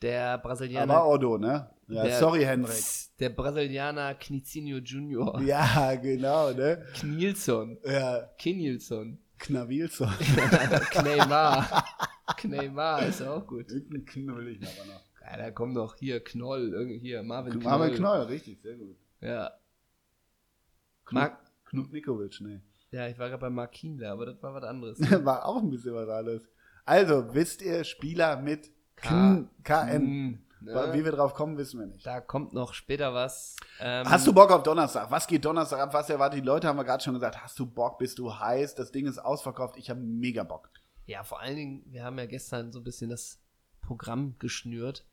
Der 0.02 0.38
Brasilianer. 0.38 0.94
Aber 0.94 1.08
Otto, 1.08 1.38
ne? 1.38 1.70
Ja, 1.88 2.04
der, 2.04 2.20
sorry, 2.20 2.44
Henrik. 2.44 2.84
Der 3.20 3.30
Brasilianer 3.30 4.16
Knizinho 4.16 4.78
Junior. 4.78 5.42
Ja, 5.46 5.96
genau, 5.96 6.52
ne? 6.52 6.86
Knilson. 6.94 7.78
Ja, 7.86 8.30
Kinilson. 8.38 9.20
Knavilson. 9.40 10.10
Neymar. 11.04 11.86
Neymar 12.44 13.06
ist 13.06 13.22
auch 13.22 13.46
gut. 13.48 13.70
Irgendeinen 13.72 14.06
Knull 14.06 14.48
ich 14.50 14.62
aber 14.62 14.94
noch. 14.94 15.04
Ja, 15.22 15.38
da 15.38 15.52
kommt 15.52 15.74
noch 15.74 15.96
hier 15.96 16.22
Knoll, 16.24 16.74
irgendwie 16.74 17.00
hier, 17.00 17.24
Marvin 17.24 17.54
Knoll. 17.54 17.64
Marvin 17.64 17.96
Knoll, 17.96 18.22
richtig, 18.24 18.62
sehr 18.62 18.76
gut. 18.76 18.98
Ja. 19.22 19.52
Knut, 21.06 21.14
Mark, 21.22 21.40
Knut 21.66 21.92
Nikovic, 21.92 22.40
ne. 22.42 22.62
ja, 22.92 23.08
ich 23.08 23.18
war 23.20 23.30
gerade 23.30 23.42
bei 23.42 23.50
Mark 23.50 23.72
Kienle, 23.74 24.10
aber 24.10 24.26
das 24.26 24.42
war 24.42 24.54
was 24.54 24.64
anderes. 24.64 25.00
War 25.26 25.46
auch 25.46 25.62
ein 25.62 25.70
bisschen 25.70 25.94
was 25.96 26.08
alles. 26.10 26.48
Also, 26.86 27.34
wisst 27.34 27.62
ihr, 27.62 27.84
Spieler 27.84 28.38
mit 28.38 28.72
K- 28.96 29.46
K 29.64 29.86
KN. 29.86 30.02
Hm, 30.02 30.40
ne? 30.62 30.90
Wie 30.94 31.04
wir 31.04 31.12
drauf 31.12 31.34
kommen, 31.34 31.58
wissen 31.58 31.80
wir 31.80 31.88
nicht. 31.88 32.06
Da 32.06 32.20
kommt 32.22 32.54
noch 32.54 32.74
später 32.74 33.14
was. 33.14 33.56
Ähm, 33.80 34.08
Hast 34.10 34.28
du 34.28 34.34
Bock 34.34 34.52
auf 34.52 34.64
Donnerstag? 34.64 35.10
Was 35.12 35.26
geht 35.28 35.44
Donnerstag 35.46 35.80
ab? 35.80 35.94
Was 35.94 36.10
erwartet 36.10 36.40
die 36.42 36.46
Leute? 36.46 36.68
Haben 36.68 36.78
wir 36.78 36.84
gerade 36.84 37.04
schon 37.04 37.14
gesagt. 37.14 37.42
Hast 37.42 37.58
du 37.60 37.66
Bock? 37.66 37.98
Bist 38.00 38.20
du 38.20 38.38
heiß? 38.38 38.76
Das 38.76 38.92
Ding 38.92 39.06
ist 39.08 39.18
ausverkauft. 39.20 39.76
Ich 39.78 39.90
habe 39.90 40.00
mega 40.00 40.44
Bock. 40.44 40.70
Ja, 41.06 41.24
vor 41.24 41.42
allen 41.42 41.56
Dingen, 41.56 41.84
wir 41.88 42.04
haben 42.06 42.18
ja 42.18 42.26
gestern 42.26 42.72
so 42.72 42.80
ein 42.80 42.84
bisschen 42.84 43.10
das 43.10 43.40
Programm 43.82 44.36
geschnürt. 44.40 45.06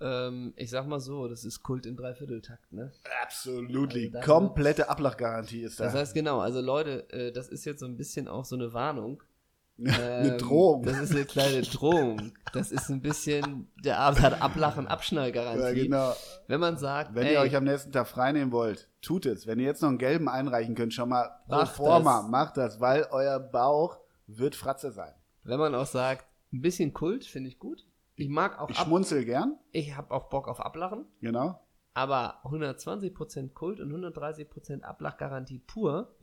Ähm, 0.00 0.52
ich 0.56 0.70
sag 0.70 0.86
mal 0.86 1.00
so, 1.00 1.26
das 1.28 1.44
ist 1.44 1.62
Kult 1.62 1.86
im 1.86 1.96
Dreivierteltakt, 1.96 2.72
ne? 2.72 2.92
Absolutely. 3.22 4.12
Also 4.14 4.30
Komplette 4.32 4.88
Ablachgarantie 4.90 5.62
ist 5.62 5.80
da. 5.80 5.84
Das 5.84 5.94
heißt 5.94 6.14
genau, 6.14 6.40
also 6.40 6.60
Leute, 6.60 7.08
äh, 7.10 7.32
das 7.32 7.48
ist 7.48 7.64
jetzt 7.64 7.80
so 7.80 7.86
ein 7.86 7.96
bisschen 7.96 8.28
auch 8.28 8.44
so 8.44 8.56
eine 8.56 8.72
Warnung. 8.72 9.22
Eine 9.78 10.32
Ähm, 10.32 10.38
Drohung. 10.38 10.84
Das 10.84 10.98
ist 11.00 11.10
eine 11.12 11.26
kleine 11.26 11.60
Drohung. 11.60 12.32
Das 12.54 12.72
ist 12.72 12.88
ein 12.88 13.02
bisschen, 13.02 13.70
der 13.84 13.98
Abend 13.98 14.22
hat 14.22 14.40
Ablach- 14.40 14.78
und 14.78 14.86
Abschnallgarantie. 14.86 15.60
ja, 15.62 15.72
genau. 15.84 16.14
Wenn 16.46 16.60
man 16.60 16.78
sagt, 16.78 17.14
Wenn 17.14 17.26
ey, 17.26 17.34
ihr 17.34 17.40
euch 17.40 17.54
am 17.54 17.64
nächsten 17.64 17.92
Tag 17.92 18.08
freinehmen 18.08 18.52
wollt, 18.52 18.88
tut 19.02 19.26
es. 19.26 19.46
Wenn 19.46 19.58
ihr 19.58 19.66
jetzt 19.66 19.82
noch 19.82 19.90
einen 19.90 19.98
gelben 19.98 20.30
einreichen 20.30 20.74
könnt, 20.74 20.94
schon 20.94 21.10
mal 21.10 21.28
pro 21.46 21.56
Macht 21.56 21.76
forma, 21.76 22.22
das. 22.22 22.30
macht 22.30 22.56
das, 22.56 22.80
weil 22.80 23.06
euer 23.10 23.38
Bauch 23.38 23.98
wird 24.26 24.54
Fratze 24.56 24.92
sein. 24.92 25.12
wenn 25.44 25.58
man 25.58 25.74
auch 25.74 25.86
sagt, 25.86 26.24
ein 26.54 26.62
bisschen 26.62 26.94
Kult 26.94 27.26
finde 27.26 27.50
ich 27.50 27.58
gut. 27.58 27.84
Ich 28.16 28.28
mag 28.28 28.58
auch 28.58 28.70
Ich 28.70 28.78
ab, 28.78 28.86
schmunzel 28.86 29.24
gern, 29.24 29.58
ich 29.72 29.94
habe 29.96 30.10
auch 30.12 30.28
Bock 30.30 30.48
auf 30.48 30.60
Ablachen, 30.60 31.04
genau. 31.20 31.60
aber 31.94 32.40
120% 32.44 33.52
Kult 33.52 33.78
und 33.80 33.92
130% 33.92 34.82
Ablachgarantie 34.82 35.58
pur, 35.58 36.16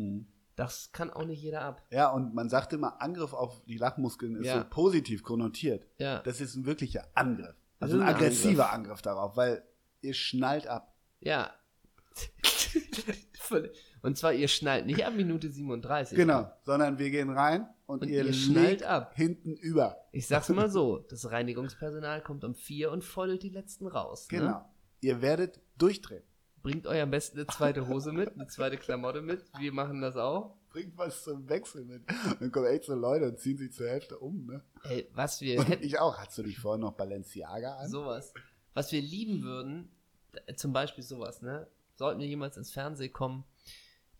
das 0.55 0.91
kann 0.91 1.11
auch 1.11 1.25
nicht 1.25 1.41
jeder 1.41 1.61
ab. 1.61 1.81
Ja, 1.91 2.09
und 2.11 2.33
man 2.33 2.49
sagt 2.49 2.73
immer, 2.73 3.01
Angriff 3.01 3.33
auf 3.33 3.63
die 3.65 3.77
Lachmuskeln 3.77 4.35
ist 4.37 4.45
Ja. 4.47 4.59
so 4.59 4.65
positiv 4.69 5.23
konnotiert. 5.23 5.85
Ja. 5.97 6.19
Das 6.21 6.41
ist 6.41 6.55
ein 6.55 6.65
wirklicher 6.65 7.07
Angriff. 7.15 7.55
Also 7.79 7.97
ein 7.97 8.03
ein 8.03 8.15
aggressiver 8.15 8.71
Angriff. 8.71 9.01
darauf, 9.01 9.35
weil 9.37 9.63
ihr 10.01 10.13
schnallt 10.13 10.67
ab. 10.67 10.93
Ja. 11.19 11.51
und 14.03 14.17
zwar, 14.17 14.33
ihr 14.33 14.47
schnallt 14.47 14.85
nicht 14.85 15.03
ab 15.05 15.13
Minute 15.15 15.49
37. 15.49 16.15
Genau, 16.15 16.51
sondern 16.61 16.99
wir 16.99 17.09
gehen 17.09 17.31
rein 17.31 17.67
und, 17.87 18.03
Und 18.03 18.09
ihr, 18.09 18.23
ihr 18.25 18.33
schnallt 18.33 18.83
ab. 18.83 19.13
hinten 19.15 19.55
über. 19.55 19.97
Ich 20.11 20.27
sag's 20.27 20.49
mal 20.49 20.69
so, 20.69 20.99
das 20.99 21.31
Reinigungspersonal 21.31 22.21
kommt 22.21 22.43
um 22.43 22.53
vier 22.53 22.91
und 22.91 23.03
feudelt 23.03 23.41
die 23.41 23.49
letzten 23.49 23.87
raus. 23.87 24.27
Genau. 24.29 24.45
Ne? 24.59 24.65
Ihr 25.01 25.21
werdet 25.21 25.59
durchdrehen. 25.77 26.23
Bringt 26.61 26.87
euch 26.87 27.01
am 27.01 27.11
besten 27.11 27.39
eine 27.39 27.47
zweite 27.47 27.87
Hose 27.89 28.13
mit, 28.13 28.33
eine 28.35 28.47
zweite 28.47 28.77
Klamotte 28.77 29.21
mit. 29.21 29.43
Wir 29.59 29.73
machen 29.73 29.99
das 29.99 30.15
auch. 30.15 30.55
Bringt 30.69 30.97
was 30.97 31.23
zum 31.23 31.49
Wechsel 31.49 31.83
mit. 31.83 32.03
Dann 32.39 32.51
kommen 32.51 32.67
echt 32.67 32.85
so 32.85 32.95
Leute 32.95 33.25
und 33.27 33.37
ziehen 33.39 33.57
sich 33.57 33.73
zur 33.73 33.87
Hälfte 33.89 34.17
um. 34.17 34.45
Ne? 34.45 34.63
Ey, 34.83 35.09
was 35.13 35.41
wir 35.41 35.59
Und 35.59 35.67
hätten, 35.67 35.83
ich 35.83 35.99
auch. 35.99 36.17
Hast 36.17 36.37
du 36.37 36.43
dich 36.43 36.57
vorher 36.57 36.79
noch 36.79 36.93
Balenciaga 36.93 37.75
an? 37.75 37.89
sowas. 37.89 38.33
Was 38.73 38.91
wir 38.91 39.01
lieben 39.01 39.43
würden, 39.43 39.91
äh, 40.47 40.55
zum 40.55 40.71
Beispiel 40.73 41.03
sowas, 41.03 41.41
ne? 41.41 41.67
Sollten 41.95 42.21
wir 42.21 42.27
jemals 42.27 42.57
ins 42.57 42.71
Fernsehen 42.71 43.11
kommen, 43.13 43.43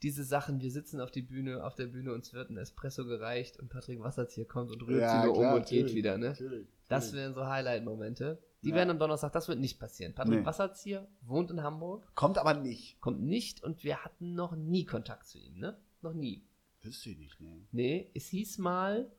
diese 0.03 0.23
Sachen, 0.23 0.61
wir 0.61 0.69
sitzen 0.71 0.99
auf 1.01 1.11
die 1.11 1.21
Bühne, 1.21 1.63
auf 1.63 1.75
der 1.75 1.87
Bühne, 1.87 2.13
uns 2.13 2.33
wird 2.33 2.49
ein 2.49 2.57
Espresso 2.57 3.05
gereicht 3.05 3.57
und 3.59 3.69
Patrick 3.69 3.99
Wassertier 4.01 4.45
kommt 4.45 4.69
und 4.71 4.81
rührt 4.83 5.09
sie 5.09 5.17
nur 5.25 5.33
um 5.35 5.39
klar, 5.41 5.55
und 5.55 5.65
geht 5.65 5.93
wieder, 5.95 6.17
ne? 6.17 6.29
Natürlich, 6.29 6.67
Das 6.89 7.05
natürlich. 7.05 7.23
wären 7.23 7.33
so 7.33 7.45
Highlight-Momente. 7.47 8.39
Die 8.63 8.69
Ja. 8.69 8.75
werden 8.75 8.91
am 8.91 8.99
Donnerstag, 8.99 9.31
das 9.33 9.47
wird 9.47 9.59
nicht 9.59 9.79
passieren. 9.79 10.13
Patrick 10.13 10.39
Nee. 10.39 10.45
Wasserzieher 10.45 11.07
wohnt 11.21 11.51
in 11.51 11.63
Hamburg, 11.63 12.05
Kommt 12.15 12.37
aber 12.37 12.53
nicht. 12.53 12.99
kommt 13.01 13.21
nicht 13.21 13.63
und 13.63 13.83
wir 13.83 14.03
hatten 14.03 14.35
noch 14.35 14.55
nie 14.55 14.85
Kontakt 14.85 15.25
zu 15.27 15.37
ihm, 15.39 15.57
ne? 15.57 15.77
Noch 16.01 16.13
nie. 16.13 16.43
Wüsste 16.81 17.09
ich 17.09 17.17
nicht, 17.17 17.39
ne? 17.41 17.65
Nee, 17.71 18.11
es 18.13 18.27
hieß 18.27 18.57
mal, 18.57 19.09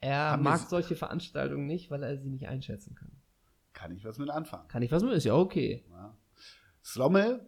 er 0.00 0.30
Haben 0.32 0.42
mag 0.44 0.60
solche 0.68 0.94
Veranstaltungen 0.96 1.66
nicht, 1.66 1.90
weil 1.90 2.02
er 2.02 2.16
sie 2.16 2.28
nicht 2.30 2.46
einschätzen 2.48 2.94
kann. 2.94 3.10
Kann 3.72 3.92
ich 3.92 4.04
was 4.04 4.18
mit 4.18 4.30
anfangen. 4.30 4.68
Kann 4.68 4.82
ich 4.82 4.90
was 4.92 5.02
mit? 5.02 5.12
Ist 5.12 5.24
ja 5.24 5.34
okay. 5.34 5.84
Ja. 5.90 6.16
Slommel, 6.84 7.40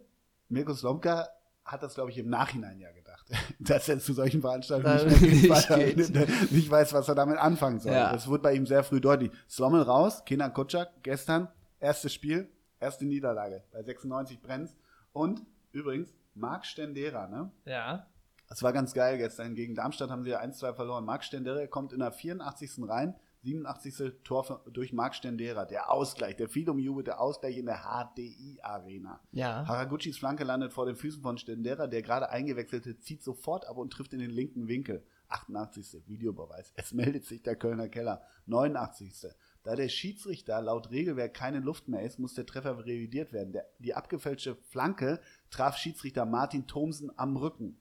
Mirko 0.49 0.73
Slomka, 0.73 1.27
hat 1.65 1.81
das, 1.81 1.95
glaube 1.95 2.11
ich, 2.11 2.17
im 2.17 2.29
Nachhinein 2.29 2.79
ja 2.79 2.91
gedacht. 2.91 3.25
Dass 3.59 3.87
er 3.87 3.99
zu 3.99 4.13
solchen 4.13 4.41
Veranstaltungen 4.41 5.21
nicht, 5.21 5.67
geht, 5.69 5.97
nicht 5.97 6.13
geht. 6.13 6.51
nicht 6.51 6.69
weiß, 6.69 6.93
was 6.93 7.07
er 7.07 7.15
damit 7.15 7.37
anfangen 7.37 7.79
soll. 7.79 7.93
Ja. 7.93 8.11
Das 8.11 8.27
wurde 8.27 8.43
bei 8.43 8.53
ihm 8.53 8.65
sehr 8.65 8.83
früh 8.83 8.99
deutlich. 8.99 9.31
Slommel 9.49 9.81
raus, 9.81 10.23
Kenan 10.25 10.53
Kutschak, 10.53 10.91
gestern, 11.03 11.47
erstes 11.79 12.13
Spiel, 12.13 12.49
erste 12.79 13.05
Niederlage. 13.05 13.63
Bei 13.71 13.81
96 13.81 14.41
brennt's. 14.41 14.75
Und 15.13 15.45
übrigens, 15.71 16.13
Marc 16.35 16.65
Stendera, 16.65 17.27
ne? 17.27 17.51
Ja. 17.65 18.07
Das 18.49 18.61
war 18.61 18.73
ganz 18.73 18.93
geil 18.93 19.17
gestern. 19.17 19.55
Gegen 19.55 19.73
Darmstadt 19.73 20.09
haben 20.09 20.23
sie 20.23 20.31
ja 20.31 20.41
1-2 20.41 20.73
verloren. 20.73 21.05
Marc 21.05 21.23
Stendera 21.23 21.65
kommt 21.67 21.93
in 21.93 21.99
der 21.99 22.11
84. 22.11 22.87
rein. 22.87 23.15
87. 23.43 24.13
Tor 24.23 24.43
für- 24.43 24.61
durch 24.71 24.93
Marc 24.93 25.15
Stendera. 25.15 25.65
Der 25.65 25.91
Ausgleich, 25.91 26.35
der 26.35 26.47
viel 26.49 26.69
umjubelte 26.69 27.19
Ausgleich 27.19 27.57
in 27.57 27.65
der 27.65 27.83
HDI-Arena. 27.83 29.19
Ja. 29.31 29.65
Haraguchis 29.67 30.17
Flanke 30.17 30.43
landet 30.43 30.73
vor 30.73 30.85
den 30.85 30.95
Füßen 30.95 31.21
von 31.21 31.37
Stendera. 31.37 31.87
Der 31.87 32.01
gerade 32.01 32.29
eingewechselte 32.29 32.97
zieht 32.99 33.23
sofort 33.23 33.67
ab 33.67 33.77
und 33.77 33.91
trifft 33.91 34.13
in 34.13 34.19
den 34.19 34.31
linken 34.31 34.67
Winkel. 34.67 35.03
88. 35.29 36.03
Videobeweis. 36.07 36.71
Es 36.75 36.93
meldet 36.93 37.25
sich 37.25 37.41
der 37.41 37.55
Kölner 37.55 37.89
Keller. 37.89 38.21
89. 38.45 39.27
Da 39.63 39.75
der 39.75 39.89
Schiedsrichter 39.89 40.61
laut 40.61 40.91
Regelwerk 40.91 41.33
keine 41.33 41.59
Luft 41.59 41.87
mehr 41.87 42.01
ist, 42.03 42.19
muss 42.19 42.33
der 42.35 42.45
Treffer 42.45 42.85
revidiert 42.85 43.33
werden. 43.33 43.53
Der, 43.53 43.65
die 43.79 43.93
abgefälschte 43.95 44.55
Flanke 44.69 45.19
traf 45.49 45.77
Schiedsrichter 45.77 46.25
Martin 46.25 46.67
Thomsen 46.67 47.11
am 47.17 47.35
Rücken. 47.37 47.79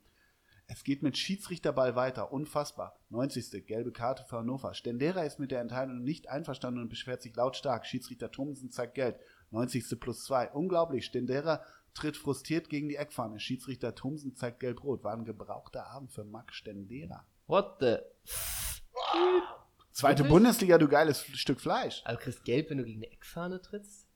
Es 0.72 0.84
geht 0.84 1.02
mit 1.02 1.18
Schiedsrichterball 1.18 1.96
weiter. 1.96 2.32
Unfassbar. 2.32 2.98
90. 3.10 3.66
Gelbe 3.66 3.92
Karte 3.92 4.24
für 4.24 4.38
Hannover. 4.38 4.72
Stendera 4.72 5.22
ist 5.22 5.38
mit 5.38 5.50
der 5.50 5.60
Entscheidung 5.60 6.02
nicht 6.02 6.30
einverstanden 6.30 6.80
und 6.80 6.88
beschwert 6.88 7.20
sich 7.20 7.36
lautstark. 7.36 7.84
Schiedsrichter 7.84 8.30
Thomsen 8.30 8.70
zeigt 8.70 8.94
Geld. 8.94 9.16
90. 9.50 10.00
plus 10.00 10.24
2. 10.24 10.52
Unglaublich. 10.52 11.04
Stendera 11.04 11.62
tritt 11.92 12.16
frustriert 12.16 12.70
gegen 12.70 12.88
die 12.88 12.96
Eckfahne. 12.96 13.38
Schiedsrichter 13.38 13.94
Thomsen 13.94 14.34
zeigt 14.34 14.60
gelb-rot. 14.60 15.04
War 15.04 15.12
ein 15.12 15.26
gebrauchter 15.26 15.88
Abend 15.88 16.10
für 16.10 16.24
Max 16.24 16.54
Stendera. 16.54 17.26
What 17.48 17.76
the? 17.80 17.96
Zweite 19.90 20.20
Wirklich? 20.20 20.32
Bundesliga, 20.32 20.78
du 20.78 20.88
geiles 20.88 21.22
Stück 21.34 21.60
Fleisch. 21.60 22.00
Also 22.06 22.18
kriegst 22.18 22.44
gelb, 22.44 22.70
wenn 22.70 22.78
du 22.78 22.84
gegen 22.84 23.00
eine 23.00 23.12
Eckfahne 23.12 23.60
trittst? 23.60 24.06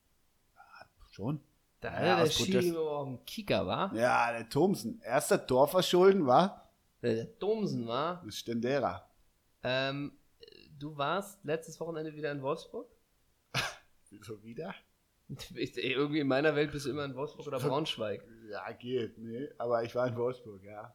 Schon. 1.11 1.43
Da 1.81 1.89
Ja, 2.05 2.17
hatte 2.17 2.25
der 2.25 2.31
Schiri 2.31 2.71
aber 2.71 2.91
auch 2.99 3.07
einen 3.07 3.25
Kicker, 3.27 3.67
war? 3.67 3.95
Ja, 3.95 4.33
der 4.33 4.49
Thomsen. 4.49 5.01
Erster 5.03 5.47
Tor 5.47 5.69
verschulden 5.69 6.27
war 6.27 6.71
Der 7.03 7.25
Domsen 7.27 7.87
war. 7.87 8.23
das 8.25 8.39
Stendera. 8.39 9.09
Ähm, 9.63 10.13
du 10.79 10.97
warst 10.97 11.45
letztes 11.45 11.79
Wochenende 11.81 12.15
wieder 12.15 12.33
in 12.33 12.43
Wolfsburg? 12.43 12.89
Wieso 14.11 14.43
wieder? 14.43 14.75
Ich, 15.57 15.77
irgendwie 15.77 16.21
in 16.21 16.29
meiner 16.29 16.55
Welt 16.55 16.71
bist 16.71 16.87
du 16.87 16.91
immer 16.91 17.05
in 17.05 17.17
Wolfsburg 17.17 17.49
oder 17.49 17.59
Braunschweig. 17.69 18.23
Ja, 18.49 18.71
geht. 18.73 19.19
Nee, 19.19 19.49
aber 19.59 19.83
ich 19.83 19.93
war 19.97 20.07
in 20.07 20.15
Wolfsburg, 20.17 20.63
ja. 20.63 20.95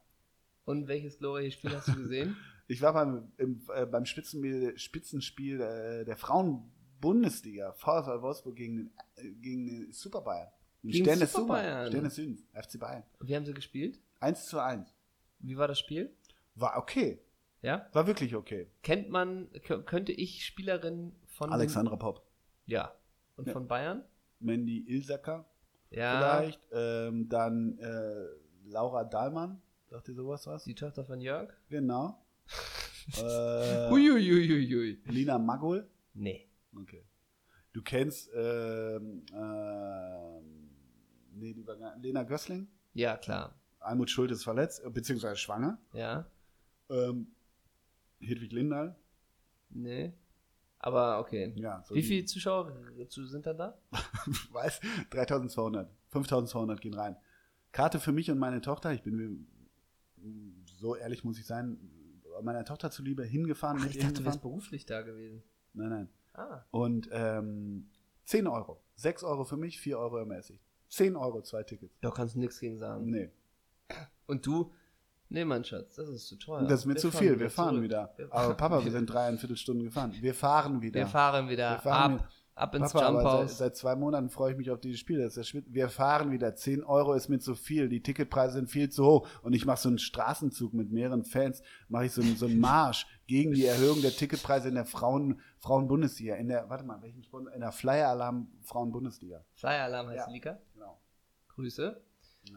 Und 0.63 0.87
welches 0.87 1.17
glorreiche 1.17 1.51
Spiel 1.51 1.75
hast 1.75 1.89
du 1.89 1.95
gesehen? 1.95 2.37
Ich 2.69 2.81
war 2.81 2.93
beim, 2.93 3.33
im, 3.37 3.61
äh, 3.75 3.85
beim 3.85 4.05
Spitzenspiel, 4.05 4.77
Spitzenspiel 4.77 5.59
äh, 5.59 6.05
der 6.05 6.15
Frauen-Bundesliga, 6.15 7.73
VfL 7.73 8.21
Wolfsburg 8.21 8.55
gegen, 8.55 8.77
den, 8.77 8.91
äh, 9.15 9.31
gegen 9.33 9.65
den 9.65 9.91
Super 9.91 10.21
Bayern. 10.21 10.47
Gegen 10.83 11.05
Stern 11.05 11.19
des 11.19 11.33
Super. 11.33 11.87
Stern 11.87 12.03
des 12.03 12.15
Südens, 12.15 12.43
FC 12.53 12.79
Bayern. 12.79 13.03
Wie 13.19 13.35
haben 13.35 13.45
sie 13.45 13.53
gespielt? 13.53 13.99
1 14.19 14.47
zu 14.47 14.59
1. 14.59 14.93
Wie 15.39 15.57
war 15.57 15.67
das 15.67 15.79
Spiel? 15.79 16.11
War 16.55 16.77
okay. 16.77 17.19
Ja? 17.61 17.87
War 17.93 18.07
wirklich 18.07 18.35
okay. 18.35 18.67
Kennt 18.81 19.09
man, 19.09 19.47
kö- 19.65 19.83
könnte 19.83 20.11
ich 20.11 20.43
Spielerin 20.45 21.13
von. 21.27 21.51
Alexandra 21.51 21.95
Popp. 21.95 22.25
Ja. 22.65 22.93
Und 23.35 23.47
Ja. 23.47 23.53
von 23.53 23.67
Bayern? 23.67 24.03
Mandy 24.39 24.79
Ilsacker 24.87 25.45
Ja. 25.91 26.17
vielleicht. 26.39 26.61
Ähm, 26.71 27.29
dann 27.29 27.77
äh, 27.77 28.25
Laura 28.65 29.03
Dahlmann. 29.03 29.61
Sagt 29.89 30.07
ihr 30.07 30.15
sowas 30.15 30.47
was? 30.47 30.63
Die 30.63 30.73
Tochter 30.75 31.03
von 31.05 31.21
Jörg? 31.21 31.53
Genau. 31.69 32.17
äh, 33.17 33.91
Uiuiuiui. 33.91 35.01
Lina 35.05 35.37
Magul. 35.37 35.87
Nee. 36.13 36.47
Okay. 36.75 37.03
Du 37.73 37.81
kennst 37.81 38.29
ähm, 38.35 39.23
ähm, 39.33 40.50
nee, 41.41 41.53
die 41.53 41.65
war 41.67 41.75
gar, 41.75 41.97
Lena 41.97 42.23
Gößling. 42.23 42.67
Ja, 42.93 43.17
klar. 43.17 43.55
Almut 43.79 44.09
Schuld 44.09 44.31
ist 44.31 44.43
verletzt, 44.43 44.83
äh, 44.85 44.89
beziehungsweise 44.89 45.35
schwanger. 45.37 45.79
Ja. 45.93 46.25
Ähm, 46.89 47.27
Hedwig 48.19 48.51
Lindahl. 48.51 48.95
Nee. 49.69 50.13
Aber 50.79 51.19
okay. 51.19 51.53
Ja, 51.55 51.83
so 51.83 51.95
Wie 51.95 52.03
viele 52.03 52.25
Zuschauer 52.25 52.71
zu- 53.09 53.25
sind 53.25 53.45
dann 53.45 53.57
da? 53.57 53.77
weiß, 54.51 54.79
3200, 55.09 55.89
5200 56.09 56.79
gehen 56.81 56.93
rein. 56.93 57.15
Karte 57.71 57.99
für 57.99 58.11
mich 58.11 58.29
und 58.31 58.37
meine 58.39 58.61
Tochter, 58.61 58.91
ich 58.93 59.01
bin 59.03 59.15
mir- 59.15 59.45
so 60.79 60.95
ehrlich 60.95 61.23
muss 61.23 61.39
ich 61.39 61.45
sein, 61.45 61.79
meiner 62.43 62.65
Tochter 62.65 62.91
zuliebe 62.91 63.23
hingefahren, 63.23 63.77
Ach, 63.81 63.85
ich 63.85 63.97
dachte, 63.97 63.99
du 63.99 64.05
wärst 64.05 64.17
hingefahren. 64.17 64.41
beruflich 64.41 64.85
da 64.85 65.01
gewesen. 65.01 65.43
Nein, 65.73 65.89
nein. 65.89 66.09
Ah. 66.33 66.63
Und 66.71 67.09
ähm, 67.11 67.89
10 68.25 68.47
Euro. 68.47 68.81
6 68.95 69.23
Euro 69.23 69.43
für 69.45 69.57
mich, 69.57 69.79
4 69.79 69.97
Euro 69.99 70.17
ermäßigt. 70.17 70.63
10 70.91 71.15
Euro, 71.15 71.41
zwei 71.41 71.63
Tickets. 71.63 71.97
Da 72.01 72.11
kannst 72.11 72.35
du 72.35 72.39
nichts 72.39 72.59
gegen 72.59 72.77
sagen. 72.77 73.09
Nee, 73.09 73.29
Und 74.27 74.45
du? 74.45 74.71
Nee, 75.29 75.45
mein 75.45 75.63
Schatz, 75.63 75.95
das 75.95 76.09
ist 76.09 76.27
zu 76.27 76.35
teuer. 76.35 76.63
das 76.67 76.81
ist 76.81 76.85
mir 76.85 76.95
Wir 76.95 76.99
zu 77.01 77.09
viel, 77.11 77.31
wieder 77.31 77.39
wir 77.39 77.49
fahren 77.49 77.69
zurück. 77.75 77.83
wieder. 77.83 78.13
Aber 78.31 78.53
Papa, 78.53 78.83
wir 78.83 78.91
sind 78.91 79.05
dreieinviertel 79.05 79.55
Stunden 79.55 79.83
gefahren. 79.85 80.13
Wir 80.19 80.33
fahren 80.33 80.81
wieder. 80.81 80.99
Wir 80.99 81.07
fahren 81.07 81.47
wieder 81.47 81.71
Wir 81.75 81.79
fahren 81.79 82.19
ab, 82.19 82.29
ab 82.55 82.75
ins 82.75 82.91
Papa, 82.91 83.07
aber 83.07 83.47
seit, 83.47 83.49
seit 83.57 83.75
zwei 83.77 83.95
Monaten 83.95 84.29
freue 84.29 84.51
ich 84.51 84.57
mich 84.57 84.69
auf 84.71 84.81
dieses 84.81 84.99
Spiel. 84.99 85.19
Wir 85.67 85.87
fahren 85.87 86.31
wieder. 86.31 86.53
10 86.53 86.83
Euro 86.83 87.13
ist 87.13 87.29
mir 87.29 87.39
zu 87.39 87.55
viel. 87.55 87.87
Die 87.87 88.03
Ticketpreise 88.03 88.55
sind 88.55 88.69
viel 88.69 88.89
zu 88.89 89.05
hoch. 89.05 89.27
Und 89.41 89.53
ich 89.53 89.65
mache 89.65 89.79
so 89.79 89.87
einen 89.87 89.99
Straßenzug 89.99 90.73
mit 90.73 90.91
mehreren 90.91 91.23
Fans. 91.23 91.63
Mache 91.87 92.07
ich 92.07 92.11
so 92.11 92.21
einen, 92.21 92.35
so 92.35 92.47
einen 92.47 92.59
Marsch 92.59 93.07
gegen 93.25 93.53
die 93.53 93.65
Erhöhung 93.65 94.01
der 94.01 94.11
Ticketpreise 94.11 94.67
in 94.67 94.75
der 94.75 94.83
Frauen, 94.85 95.39
Frauen-Bundesliga. 95.59 96.35
In 96.35 96.49
der, 96.49 96.69
warte 96.69 96.83
mal, 96.83 97.01
welchen 97.01 97.23
Sponsor? 97.23 97.53
In 97.53 97.61
der 97.61 97.71
Flyer-Alarm 97.71 98.49
Frauen-Bundesliga. 98.63 99.45
Flyer 99.53 99.85
Alarm 99.85 100.07
heißt 100.09 100.27
Ja. 100.27 100.33
Liga. 100.33 100.59
Grüße. 101.55 102.01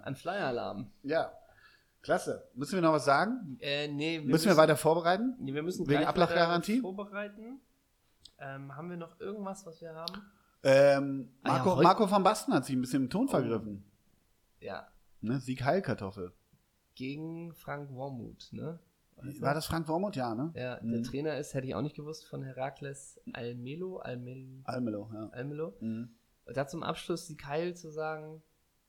An 0.02 0.14
Flyer 0.16 0.46
Alarm. 0.46 0.90
Ja. 1.02 1.32
Klasse. 2.02 2.48
Müssen 2.54 2.74
wir 2.74 2.82
noch 2.82 2.92
was 2.92 3.04
sagen? 3.04 3.56
Äh, 3.60 3.88
nee, 3.88 4.20
wir 4.20 4.28
müssen 4.30 4.48
wir 4.48 4.56
weiter 4.56 4.76
vorbereiten? 4.76 5.36
Nee, 5.40 5.54
wir 5.54 5.62
müssen 5.62 5.86
Wegen 5.88 6.04
Ablachgarantie? 6.04 6.80
vorbereiten. 6.80 7.60
Ähm, 8.38 8.74
haben 8.76 8.90
wir 8.90 8.96
noch 8.96 9.18
irgendwas, 9.20 9.64
was 9.64 9.80
wir 9.80 9.94
haben? 9.94 10.22
Ähm, 10.62 11.30
Ah 11.42 11.48
ja, 11.58 11.64
Marco, 11.64 11.82
Marco 11.82 12.10
van 12.10 12.22
Basten 12.22 12.52
hat 12.54 12.64
sich 12.66 12.74
ein 12.76 12.80
bisschen 12.80 13.04
im 13.04 13.10
Ton 13.10 13.28
vergriffen. 13.28 13.84
Ja. 14.60 14.86
Ne? 15.20 15.40
Sieg 15.40 15.62
Heilkartoffel. 15.64 16.32
Gegen 16.94 17.54
Frank 17.54 17.90
Wormuth, 17.90 18.52
ne? 18.52 18.78
Du? 19.22 19.40
War 19.40 19.54
das 19.54 19.66
Frank 19.66 19.88
Wormuth? 19.88 20.16
Ja, 20.16 20.34
ne? 20.34 20.52
Ja, 20.54 20.76
der 20.80 20.82
Mhm. 21.00 21.04
Trainer 21.04 21.38
ist, 21.38 21.54
hätte 21.54 21.66
ich 21.66 21.74
auch 21.74 21.82
nicht 21.82 21.96
gewusst, 21.96 22.26
von 22.26 22.42
Herakles 22.42 23.20
Almelo. 23.32 23.98
Almel, 23.98 24.60
Almelo, 24.64 25.08
ja. 25.12 25.28
Almelo. 25.30 25.74
Mhm. 25.80 26.10
Da 26.52 26.66
zum 26.66 26.82
Abschluss 26.82 27.26
Sieg 27.26 27.46
Heil 27.46 27.74
zu 27.74 27.90
sagen, 27.90 28.42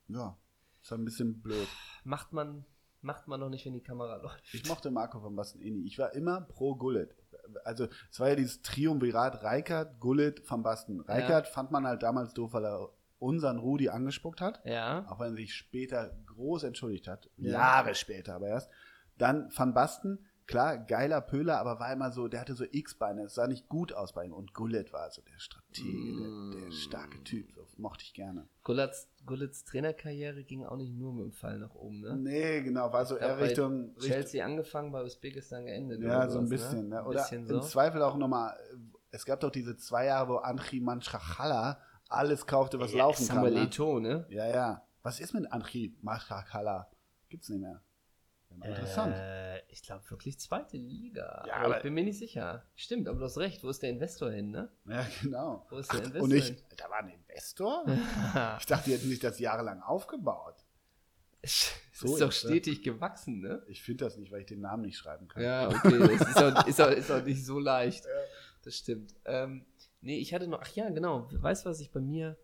Ja, 0.07 0.37
ist 0.81 0.93
ein 0.93 1.05
bisschen 1.05 1.41
blöd. 1.41 1.67
macht 2.03 2.33
man, 2.33 2.65
macht 3.01 3.27
man 3.27 3.39
noch 3.39 3.49
nicht, 3.49 3.65
wenn 3.65 3.73
die 3.73 3.81
Kamera 3.81 4.17
läuft. 4.17 4.43
Ich 4.53 4.67
mochte 4.67 4.91
Marco 4.91 5.23
van 5.23 5.35
Basten 5.35 5.61
eh 5.61 5.71
nie. 5.71 5.85
Ich 5.85 5.97
war 5.97 6.13
immer 6.13 6.41
pro 6.41 6.75
Gullit. 6.75 7.15
Also 7.63 7.87
es 8.11 8.19
war 8.19 8.29
ja 8.29 8.35
dieses 8.35 8.61
Triumvirat 8.61 9.43
Reikert, 9.43 9.99
Gullit, 9.99 10.49
van 10.49 10.63
Basten. 10.63 11.01
Reikert 11.01 11.47
fand 11.47 11.71
man 11.71 11.85
halt 11.85 12.03
damals 12.03 12.33
doof, 12.33 12.53
weil 12.53 12.65
er 12.65 12.89
unseren 13.19 13.57
Rudi 13.57 13.89
angespuckt 13.89 14.41
hat. 14.41 14.61
Ja. 14.65 15.05
Auch 15.09 15.19
wenn 15.19 15.33
er 15.33 15.37
sich 15.37 15.53
später 15.53 16.15
groß 16.25 16.63
entschuldigt 16.63 17.07
hat. 17.07 17.29
Ja. 17.37 17.51
Jahre 17.51 17.95
später 17.95 18.35
aber 18.35 18.47
erst. 18.47 18.69
Dann 19.17 19.49
Van 19.55 19.73
Basten, 19.73 20.25
klar, 20.47 20.77
geiler 20.77 21.21
Pöhler, 21.21 21.59
aber 21.59 21.79
war 21.79 21.91
immer 21.91 22.11
so, 22.11 22.27
der 22.27 22.41
hatte 22.41 22.55
so 22.55 22.65
X-Beine, 22.69 23.23
es 23.23 23.35
sah 23.35 23.47
nicht 23.47 23.67
gut 23.69 23.93
aus 23.93 24.13
bei 24.13 24.25
ihm. 24.25 24.33
Und 24.33 24.53
Gullit 24.53 24.93
war 24.93 25.09
so 25.11 25.21
der 25.21 25.39
Stratege, 25.39 26.51
der, 26.53 26.61
der 26.61 26.71
starke 26.71 27.23
Typ, 27.23 27.51
so, 27.51 27.65
mochte 27.77 28.03
ich 28.03 28.13
gerne. 28.13 28.47
Gullits, 28.63 29.07
Gullits 29.25 29.63
Trainerkarriere 29.63 30.43
ging 30.43 30.65
auch 30.65 30.77
nicht 30.77 30.93
nur 30.93 31.13
mit 31.13 31.25
dem 31.25 31.31
Fall 31.31 31.59
nach 31.59 31.73
oben, 31.75 32.01
ne? 32.01 32.15
Nee, 32.15 32.61
genau, 32.61 32.91
war 32.91 33.05
so 33.05 33.17
eher 33.17 33.39
Richtung, 33.39 33.93
Richtung 33.95 33.99
Chelsea 33.99 34.45
angefangen, 34.45 34.91
bei 34.91 35.03
Usbekistan 35.03 35.65
geendet. 35.65 36.01
Ja, 36.01 36.29
so 36.29 36.39
ein 36.39 36.47
sowas, 36.47 36.61
bisschen. 36.61 36.89
Ne? 36.89 37.03
Oder 37.03 37.21
bisschen 37.21 37.41
im 37.41 37.47
so. 37.47 37.59
Zweifel 37.61 38.01
auch 38.01 38.17
nochmal, 38.17 38.57
es 39.11 39.25
gab 39.25 39.39
doch 39.39 39.51
diese 39.51 39.77
zwei 39.77 40.05
Jahre, 40.05 40.29
wo 40.29 40.35
Anchi 40.37 40.79
Manchachala 40.79 41.79
alles 42.09 42.45
kaufte, 42.45 42.79
was 42.79 42.91
ja, 42.91 42.99
laufen 42.99 43.23
Samuel 43.23 43.53
kann. 43.53 43.63
Ne? 43.63 43.69
Eto'o, 43.69 43.99
ne? 43.99 44.25
Ja, 44.29 44.47
ja. 44.47 44.81
Was 45.01 45.19
ist 45.19 45.33
mit 45.33 45.51
Anchi 45.51 45.95
Manchachala? 46.01 46.89
Gibt's 47.29 47.49
nicht 47.49 47.61
mehr. 47.61 47.81
Ja, 48.49 48.65
interessant. 48.69 49.15
Äh, 49.15 49.59
ich 49.69 49.81
glaube 49.83 50.09
wirklich 50.09 50.39
zweite 50.39 50.77
Liga. 50.77 51.43
Ja, 51.47 51.55
aber 51.55 51.65
aber- 51.65 51.77
ich 51.77 51.83
bin 51.83 51.93
mir 51.93 52.03
nicht 52.03 52.17
sicher. 52.19 52.65
Stimmt, 52.75 53.07
aber 53.07 53.19
du 53.19 53.25
hast 53.25 53.37
recht. 53.37 53.63
Wo 53.63 53.69
ist 53.69 53.81
der 53.83 53.89
Investor 53.89 54.31
hin, 54.31 54.51
ne? 54.51 54.69
Ja, 54.87 55.05
genau. 55.21 55.65
Wo 55.69 55.77
ist 55.77 55.91
der 55.91 55.99
Ach, 55.99 56.05
Investor 56.05 56.23
und 56.23 56.33
ich, 56.33 56.45
hin? 56.45 56.57
da 56.77 56.89
war 56.89 56.99
ein 56.99 57.09
Investor? 57.09 57.85
Ich 58.59 58.65
dachte, 58.65 58.85
die 58.89 58.93
hätten 58.95 59.09
sich 59.09 59.19
das 59.19 59.39
jahrelang 59.39 59.81
aufgebaut. 59.81 60.55
Es 61.41 61.71
So 61.93 62.13
ist 62.13 62.21
doch 62.21 62.31
stetig 62.31 62.81
gewachsen, 62.81 63.41
ne? 63.41 63.61
Ich 63.67 63.83
finde 63.83 64.05
das 64.05 64.17
nicht, 64.17 64.31
weil 64.31 64.39
ich 64.41 64.47
den 64.47 64.61
Namen 64.61 64.83
nicht 64.83 64.97
schreiben 64.97 65.27
kann. 65.27 65.43
Ja, 65.43 65.67
okay. 65.67 65.99
Das 66.17 66.27
ist 66.29 66.37
auch, 66.37 66.67
ist 66.67 66.81
auch, 66.81 66.89
ist 66.91 67.11
auch 67.11 67.23
nicht 67.23 67.45
so 67.45 67.59
leicht. 67.59 68.05
Das 68.63 68.75
stimmt. 68.77 69.13
Ähm, 69.25 69.65
nee, 70.01 70.17
ich 70.17 70.33
hatte 70.33 70.47
noch, 70.47 70.61
ach 70.61 70.69
ja, 70.75 70.89
genau. 70.89 71.27
Weißt 71.31 71.65
du, 71.65 71.69
was 71.69 71.77
sich 71.77 71.91
bei 71.91 71.99
mir, 71.99 72.35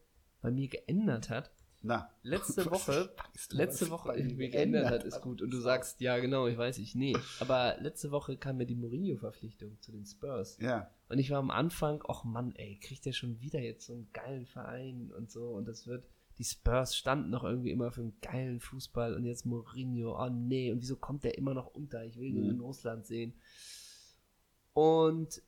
bei 0.41 0.51
mir 0.51 0.67
geändert 0.67 1.29
hat? 1.31 1.51
Na, 1.83 2.09
Letzte 2.21 2.65
Woche, 2.71 3.11
letzte 3.49 3.89
Woche 3.89 4.13
irgendwie 4.15 4.49
geändert 4.49 4.89
hat, 4.91 5.03
ist 5.03 5.21
gut. 5.21 5.41
Und 5.41 5.49
du 5.51 5.59
sagst, 5.59 5.99
ja, 5.99 6.19
genau, 6.19 6.45
ich 6.47 6.57
weiß 6.57 6.77
ich. 6.77 6.93
Nee. 6.93 7.17
Aber 7.39 7.75
letzte 7.79 8.11
Woche 8.11 8.37
kam 8.37 8.57
mir 8.57 8.67
die 8.67 8.75
Mourinho-Verpflichtung 8.75 9.79
zu 9.81 9.91
den 9.91 10.05
Spurs. 10.05 10.57
ja. 10.59 10.89
Und 11.09 11.17
ich 11.19 11.29
war 11.29 11.39
am 11.39 11.51
Anfang, 11.51 12.01
ach 12.07 12.23
Mann, 12.23 12.53
ey, 12.55 12.77
kriegt 12.81 13.05
der 13.05 13.11
schon 13.11 13.41
wieder 13.41 13.59
jetzt 13.59 13.85
so 13.85 13.93
einen 13.93 14.07
geilen 14.13 14.45
Verein 14.45 15.11
und 15.17 15.29
so. 15.29 15.49
Und 15.49 15.67
das 15.67 15.85
wird, 15.85 16.05
die 16.37 16.45
Spurs 16.45 16.95
standen 16.95 17.31
noch 17.31 17.43
irgendwie 17.43 17.71
immer 17.71 17.91
für 17.91 17.99
einen 18.01 18.13
geilen 18.21 18.59
Fußball 18.61 19.13
und 19.15 19.25
jetzt 19.25 19.45
Mourinho, 19.45 20.17
oh 20.17 20.29
nee, 20.29 20.71
und 20.71 20.79
wieso 20.79 20.95
kommt 20.95 21.25
der 21.25 21.37
immer 21.37 21.53
noch 21.53 21.67
unter? 21.67 22.05
Ich 22.05 22.17
will 22.17 22.31
den 22.31 22.43
Mhm. 22.45 22.49
in 22.51 22.59
Russland 22.61 23.05
sehen. 23.07 23.33
Und 24.73 25.41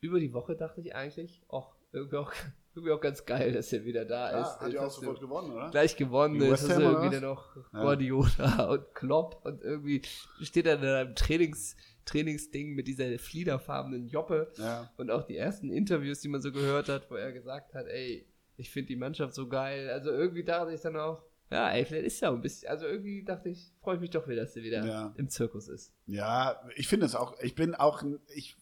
über 0.00 0.18
die 0.20 0.32
Woche 0.32 0.56
dachte 0.56 0.80
ich 0.80 0.94
eigentlich, 0.94 1.42
ach, 1.50 1.76
irgendwie 1.92 2.16
auch, 2.16 2.32
irgendwie 2.74 2.92
auch 2.92 3.00
ganz 3.00 3.24
geil, 3.24 3.52
dass 3.52 3.72
er 3.72 3.84
wieder 3.84 4.04
da 4.04 4.28
ist. 4.40 4.46
Ah, 4.46 4.60
hat 4.60 4.72
ja 4.72 4.84
auch 4.86 4.90
sofort 4.90 5.20
gewonnen, 5.20 5.52
oder? 5.52 5.70
Gleich 5.70 5.96
gewonnen, 5.96 6.40
jetzt 6.40 6.50
West 6.50 6.70
Ham, 6.70 6.76
oder 6.78 6.90
irgendwie 6.92 7.10
dann 7.14 7.22
noch 7.22 7.56
Ja. 7.72 7.80
Guardiola 7.82 8.64
und 8.70 8.94
Klopp 8.94 9.40
und 9.44 9.62
irgendwie 9.62 10.02
steht 10.40 10.66
er 10.66 10.74
in 10.74 10.84
einem 10.84 11.14
Trainings, 11.14 11.76
Trainingsding 12.04 12.74
mit 12.74 12.86
dieser 12.86 13.18
fliederfarbenen 13.18 14.08
Joppe. 14.08 14.52
Ja. 14.58 14.90
Und 14.96 15.10
auch 15.10 15.22
die 15.24 15.36
ersten 15.36 15.70
Interviews, 15.70 16.20
die 16.20 16.28
man 16.28 16.42
so 16.42 16.52
gehört 16.52 16.88
hat, 16.88 17.10
wo 17.10 17.14
er 17.16 17.32
gesagt 17.32 17.74
hat, 17.74 17.86
ey, 17.86 18.26
ich 18.56 18.70
finde 18.70 18.88
die 18.88 18.96
Mannschaft 18.96 19.34
so 19.34 19.48
geil. 19.48 19.88
Also 19.90 20.10
irgendwie 20.10 20.44
dachte 20.44 20.72
ich 20.72 20.80
dann 20.80 20.96
auch, 20.96 21.22
ja, 21.50 21.70
ey, 21.70 21.84
vielleicht 21.84 22.06
ist 22.06 22.20
ja 22.20 22.30
auch 22.30 22.34
ein 22.34 22.40
bisschen, 22.42 22.68
also 22.68 22.86
irgendwie 22.86 23.22
dachte 23.24 23.48
ich, 23.50 23.72
freue 23.82 23.96
ich 23.96 24.00
mich 24.00 24.10
doch 24.10 24.26
wieder, 24.28 24.42
dass 24.42 24.56
er 24.56 24.62
wieder 24.62 24.84
Ja. 24.84 25.14
im 25.16 25.28
Zirkus 25.28 25.68
ist. 25.68 25.92
Ja, 26.06 26.60
ich 26.76 26.88
finde 26.88 27.06
es 27.06 27.14
auch, 27.14 27.38
ich 27.40 27.54
bin 27.54 27.74
auch, 27.74 28.02
ein- 28.02 28.18
ich, 28.34 28.56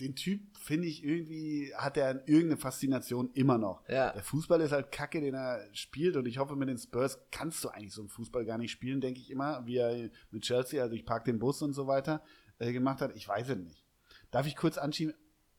den 0.00 0.14
Typ 0.14 0.40
finde 0.56 0.86
ich 0.86 1.04
irgendwie, 1.04 1.72
hat 1.74 1.96
er 1.96 2.28
irgendeine 2.28 2.56
Faszination 2.56 3.30
immer 3.34 3.58
noch. 3.58 3.86
Ja. 3.88 4.12
Der 4.12 4.22
Fußball 4.22 4.60
ist 4.60 4.72
halt 4.72 4.92
Kacke, 4.92 5.20
den 5.20 5.34
er 5.34 5.66
spielt 5.72 6.16
und 6.16 6.26
ich 6.26 6.38
hoffe, 6.38 6.54
mit 6.56 6.68
den 6.68 6.78
Spurs 6.78 7.18
kannst 7.30 7.64
du 7.64 7.68
eigentlich 7.68 7.92
so 7.92 8.02
einen 8.02 8.08
Fußball 8.08 8.44
gar 8.44 8.58
nicht 8.58 8.70
spielen, 8.70 9.00
denke 9.00 9.20
ich 9.20 9.30
immer, 9.30 9.66
wie 9.66 9.76
er 9.76 10.10
mit 10.30 10.42
Chelsea, 10.42 10.82
also 10.82 10.94
ich 10.94 11.04
park 11.04 11.24
den 11.24 11.38
Bus 11.38 11.62
und 11.62 11.72
so 11.72 11.86
weiter, 11.86 12.22
äh, 12.58 12.72
gemacht 12.72 13.00
hat. 13.00 13.14
Ich 13.16 13.26
weiß 13.26 13.48
es 13.48 13.56
nicht. 13.56 13.84
Darf 14.30 14.46
ich 14.46 14.56
kurz 14.56 14.78
anschieben? 14.78 15.14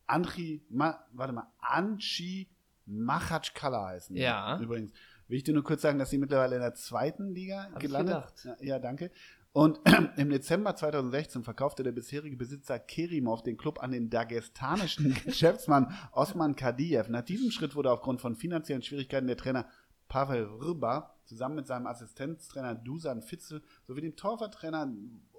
Anchi, 0.08 0.66
Ma, 0.70 1.06
warte 1.12 1.34
mal, 1.34 1.52
Anchi 1.60 2.50
Machatschkala 2.86 3.88
heißen. 3.88 4.16
Ja. 4.16 4.60
Übrigens. 4.60 4.92
Will 5.28 5.38
ich 5.38 5.44
dir 5.44 5.54
nur 5.54 5.64
kurz 5.64 5.84
sagen, 5.84 6.00
dass 6.00 6.10
sie 6.10 6.18
mittlerweile 6.18 6.56
in 6.56 6.62
der 6.62 6.74
zweiten 6.74 7.36
Liga 7.36 7.66
Hab 7.66 7.74
ich 7.74 7.80
gelandet 7.82 8.16
gedacht. 8.16 8.46
Ja, 8.62 8.66
ja, 8.66 8.80
danke. 8.80 9.12
Und 9.52 9.80
im 10.18 10.30
Dezember 10.30 10.76
2016 10.76 11.44
verkaufte 11.44 11.84
der 11.84 11.92
bisherige 11.92 12.38
Besitzer 12.38 12.80
Kerimov 12.80 13.44
den 13.44 13.58
Club 13.58 13.82
an 13.82 13.92
den 13.92 14.10
dagestanischen 14.10 15.14
Geschäftsmann 15.26 15.94
Osman 16.12 16.56
Kadiev. 16.56 17.10
Nach 17.10 17.24
diesem 17.24 17.52
Schritt 17.52 17.76
wurde 17.76 17.92
aufgrund 17.92 18.22
von 18.22 18.36
finanziellen 18.36 18.84
Schwierigkeiten 18.84 19.28
der 19.28 19.38
Trainer 19.38 19.68
Pavel 20.08 20.46
Ryba 20.46 21.16
zusammen 21.26 21.56
mit 21.56 21.68
seinem 21.68 21.88
Assistenztrainer 21.88 22.76
Dusan 22.76 23.22
Fitzel 23.22 23.62
sowie 23.88 24.02
dem 24.02 24.16
Torwarttrainer 24.16 24.92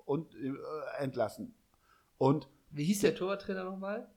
und, 0.05 0.35
äh, 0.35 0.53
entlassen. 0.99 1.55
Und 2.19 2.49
Wie 2.71 2.85
hieß 2.85 3.01
der 3.01 3.15
Torwarttrainer 3.15 3.65
nochmal? 3.65 4.09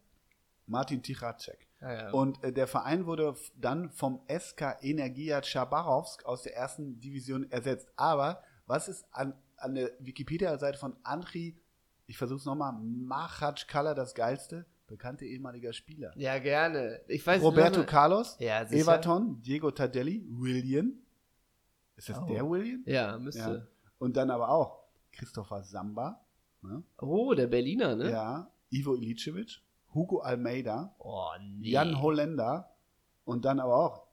Martin 0.65 1.01
Tichatschek. 1.01 1.67
Ah, 1.81 1.93
ja. 1.93 2.11
Und 2.11 2.43
äh, 2.43 2.53
der 2.53 2.67
Verein 2.67 3.05
wurde 3.05 3.35
dann 3.55 3.89
vom 3.89 4.21
SK 4.29 4.77
Energia 4.81 5.41
Chabarovsk 5.41 6.25
aus 6.25 6.43
der 6.43 6.55
ersten 6.55 6.99
Division 6.99 7.51
ersetzt. 7.51 7.91
Aber 7.95 8.41
was 8.65 8.87
ist 8.87 9.05
an, 9.11 9.33
an 9.63 9.75
der 9.75 9.91
Wikipedia-Seite 9.99 10.77
von 10.77 10.95
Andri, 11.03 11.57
ich 12.05 12.17
versuche 12.17 12.39
es 12.39 12.45
nochmal, 12.45 12.73
Machatschkala 12.73 13.93
das 13.93 14.13
Geilste? 14.13 14.65
Bekannte 14.87 15.25
ehemaliger 15.25 15.73
Spieler. 15.73 16.11
ja, 16.17 16.37
gerne. 16.39 16.99
Ich 17.07 17.25
weiß 17.25 17.41
Roberto 17.41 17.79
mal- 17.79 17.85
Carlos, 17.85 18.35
Ja. 18.39 18.61
Everton, 18.63 19.41
Diego 19.41 19.71
Tardelli, 19.71 20.25
William. 20.29 20.93
Ist 21.95 22.09
das 22.09 22.19
Oh. 22.19 22.25
der 22.25 22.47
William? 22.49 22.83
Ja, 22.85 23.17
müsste. 23.17 23.67
Und 23.97 24.17
dann 24.17 24.29
aber 24.29 24.49
auch 24.49 24.83
Christopher 25.11 25.63
Samba, 25.63 26.23
ne? 26.61 26.83
Oh, 26.99 27.33
der 27.33 27.47
Berliner, 27.47 27.95
ne? 27.95 28.11
ja, 28.11 28.51
Ivo 28.71 28.95
Ilicevic, 28.95 29.61
Hugo 29.93 30.19
Almeida, 30.19 30.93
Oh, 30.99 31.29
nee. 31.39 31.69
Jan 31.69 32.01
Holländer 32.01 32.75
und 33.23 33.45
dann 33.45 33.59
aber 33.59 33.75
auch, 33.77 34.07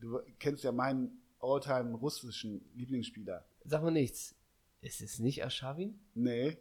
du 0.00 0.18
kennst 0.38 0.64
ja 0.64 0.72
meinen 0.72 1.22
alltime 1.40 1.94
russischen 1.96 2.62
Lieblingsspieler. 2.74 3.44
Sag 3.64 3.82
mal 3.82 3.90
nichts. 3.92 4.34
Ist 4.80 5.00
es 5.02 5.18
nicht 5.18 5.44
Aschawin? 5.44 6.00
Nee, 6.14 6.58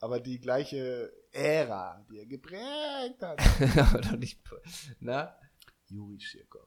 aber 0.00 0.20
die 0.20 0.40
gleiche 0.40 1.12
Ära, 1.32 2.04
die 2.10 2.18
er 2.18 2.26
geprägt 2.26 3.20
hat. 3.22 3.38
Aber 3.78 4.00
doch 4.00 4.12
nicht. 4.16 4.40
Na? 5.00 5.36
Juri 5.88 6.18
Schirkow. 6.18 6.66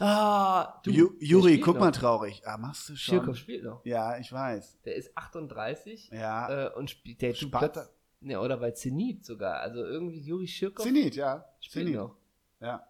Ah, 0.00 0.80
du. 0.84 0.90
Ju 0.90 1.12
Juri, 1.20 1.58
guck 1.60 1.76
noch. 1.76 1.80
mal 1.80 1.90
traurig. 1.92 2.42
Ah, 2.46 2.58
machst 2.58 2.88
du 2.90 2.96
schon? 2.96 3.16
Schirkow 3.20 3.36
spielt 3.36 3.64
noch. 3.64 3.84
Ja, 3.86 4.18
ich 4.18 4.30
weiß. 4.30 4.82
Der 4.82 4.96
ist 4.96 5.16
38 5.16 6.10
Ja. 6.12 6.66
äh, 6.66 6.74
und 6.74 6.90
spielt. 6.90 7.22
Der 7.22 7.32
Sparta. 7.34 7.88
Ne, 8.20 8.38
oder 8.38 8.58
bei 8.58 8.72
Zenit 8.72 9.24
sogar. 9.24 9.60
Also 9.60 9.82
irgendwie 9.82 10.20
Juri 10.20 10.46
Schirkow 10.46 10.84
Zenit, 10.84 11.16
ja. 11.16 11.44
spielt 11.60 11.86
Zenit. 11.86 11.98
noch. 12.00 12.16
Ja. 12.60 12.86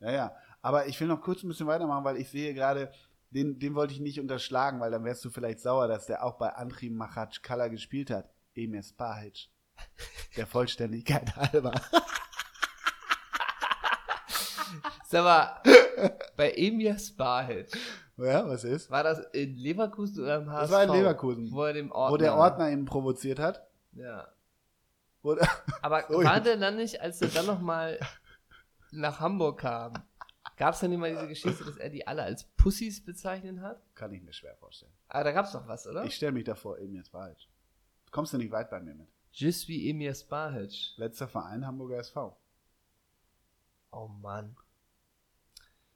Ja, 0.00 0.10
ja. 0.12 0.36
Aber 0.62 0.86
ich 0.86 0.98
will 1.00 1.08
noch 1.08 1.20
kurz 1.20 1.42
ein 1.42 1.48
bisschen 1.48 1.66
weitermachen, 1.66 2.04
weil 2.04 2.16
ich 2.18 2.28
sehe 2.28 2.54
gerade, 2.54 2.92
den, 3.30 3.58
den 3.58 3.74
wollte 3.74 3.92
ich 3.94 4.00
nicht 4.00 4.20
unterschlagen, 4.20 4.80
weil 4.80 4.90
dann 4.90 5.04
wärst 5.04 5.24
du 5.24 5.30
vielleicht 5.30 5.60
sauer, 5.60 5.86
dass 5.88 6.06
der 6.06 6.24
auch 6.24 6.38
bei 6.38 6.48
Andri 6.54 6.88
Machatschkala 6.90 7.68
gespielt 7.68 8.10
hat. 8.10 8.30
Emir 8.54 8.82
Spahic. 8.82 9.48
Der 10.36 10.46
Vollständigkeit 10.46 11.36
halber. 11.36 11.72
Sag 15.06 15.24
mal, 15.24 15.60
bei 16.36 16.52
Emir 16.52 16.98
Spahic, 16.98 17.70
Ja, 18.18 18.46
was 18.46 18.64
ist? 18.64 18.90
war 18.90 19.02
das 19.02 19.20
in 19.32 19.56
Leverkusen 19.56 20.22
oder 20.24 20.36
im 20.36 20.50
HSV? 20.50 20.60
Das 20.62 20.70
war 20.70 20.84
in 20.84 20.90
Leverkusen. 20.92 21.50
Wo, 21.50 21.64
er 21.64 21.72
dem 21.72 21.90
Ordner, 21.90 22.12
Wo 22.12 22.16
der 22.18 22.34
Ordner 22.34 22.70
ihn 22.70 22.84
provoziert 22.84 23.38
hat. 23.38 23.66
Ja. 23.92 24.28
Aber 25.82 26.04
So, 26.08 26.22
war 26.24 26.36
jetzt. 26.36 26.46
der 26.46 26.56
dann 26.58 26.76
nicht, 26.76 27.00
als 27.00 27.22
er 27.22 27.28
dann 27.28 27.46
nochmal 27.46 27.98
nach 28.90 29.20
Hamburg 29.20 29.60
kam, 29.60 29.94
gab 30.58 30.74
es 30.74 30.80
dann 30.80 30.92
immer 30.92 31.08
diese 31.08 31.28
Geschichte, 31.28 31.64
dass 31.64 31.76
er 31.76 31.88
die 31.88 32.06
alle 32.06 32.22
als 32.22 32.44
Pussys 32.44 33.00
bezeichnet 33.04 33.60
hat? 33.60 33.80
kann 33.94 34.12
ich 34.12 34.22
mir 34.22 34.32
schwer 34.32 34.54
vorstellen. 34.56 34.92
Aber 35.08 35.24
da 35.24 35.32
gab 35.32 35.46
es 35.46 35.52
doch 35.52 35.66
was, 35.66 35.86
oder? 35.86 36.04
Ich 36.04 36.14
stelle 36.16 36.32
mich 36.32 36.44
davor, 36.44 36.78
Emir 36.78 37.02
Spahic. 37.04 37.48
Kommst 38.10 38.32
du 38.32 38.38
nicht 38.38 38.50
weit 38.52 38.70
bei 38.70 38.80
mir 38.80 38.94
mit. 38.94 39.08
Just 39.32 39.68
wie 39.68 39.88
Emir 39.88 40.14
Spahic. 40.14 40.94
Letzter 40.96 41.28
Verein 41.28 41.66
Hamburger 41.66 41.98
SV. 41.98 42.36
Oh 43.92 44.08
Mann. 44.08 44.56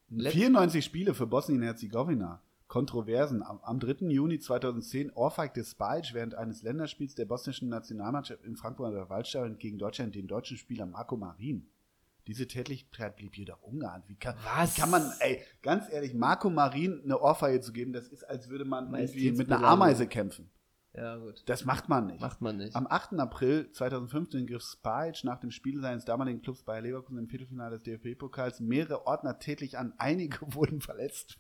Let- 0.08 0.32
94 0.32 0.84
Spiele 0.84 1.14
für 1.14 1.26
Bosnien-Herzegowina. 1.26 2.40
Kontroversen. 2.68 3.42
Am, 3.42 3.60
am 3.62 3.80
3. 3.80 4.06
Juni 4.08 4.38
2010 4.38 5.10
ohrfeigte 5.12 5.62
Spajic 5.64 6.14
während 6.14 6.34
eines 6.34 6.62
Länderspiels 6.62 7.14
der 7.14 7.26
bosnischen 7.26 7.68
Nationalmannschaft 7.68 8.44
im 8.44 8.56
Frankfurter 8.56 9.08
Waldstadion 9.10 9.58
gegen 9.58 9.78
Deutschland 9.78 10.14
den 10.14 10.26
deutschen 10.26 10.56
Spieler 10.56 10.86
Marco 10.86 11.16
Marin. 11.16 11.66
Diese 12.27 12.47
Tätigkeit 12.47 13.16
blieb 13.16 13.37
jedoch 13.37 13.61
ungeahnt. 13.62 14.09
Wie 14.09 14.14
kann, 14.14 14.37
Was? 14.45 14.77
Wie 14.77 14.81
kann 14.81 14.91
man, 14.91 15.12
ey, 15.20 15.43
ganz 15.62 15.91
ehrlich, 15.91 16.14
Marco 16.14 16.51
Marin 16.51 17.01
eine 17.05 17.20
Ohrfeige 17.20 17.61
zu 17.61 17.73
geben, 17.73 17.93
das 17.93 18.09
ist, 18.09 18.25
als 18.25 18.49
würde 18.49 18.64
man 18.64 18.95
irgendwie 18.95 19.33
mit 19.33 19.51
einer. 19.51 19.66
Ameise 19.66 20.07
kämpfen. 20.07 20.51
Ja, 20.95 21.16
gut. 21.16 21.43
Das 21.47 21.64
macht 21.64 21.89
man 21.89 22.07
nicht. 22.07 22.20
Macht 22.20 22.43
man 22.43 22.59
nicht. 22.59 22.77
Am 22.77 22.87
8. 22.87 23.14
April 23.14 23.70
2015 23.70 24.47
griff 24.47 24.62
Spajic 24.62 25.25
nach 25.25 25.41
dem 25.41 25.51
Spiel 25.51 25.81
seines 25.81 26.05
damaligen 26.05 26.43
Clubs 26.43 26.64
Bayer 26.64 26.83
Leverkusen 26.83 27.18
im 27.18 27.29
Viertelfinale 27.29 27.79
des 27.79 27.83
DFB-Pokals 27.85 28.61
mehrere 28.61 29.07
Ordner 29.07 29.39
tätlich 29.39 29.79
an. 29.79 29.95
Einige 29.97 30.39
wurden 30.55 30.83
verletzt. 30.83 31.39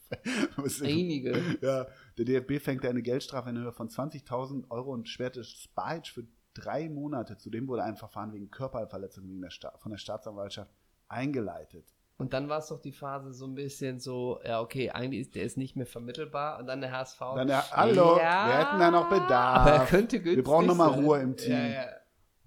Einige. 0.82 1.58
Ja, 1.60 1.86
der 2.16 2.24
DFB 2.24 2.64
fängte 2.64 2.88
eine 2.88 3.02
Geldstrafe 3.02 3.50
in 3.50 3.58
Höhe 3.58 3.72
von 3.72 3.90
20.000 3.90 4.70
Euro 4.70 4.92
und 4.92 5.08
sperrte 5.08 5.44
Spajic 5.44 6.08
für 6.08 6.26
drei 6.54 6.88
Monate. 6.88 7.36
Zudem 7.36 7.68
wurde 7.68 7.82
ein 7.82 7.96
Verfahren 7.96 8.32
wegen 8.32 8.50
Körperverletzung 8.50 9.28
wegen 9.28 9.42
der 9.42 9.50
Sta 9.50 9.72
von 9.78 9.90
der 9.90 9.98
Staatsanwaltschaft 9.98 10.70
eingeleitet. 11.08 11.94
Und 12.18 12.34
dann 12.34 12.48
war 12.48 12.58
es 12.58 12.68
doch 12.68 12.80
die 12.80 12.92
Phase 12.92 13.32
so 13.32 13.46
ein 13.46 13.54
bisschen 13.54 13.98
so, 13.98 14.38
ja, 14.44 14.60
okay, 14.60 14.90
eigentlich 14.90 15.22
ist 15.22 15.34
der 15.34 15.42
ist 15.42 15.56
nicht 15.56 15.74
mehr 15.74 15.86
vermittelbar 15.86 16.58
und 16.60 16.66
dann 16.66 16.80
der 16.80 16.92
HSV. 16.92 17.18
Dann 17.18 17.48
der, 17.48 17.68
hallo, 17.72 18.16
Ja, 18.16 18.46
wir 18.46 18.58
hätten 18.58 18.78
da 18.78 18.90
noch 18.90 19.08
Bedarf. 19.08 19.66
Aber 19.66 19.70
er 19.72 19.86
könnte 19.86 20.20
günstig 20.20 20.36
wir 20.36 20.44
brauchen 20.44 20.66
nochmal. 20.66 20.90
Ruhe 20.90 21.20
im 21.20 21.36
Team. 21.36 21.52
Ja, 21.52 21.66
ja. 21.66 21.84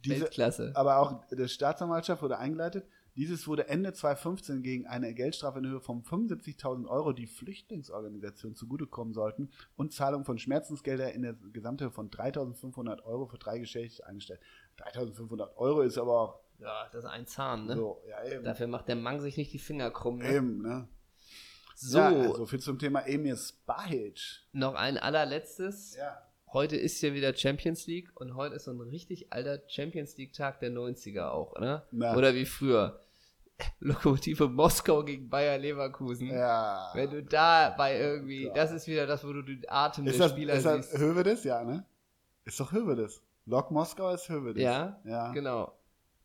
Diese, 0.06 0.22
Weltklasse. 0.22 0.72
aber 0.76 1.00
auch 1.00 1.26
die 1.32 1.48
Staatsanwaltschaft 1.48 2.22
wurde 2.22 2.38
eingeleitet. 2.38 2.88
Dieses 3.16 3.48
wurde 3.48 3.70
Ende 3.70 3.94
2015 3.94 4.62
gegen 4.62 4.88
eine 4.88 5.14
Geldstrafe 5.14 5.60
in 5.60 5.68
Höhe 5.68 5.80
von 5.80 6.04
75.000 6.04 6.86
Euro, 6.88 7.14
die 7.14 7.28
Flüchtlingsorganisationen 7.28 8.56
zugutekommen 8.56 9.14
sollten, 9.14 9.50
und 9.78 9.94
Zahlung 9.94 10.26
von 10.26 10.38
Schmerzensgelder 10.38 11.14
in 11.14 11.22
der 11.22 11.34
Gesamthöhe 11.54 11.92
von 11.92 12.10
3.500 12.10 13.04
Euro 13.04 13.28
für 13.28 13.38
drei 13.38 13.60
Geschäfte 13.60 14.06
eingestellt. 14.06 14.42
3.500 14.80 15.56
Euro 15.56 15.82
ist 15.82 15.98
aber 15.98 16.20
auch 16.20 16.40
Ja, 16.60 16.90
das 16.92 17.06
ist 17.06 17.10
ein 17.10 17.26
Zahn, 17.26 17.68
ne? 17.68 17.76
so, 17.76 18.02
ja 18.10 18.24
eben. 18.26 18.44
Dafür 18.44 18.68
macht 18.68 18.90
der 18.90 18.98
Mang 18.98 19.22
sich 19.22 19.38
nicht 19.38 19.54
die 19.54 19.60
Finger 19.60 19.92
krumm. 19.92 20.18
Ne? 20.20 20.36
Eben, 20.36 20.62
ne? 20.62 20.88
So, 21.76 22.00
Ja, 22.00 22.10
also 22.10 22.46
viel 22.46 22.60
zum 22.60 22.80
Thema 22.80 23.02
Emir 23.08 23.38
Spahic. 23.38 24.42
noch 24.52 24.76
ein 24.76 24.98
allerletztes. 24.98 25.96
Ja. 25.96 26.22
Heute 26.54 26.78
ist 26.78 27.02
ja 27.02 27.14
wieder 27.14 27.36
Champions 27.36 27.86
League 27.88 28.12
und 28.16 28.36
heute 28.36 28.56
ist 28.56 28.66
so 28.66 28.72
ein 28.72 28.80
richtig 28.80 29.34
alter 29.34 29.62
Champions 29.68 30.16
League-Tag 30.18 30.60
der 30.60 30.72
90er 30.72 31.30
auch, 31.30 31.58
ne? 31.60 31.84
Na. 31.92 32.16
Oder 32.16 32.34
wie 32.36 32.46
früher. 32.46 33.02
Lokomotive 33.80 34.48
Moskau 34.50 35.04
gegen 35.04 35.30
Bayer 35.30 35.58
Leverkusen. 35.58 36.28
Ja. 36.28 36.90
Wenn 36.94 37.10
du 37.10 37.24
da 37.24 37.70
bei 37.78 37.98
irgendwie, 38.00 38.52
das 38.54 38.72
ist 38.72 38.88
wieder 38.88 39.06
das, 39.08 39.24
wo 39.26 39.32
du 39.34 39.42
den 39.44 39.64
Atem 39.68 40.08
Ist 40.08 40.20
der 40.20 40.26
das, 40.28 40.32
Spieler 40.34 40.54
ist 40.56 40.66
das 40.66 40.90
siehst. 40.90 40.98
Hövedes? 41.02 41.44
Ja, 41.44 41.64
ne? 41.64 41.86
Ist 42.44 42.60
doch 42.60 42.72
Hövedes. 42.72 43.22
Lok 43.46 43.72
Moskau 43.72 44.10
ist 44.12 44.28
Hövedes. 44.30 44.62
Ja, 44.62 45.00
Ja. 45.06 45.32
genau. 45.32 45.74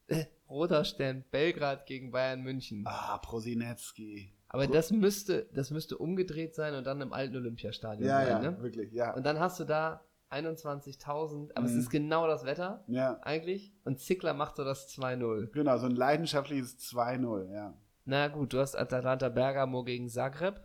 Roter 0.48 0.84
Stern, 0.84 1.24
Belgrad 1.30 1.86
gegen 1.86 2.10
Bayern 2.10 2.42
München. 2.42 2.82
Ah, 2.86 3.18
Prosinecki. 3.18 4.32
Aber 4.48 4.66
das 4.66 4.90
müsste, 4.90 5.46
das 5.54 5.70
müsste 5.70 5.96
umgedreht 5.96 6.56
sein 6.56 6.74
und 6.74 6.84
dann 6.84 7.00
im 7.00 7.12
alten 7.12 7.36
Olympiastadion 7.36 8.08
Ja, 8.08 8.24
sein, 8.24 8.42
ja, 8.42 8.50
ne? 8.50 8.60
wirklich, 8.62 8.92
ja. 8.92 9.14
Und 9.14 9.24
dann 9.24 9.38
hast 9.38 9.60
du 9.60 9.64
da 9.64 10.00
21.000, 10.30 11.50
aber 11.56 11.66
es 11.66 11.72
Mhm. 11.72 11.78
ist 11.80 11.90
genau 11.90 12.26
das 12.26 12.44
Wetter 12.44 12.84
ja, 12.86 13.18
eigentlich. 13.22 13.72
Und 13.84 13.98
Zickler 14.00 14.34
macht 14.34 14.56
so 14.56 14.64
das 14.64 14.88
2-0. 14.88 15.48
genau, 15.52 15.76
so 15.78 15.86
ein 15.86 15.96
leidenschaftliches 15.96 16.78
2-0, 16.78 17.50
ja. 17.52 17.74
Na 18.04 18.28
gut, 18.28 18.52
du 18.52 18.58
hast 18.60 18.76
Atalanta 18.76 19.28
Bergamo 19.28 19.84
gegen 19.84 20.08
Zagreb. 20.08 20.60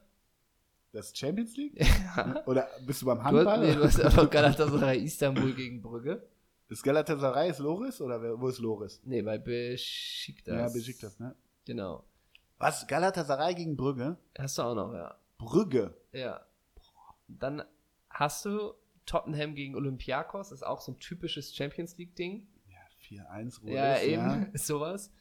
Das 0.92 1.16
Champions 1.16 1.56
League? 1.58 1.78
Ja. 2.16 2.44
Oder 2.46 2.68
bist 2.86 3.02
du 3.02 3.06
beim 3.08 3.18
Du 3.18 3.24
Handball? 3.26 3.48
hast, 3.48 3.60
nee, 3.62 3.76
du 3.76 3.84
hast 3.84 4.00
aber 4.20 4.28
Galatasaray 4.28 5.00
Istanbul 5.04 5.54
gegen 5.54 5.82
Brügge. 5.82 6.26
ist 6.70 6.82
Galatasaray 6.84 7.50
ist 7.50 7.60
Loris 7.60 8.00
oder 8.02 8.22
wer, 8.22 8.40
wo 8.40 8.48
ist 8.48 8.60
Loris? 8.60 9.02
Nee, 9.04 9.22
bei 9.22 9.38
Besiktas. 9.38 10.56
Ja, 10.56 10.70
Besiktas, 10.70 11.20
ne? 11.20 11.36
Genau. 11.66 12.06
Was? 12.58 12.88
Galatasaray 12.88 13.54
gegen 13.56 13.76
Brügge? 13.76 14.16
Hast 14.40 14.58
du 14.58 14.62
auch 14.62 14.76
noch, 14.76 14.94
ja. 14.94 15.14
Brügge. 15.38 15.94
Ja. 16.14 16.40
Dann 17.28 17.64
hast 18.10 18.46
du 18.46 18.74
Tottenham 19.06 19.56
gegen 19.56 19.76
Olympiakos, 19.76 20.52
ist 20.52 20.64
auch 20.66 20.82
so 20.82 20.92
ein 20.94 21.00
typisches 21.00 21.56
Champions 21.56 21.98
League-Ding. 21.98 22.48
Ja, 22.68 22.80
4-1 23.26 23.62
Loris. 23.62 23.74
Ja, 23.76 24.00
eben, 24.00 24.50
ist 24.54 24.68
sowas. 24.68 25.12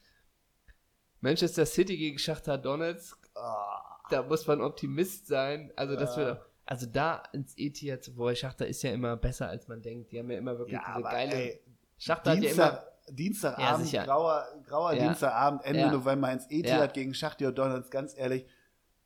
Manchester 1.21 1.65
City 1.65 1.97
gegen 1.97 2.19
Shakhtar 2.19 2.57
Donetsk, 2.57 3.17
Ah, 3.35 3.97
da 4.09 4.23
muss 4.23 4.47
man 4.47 4.61
Optimist 4.61 5.27
sein. 5.27 5.71
Also, 5.75 5.95
das 5.95 6.15
Ja. 6.15 6.25
wird, 6.25 6.41
also 6.65 6.85
da 6.85 7.23
ins 7.33 7.53
Etihad, 7.57 8.09
wo 8.15 8.33
Shakhtar 8.33 8.65
ist 8.67 8.81
ja 8.83 8.91
immer 8.93 9.17
besser, 9.17 9.49
als 9.49 9.67
man 9.67 9.81
denkt. 9.81 10.11
Die 10.11 10.19
haben 10.19 10.31
ja 10.31 10.37
immer 10.37 10.57
wirklich 10.57 10.73
ja, 10.73 10.83
diese 10.85 10.95
aber 10.97 11.09
geile. 11.09 11.33
ey, 11.35 11.61
Shakhtar 11.97 12.35
hat 12.37 12.43
ja 12.43 12.51
immer. 12.51 12.85
Dienstag, 13.09 13.55
Dienstagabend, 13.57 13.91
Ja, 13.91 14.05
grauer, 14.05 14.47
grauer 14.65 14.93
Ja. 14.93 15.03
Dienstagabend, 15.07 15.63
Ende 15.65 15.79
Ja. 15.81 15.91
November 15.91 16.31
ins 16.31 16.45
Etihad 16.49 16.79
Ja. 16.79 16.87
gegen 16.87 17.13
Schachtio 17.13 17.51
Donalds, 17.51 17.91
ganz 17.91 18.17
ehrlich, 18.17 18.45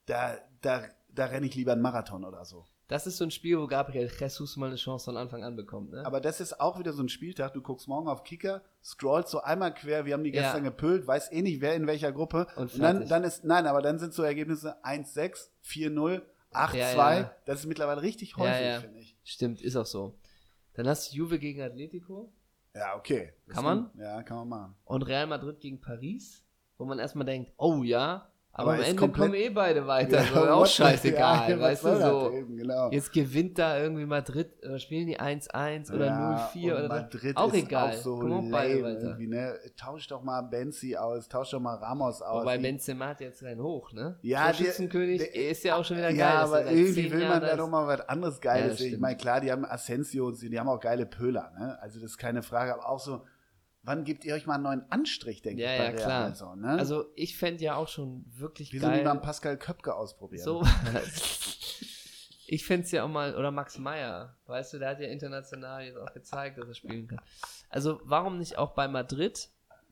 da, 0.06 0.38
da, 0.62 0.84
da 1.10 1.26
renne 1.26 1.48
ich 1.48 1.56
lieber 1.56 1.74
einen 1.74 1.82
Marathon 1.82 2.24
oder 2.24 2.46
so. 2.46 2.66
Das 2.90 3.06
ist 3.06 3.18
so 3.18 3.24
ein 3.24 3.30
Spiel, 3.32 3.58
wo 3.60 3.68
Gabriel 3.68 4.10
Jesus 4.20 4.58
mal 4.58 4.66
eine 4.66 4.76
Chance 4.76 5.06
von 5.06 5.16
Anfang 5.16 5.44
an 5.44 5.56
bekommt, 5.56 5.92
ne? 5.92 6.04
Aber 6.06 6.20
das 6.20 6.42
ist 6.42 6.60
auch 6.60 6.80
wieder 6.80 6.92
so 6.92 7.04
ein 7.04 7.08
Spieltag, 7.08 7.54
du 7.54 7.62
guckst 7.62 7.88
morgen 7.88 8.08
auf 8.10 8.24
Kicker, 8.24 8.64
scrollst 8.84 9.30
so 9.30 9.42
einmal 9.42 9.74
quer, 9.76 10.06
wir 10.06 10.14
haben 10.16 10.24
die 10.24 10.32
Ja. 10.34 10.42
gestern 10.42 10.64
gepölt, 10.64 11.06
weiß 11.06 11.32
eh 11.32 11.44
nicht, 11.44 11.62
wer 11.62 11.76
in 11.76 11.86
welcher 11.86 12.12
Gruppe. 12.12 12.48
Und 12.56 12.74
Und, 12.74 12.82
dann, 12.82 13.08
dann 13.08 13.24
ist, 13.24 13.46
nein, 13.46 13.68
aber 13.68 13.84
dann 13.84 14.00
sind 14.00 14.14
so 14.14 14.24
Ergebnisse 14.24 14.84
1-6, 14.84 15.50
4-0, 15.64 16.22
8-2. 16.52 16.76
Ja, 16.78 17.14
ja. 17.20 17.36
Das 17.46 17.60
ist 17.60 17.68
mittlerweile 17.68 18.02
richtig 18.02 18.36
häufig, 18.38 18.60
Ja, 18.60 18.74
ja. 18.74 18.80
finde 18.82 19.00
ich. 19.00 19.16
Stimmt, 19.24 19.62
ist 19.62 19.76
auch 19.76 19.86
so. 19.86 20.18
Dann 20.74 20.88
hast 20.88 21.12
du 21.12 21.16
Juve 21.18 21.38
gegen 21.38 21.62
Atletico. 21.62 22.34
Ja, 22.74 22.96
okay. 22.98 23.34
Das 23.46 23.56
Kann 23.56 23.66
man? 23.66 23.92
Ja, 24.00 24.24
kann 24.24 24.38
man 24.38 24.50
machen. 24.50 24.76
Und 24.86 25.04
Real 25.04 25.28
Madrid 25.28 25.60
gegen 25.60 25.80
Paris, 25.80 26.44
wo 26.80 26.86
man 26.86 26.98
erstmal 26.98 27.26
denkt, 27.26 27.52
oh 27.58 27.84
ja, 27.84 28.29
aber, 28.60 28.74
Aber 28.74 28.84
am 28.84 28.90
Ende 28.90 29.10
kommen 29.10 29.34
eh 29.34 29.50
beide 29.50 29.88
weiter. 29.88 30.22
Ja, 30.22 30.26
so, 30.34 30.50
auch 30.50 30.66
scheißegal, 30.68 31.52
ja, 31.52 31.60
weißt 31.60 31.84
du 31.86 31.96
so. 32.02 32.32
eben, 32.34 32.58
genau. 32.58 32.92
Jetzt 32.92 33.12
gewinnt 33.14 33.58
da 33.58 33.80
irgendwie 33.80 34.06
Madrid, 34.06 34.48
oder 34.64 34.80
spielen 34.80 35.08
die 35.08 35.20
1-1 35.20 35.94
oder 35.94 36.06
Ja, 36.06 36.52
0-4 36.54 36.66
und 36.66 36.72
oder 36.80 36.88
Madrid 36.88 37.38
auch 37.38 37.48
ist 37.54 37.64
egal. 37.64 37.90
Auch 37.90 37.94
so 37.94 38.20
Kommen 38.20 38.34
auch 38.48 38.52
beide 38.52 38.84
weiter. 38.84 39.18
ne? 39.18 39.54
Tausch 39.78 40.08
doch 40.08 40.22
mal 40.24 40.42
Benzi 40.42 40.96
aus, 40.96 41.28
tausch 41.28 41.52
doch 41.52 41.60
mal 41.60 41.76
Ramos 41.76 42.22
aus. 42.22 42.42
Wobei 42.42 42.58
Benzema 42.58 43.08
hat 43.08 43.22
jetzt 43.22 43.42
keinen 43.42 43.62
Hoch, 43.62 43.92
ne? 43.94 44.18
Ja, 44.22 44.52
der- 44.52 45.36
ist 45.50 45.64
ja 45.64 45.76
auch 45.76 45.86
schon 45.86 45.98
wieder 45.98 46.10
geil. 46.10 46.18
ja, 46.18 46.30
er 46.32 46.40
aber 46.44 46.66
irgendwie 46.72 47.12
will 47.12 47.28
man 47.28 47.42
da 47.42 47.56
doch 47.56 47.70
mal 47.70 47.88
was 47.88 48.02
anderes 48.10 48.40
Geiles 48.42 48.78
sehen. 48.78 48.94
Ich 48.96 49.00
meine, 49.00 49.18
klar, 49.18 49.42
die 49.42 49.52
haben 49.52 49.66
Asensio 49.66 50.28
und 50.28 50.36
sie, 50.36 50.50
die 50.50 50.60
haben 50.60 50.68
auch 50.70 50.80
geile 50.80 51.06
Pöler, 51.06 51.52
ne? 51.58 51.78
Also 51.82 52.00
das 52.00 52.12
ist 52.12 52.18
keine 52.18 52.42
Frage, 52.44 52.74
aber 52.74 52.88
auch 52.90 53.00
so, 53.00 53.22
wann 53.84 54.04
gebt 54.04 54.26
ihr 54.26 54.34
euch 54.36 54.46
mal 54.46 54.56
einen 54.56 54.64
neuen 54.64 54.92
Anstrich, 54.92 55.42
denke 55.42 55.62
Ja, 55.64 55.74
ich, 55.74 55.80
ja, 55.80 55.92
klar. 55.94 56.26
Also, 56.26 56.56
ne? 56.56 56.70
Also 56.78 57.06
ich 57.16 57.38
fände 57.38 57.64
ja 57.64 57.76
auch 57.76 57.88
schon 57.88 58.26
wirklich 58.28 58.74
Wieso 58.74 58.88
nie 58.88 58.96
geil. 58.98 59.04
beim 59.04 59.22
Pascal 59.22 59.58
Köpke 59.58 59.96
ausprobieren? 59.96 60.44
So. 60.44 60.64
ich 62.48 62.66
fände 62.66 62.86
es 62.86 62.92
ja 62.92 63.04
auch 63.04 63.10
mal, 63.10 63.36
oder 63.36 63.52
Max 63.52 63.78
Meyer, 63.78 64.36
weißt 64.48 64.74
du, 64.74 64.80
der 64.80 64.90
hat 64.90 65.00
ja 65.00 65.08
international 65.08 65.84
jetzt 65.86 65.98
auch 65.98 66.12
gezeigt, 66.14 66.58
dass 66.58 66.68
er 66.68 66.74
spielen 66.74 67.08
kann. 67.08 67.22
Also 67.70 68.00
warum 68.04 68.38
nicht 68.40 68.58
auch 68.58 68.72
bei 68.74 68.88
Madrid, 68.88 69.50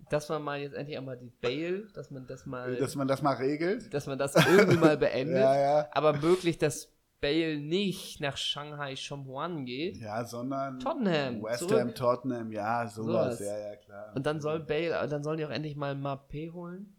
dass 0.10 0.30
man 0.30 0.42
mal 0.42 0.60
jetzt 0.60 0.74
endlich 0.74 0.98
einmal 0.98 1.18
die 1.18 1.30
Bale, 1.42 1.88
dass 1.94 2.12
man 2.12 2.26
das 2.28 2.46
mal, 2.46 2.76
Dass 2.78 2.96
man 2.96 3.08
das 3.08 3.22
mal 3.22 3.36
regelt? 3.36 3.94
dass 3.94 4.08
man 4.08 4.18
das 4.18 4.36
irgendwie 4.36 4.78
mal 4.78 4.98
beendet, 4.98 5.38
Ja, 5.42 5.60
ja. 5.60 5.90
aber 5.92 6.14
möglich, 6.14 6.58
dass 6.58 6.90
Bale 7.22 7.58
nicht 7.58 8.20
nach 8.22 8.38
Shanghai 8.38 8.96
Shomhuan 8.96 9.66
geht 9.66 9.98
Ja, 9.98 10.24
sondern 10.24 10.80
Tottenham, 10.80 11.42
West 11.44 11.60
zurück. 11.68 11.80
Ham, 11.80 11.96
Tottenham, 11.96 12.52
ja, 12.52 12.88
sowas, 12.88 13.38
Sowas. 13.38 13.40
ja, 13.40 13.58
ja, 13.58 13.76
klar. 13.78 14.12
und 14.16 14.26
dann 14.26 14.40
soll 14.40 14.60
Bale, 14.60 15.08
dann 15.08 15.24
sollen 15.24 15.38
die 15.38 15.46
auch 15.46 15.50
endlich 15.50 15.76
mal 15.76 15.94
Mbappé 15.96 16.52
holen, 16.54 16.96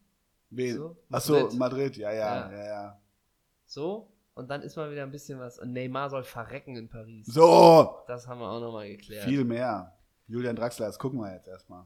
Wen? 0.51 0.77
so, 0.77 0.97
Achso, 1.11 1.33
Madrid. 1.35 1.59
Madrid, 1.59 1.97
ja, 1.99 2.13
ja, 2.13 2.19
Ja. 2.51 2.53
ja, 2.53 2.65
ja. 2.67 3.01
so, 3.67 4.13
und 4.35 4.49
dann 4.51 4.63
ist 4.63 4.77
mal 4.77 4.91
wieder 4.91 5.03
ein 5.03 5.11
bisschen 5.11 5.39
was, 5.39 5.59
und 5.59 5.73
Neymar 5.73 6.11
soll 6.11 6.25
verrecken 6.25 6.77
in 6.77 6.89
Paris. 6.89 7.27
So, 7.27 7.99
Das 8.07 8.27
haben 8.27 8.41
wir 8.41 8.51
auch 8.51 8.61
nochmal 8.61 8.89
geklärt. 8.89 9.25
viel 9.25 9.45
mehr. 9.45 9.95
Julian 10.27 10.57
Draxler, 10.57 10.87
das 10.87 10.99
gucken 10.99 11.21
wir 11.21 11.33
jetzt 11.33 11.49
erstmal. 11.49 11.85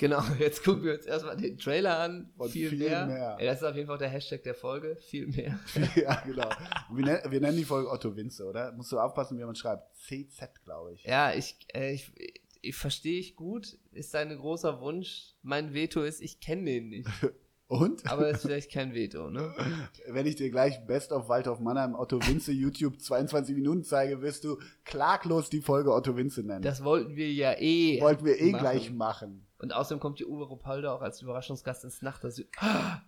Genau, 0.00 0.22
jetzt 0.38 0.64
gucken 0.64 0.84
wir 0.84 0.94
uns 0.94 1.04
erstmal 1.04 1.36
den 1.36 1.58
Trailer 1.58 1.98
an. 1.98 2.32
Und 2.38 2.50
viel, 2.50 2.70
viel 2.70 2.78
mehr. 2.78 3.06
mehr. 3.06 3.36
Ey, 3.38 3.44
das 3.44 3.58
ist 3.58 3.64
auf 3.64 3.76
jeden 3.76 3.86
Fall 3.86 3.98
der 3.98 4.08
Hashtag 4.08 4.42
der 4.44 4.54
Folge. 4.54 4.96
Viel 4.96 5.26
mehr. 5.26 5.60
ja, 5.94 6.22
genau. 6.24 6.48
Wir, 6.90 7.04
nennen- 7.04 7.30
wir 7.30 7.40
nennen 7.40 7.58
die 7.58 7.64
Folge 7.64 7.90
Otto 7.90 8.16
Winze, 8.16 8.46
oder? 8.46 8.72
Musst 8.72 8.90
du 8.92 8.98
aufpassen, 8.98 9.38
wie 9.38 9.44
man 9.44 9.54
schreibt. 9.54 9.94
CZ, 9.96 10.64
glaube 10.64 10.94
ich. 10.94 11.04
Ja, 11.04 11.34
ich, 11.34 11.54
äh, 11.74 11.92
ich, 11.92 12.10
ich 12.62 12.76
verstehe 12.76 13.20
ich 13.20 13.36
gut. 13.36 13.76
Ist 13.92 14.16
ein 14.16 14.34
großer 14.34 14.80
Wunsch. 14.80 15.34
Mein 15.42 15.74
Veto 15.74 16.02
ist, 16.02 16.22
ich 16.22 16.40
kenne 16.40 16.64
den 16.64 16.88
nicht. 16.88 17.08
Und? 17.68 18.10
Aber 18.10 18.30
ist 18.30 18.40
vielleicht 18.40 18.72
kein 18.72 18.94
Veto, 18.94 19.30
ne? 19.30 19.54
Wenn 20.08 20.26
ich 20.26 20.34
dir 20.34 20.50
gleich 20.50 20.84
Best 20.86 21.12
of 21.12 21.28
Waldorf 21.28 21.60
Mannheim 21.60 21.94
Otto 21.94 22.18
Winze 22.26 22.52
YouTube 22.52 23.00
22 23.00 23.54
Minuten 23.54 23.84
zeige, 23.84 24.22
wirst 24.22 24.44
du 24.44 24.58
klaglos 24.84 25.50
die 25.50 25.60
Folge 25.60 25.92
Otto 25.92 26.16
Winze 26.16 26.42
nennen. 26.42 26.62
Das 26.62 26.82
wollten 26.82 27.14
wir 27.14 27.30
ja 27.30 27.52
eh. 27.60 28.00
wollten 28.00 28.24
wir 28.24 28.40
eh 28.40 28.50
machen. 28.50 28.60
gleich 28.60 28.90
machen. 28.90 29.46
Und 29.62 29.74
außerdem 29.74 30.00
kommt 30.00 30.18
die 30.18 30.24
Uwe 30.26 30.44
Ropalda 30.44 30.92
auch 30.94 31.02
als 31.02 31.20
Überraschungsgast 31.20 31.84
ins 31.84 32.00
Nacht. 32.02 32.24
Das, 32.30 32.36
das 32.36 32.44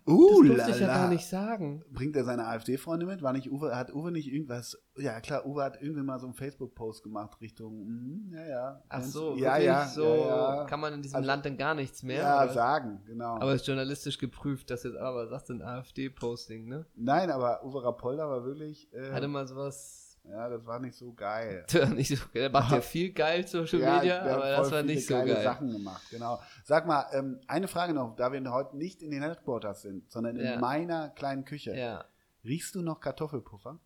Uh, 0.05 0.43
durfte 0.43 0.71
ich 0.71 0.79
ja 0.79 0.87
gar 0.87 1.07
nicht 1.09 1.25
sagen. 1.25 1.83
Bringt 1.91 2.15
er 2.15 2.23
seine 2.23 2.45
AfD-Freunde 2.47 3.05
mit? 3.05 3.21
War 3.21 3.33
nicht 3.33 3.51
Uwe, 3.51 3.75
hat 3.75 3.93
Uwe 3.93 4.11
nicht 4.11 4.27
irgendwas, 4.31 4.77
ja 4.97 5.19
klar, 5.21 5.45
Uwe 5.45 5.63
hat 5.63 5.81
irgendwie 5.81 6.03
mal 6.03 6.19
so 6.19 6.27
einen 6.27 6.35
Facebook-Post 6.35 7.03
gemacht 7.03 7.39
Richtung, 7.41 7.85
mhm, 7.85 8.33
ja, 8.33 8.45
ja. 8.47 8.83
Ach 8.89 9.01
so, 9.01 9.35
ja, 9.35 9.57
ja, 9.57 9.87
so 9.87 10.03
ja, 10.03 10.55
ja. 10.57 10.63
kann 10.65 10.79
man 10.79 10.93
in 10.93 11.01
diesem 11.01 11.17
Also- 11.17 11.27
Land 11.27 11.45
dann 11.45 11.57
gar 11.57 11.73
nichts 11.75 12.03
mehr. 12.03 12.19
ja, 12.21 12.43
oder? 12.43 12.53
sagen, 12.53 13.01
genau. 13.05 13.35
aber 13.35 13.53
ist 13.53 13.65
journalistisch 13.67 14.17
geprüft, 14.17 14.69
dass 14.69 14.83
jetzt 14.83 14.97
aber 14.97 15.27
sagst 15.27 15.49
du 15.49 15.53
ein 15.53 15.61
AfD-Posting, 15.61 16.67
ne? 16.67 16.85
Nein, 16.95 17.31
aber 17.31 17.63
Uwe 17.65 17.83
Rapolda 17.83 18.29
war 18.29 18.43
wirklich, 18.45 18.91
äh, 18.93 19.11
Hatte 19.11 19.27
mal 19.27 19.47
sowas 19.47 20.02
ja, 20.25 20.49
das 20.49 20.65
war 20.65 20.79
nicht 20.79 20.95
so 20.97 21.13
geil. 21.13 21.65
nicht 21.95 22.17
so, 22.17 22.25
der 22.33 22.49
macht 22.49 22.71
ja 22.71 22.81
viel 22.81 23.11
geil 23.13 23.45
Social 23.47 23.79
Media, 23.79 24.21
aber 24.21 24.49
das 24.51 24.71
war 24.71 24.83
nicht 24.83 25.05
so 25.05 25.13
geil. 25.15 25.43
Sachen 25.43 25.71
gemacht, 25.71 26.03
genau. 26.09 26.39
Sag 26.63 26.87
mal, 26.87 27.05
ähm, 27.13 27.39
eine 27.47 27.67
Frage 27.67 27.93
noch, 27.93 28.15
da 28.15 28.31
wir 28.31 28.51
heute 28.51 28.77
nicht 28.77 29.01
in 29.01 29.11
den 29.11 29.21
Headquarters 29.21 29.81
sind, 29.81 30.09
sondern 30.11 30.37
in 30.37 30.45
Ja. 30.45 30.59
meiner 30.59 31.09
kleinen 31.09 31.45
Küche. 31.45 31.75
Ja. 31.75 32.05
Riechst 32.45 32.75
du 32.75 32.81
noch 32.81 32.99
Kartoffelpuffer? 32.99 33.79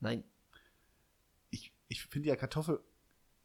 Nein. 0.00 0.24
Ich, 1.50 1.72
ich 1.88 2.04
finde 2.06 2.28
ja 2.28 2.36
Kartoffel. 2.36 2.80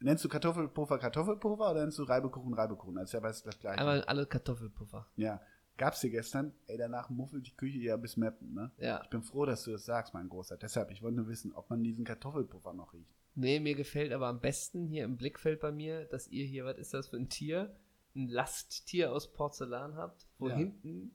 Nennst 0.00 0.24
du 0.24 0.28
Kartoffelpuffer 0.28 0.98
Kartoffelpuffer 0.98 1.70
oder 1.70 1.80
nennst 1.82 1.98
du 1.98 2.02
Reibekuchen 2.02 2.52
Reibekuchen? 2.54 2.96
Das 2.96 3.04
ist 3.04 3.12
ja 3.12 3.20
das 3.20 3.42
gleiche. 3.60 3.78
Einmal 3.78 4.02
alle 4.04 4.26
Kartoffelpuffer. 4.26 5.06
ja. 5.16 5.40
Gab's 5.78 6.00
dir 6.00 6.10
gestern? 6.10 6.52
Ey, 6.66 6.76
danach 6.76 7.08
muffelt 7.10 7.46
die 7.46 7.56
Küche 7.56 7.78
ja 7.78 7.96
bis 7.96 8.16
Meppen, 8.16 8.52
ne? 8.54 8.70
Ja. 8.78 9.00
Ich 9.02 9.10
bin 9.10 9.22
froh, 9.22 9.46
dass 9.46 9.64
du 9.64 9.72
das 9.72 9.84
sagst, 9.84 10.14
mein 10.14 10.28
Großer. 10.28 10.56
Deshalb, 10.56 10.90
ich 10.90 11.02
wollte 11.02 11.16
nur 11.16 11.28
wissen, 11.28 11.52
ob 11.52 11.70
man 11.70 11.82
diesen 11.82 12.04
Kartoffelpuffer 12.04 12.72
noch 12.74 12.92
riecht. 12.92 13.10
Nee, 13.34 13.58
mir 13.60 13.74
gefällt 13.74 14.12
aber 14.12 14.26
am 14.26 14.40
besten 14.40 14.86
hier 14.86 15.04
im 15.04 15.16
Blickfeld 15.16 15.60
bei 15.60 15.72
mir, 15.72 16.04
dass 16.04 16.28
ihr 16.28 16.44
hier, 16.44 16.64
was 16.66 16.76
ist 16.78 16.92
das 16.92 17.08
für 17.08 17.16
ein 17.16 17.28
Tier? 17.30 17.74
Ein 18.14 18.28
Lasttier 18.28 19.10
aus 19.12 19.32
Porzellan 19.32 19.96
habt, 19.96 20.26
wo 20.38 20.50
Ja. 20.50 20.56
hinten 20.56 21.12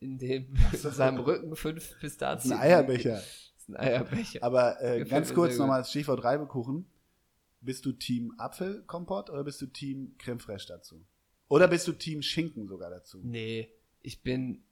in 0.00 0.16
dem 0.18 0.54
in 0.72 0.78
seinem 0.78 1.18
Rücken 1.20 1.54
fünf 1.54 1.90
Das 1.90 1.98
Pistazien. 1.98 2.52
ist 2.52 2.58
ein 2.58 2.62
Eierbecher. 2.64 3.20
Das 3.68 3.74
ist 3.74 3.80
ein 3.80 3.86
Eierbecher. 3.86 4.42
Aber 4.42 4.80
äh, 4.82 5.04
ganz 5.04 5.34
kurz 5.34 5.58
nochmal 5.58 5.80
das 5.80 5.90
Stichwort 5.90 6.24
Reibekuchen. 6.24 6.86
Bist 7.60 7.84
du 7.84 7.92
Team 7.92 8.32
Apfelkompott 8.38 9.28
oder 9.28 9.44
bist 9.44 9.60
du 9.60 9.66
Team 9.66 10.14
Creme 10.16 10.38
Fraiche 10.40 10.68
dazu? 10.68 11.04
Oder 11.48 11.68
bist 11.68 11.86
du 11.86 11.92
Team 11.92 12.22
Schinken 12.22 12.66
sogar 12.66 12.88
dazu? 12.88 13.20
Nee, 13.22 13.68
ich 14.02 14.22
bin, 14.22 14.62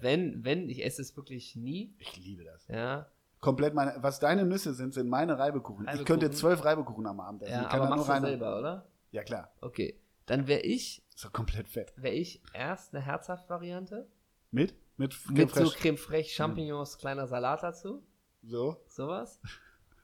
wenn, 0.00 0.44
wenn, 0.44 0.68
ich 0.68 0.84
esse 0.84 1.02
es 1.02 1.16
wirklich 1.16 1.56
nie, 1.56 1.94
Ich 1.98 2.16
liebe 2.16 2.44
das. 2.44 2.66
ja. 2.68 3.08
Komplett 3.40 3.74
meine, 3.74 3.94
was 4.02 4.20
deine 4.20 4.46
Nüsse 4.46 4.72
sind, 4.72 4.94
sind 4.94 5.06
meine 5.06 5.38
Reibekuchen. 5.38 5.84
Ich 5.84 5.88
Reibekuchen? 5.88 6.06
könnte 6.06 6.30
zwölf 6.30 6.64
Reibekuchen 6.64 7.06
am 7.06 7.20
Abend 7.20 7.42
essen. 7.42 7.52
Ja, 7.52 7.62
Ich 7.64 7.68
kann 7.68 7.80
aber 7.82 7.90
machst 7.96 8.08
nur 8.08 8.16
du 8.20 8.26
selber, 8.26 8.58
oder? 8.58 8.88
Ja, 9.10 9.22
klar. 9.22 9.52
Okay. 9.60 10.00
Dann 10.24 10.46
wäre 10.46 10.62
ich, 10.62 11.02
doch 11.22 11.30
komplett 11.30 11.68
fett. 11.68 11.92
wäre 11.96 12.14
ich 12.14 12.42
erst 12.54 12.94
eine 12.94 13.04
Herzhaft-Variante. 13.04 14.08
Mit? 14.50 14.74
Mit 14.96 15.12
Creme 15.26 15.36
Mit 15.36 15.50
so. 15.50 15.68
Creme 15.68 15.98
fraiche, 15.98 16.30
Champignons, 16.34 16.96
kleiner 16.96 17.26
Salat 17.26 17.62
dazu. 17.62 18.02
So. 18.42 18.80
Sowas. 18.86 19.38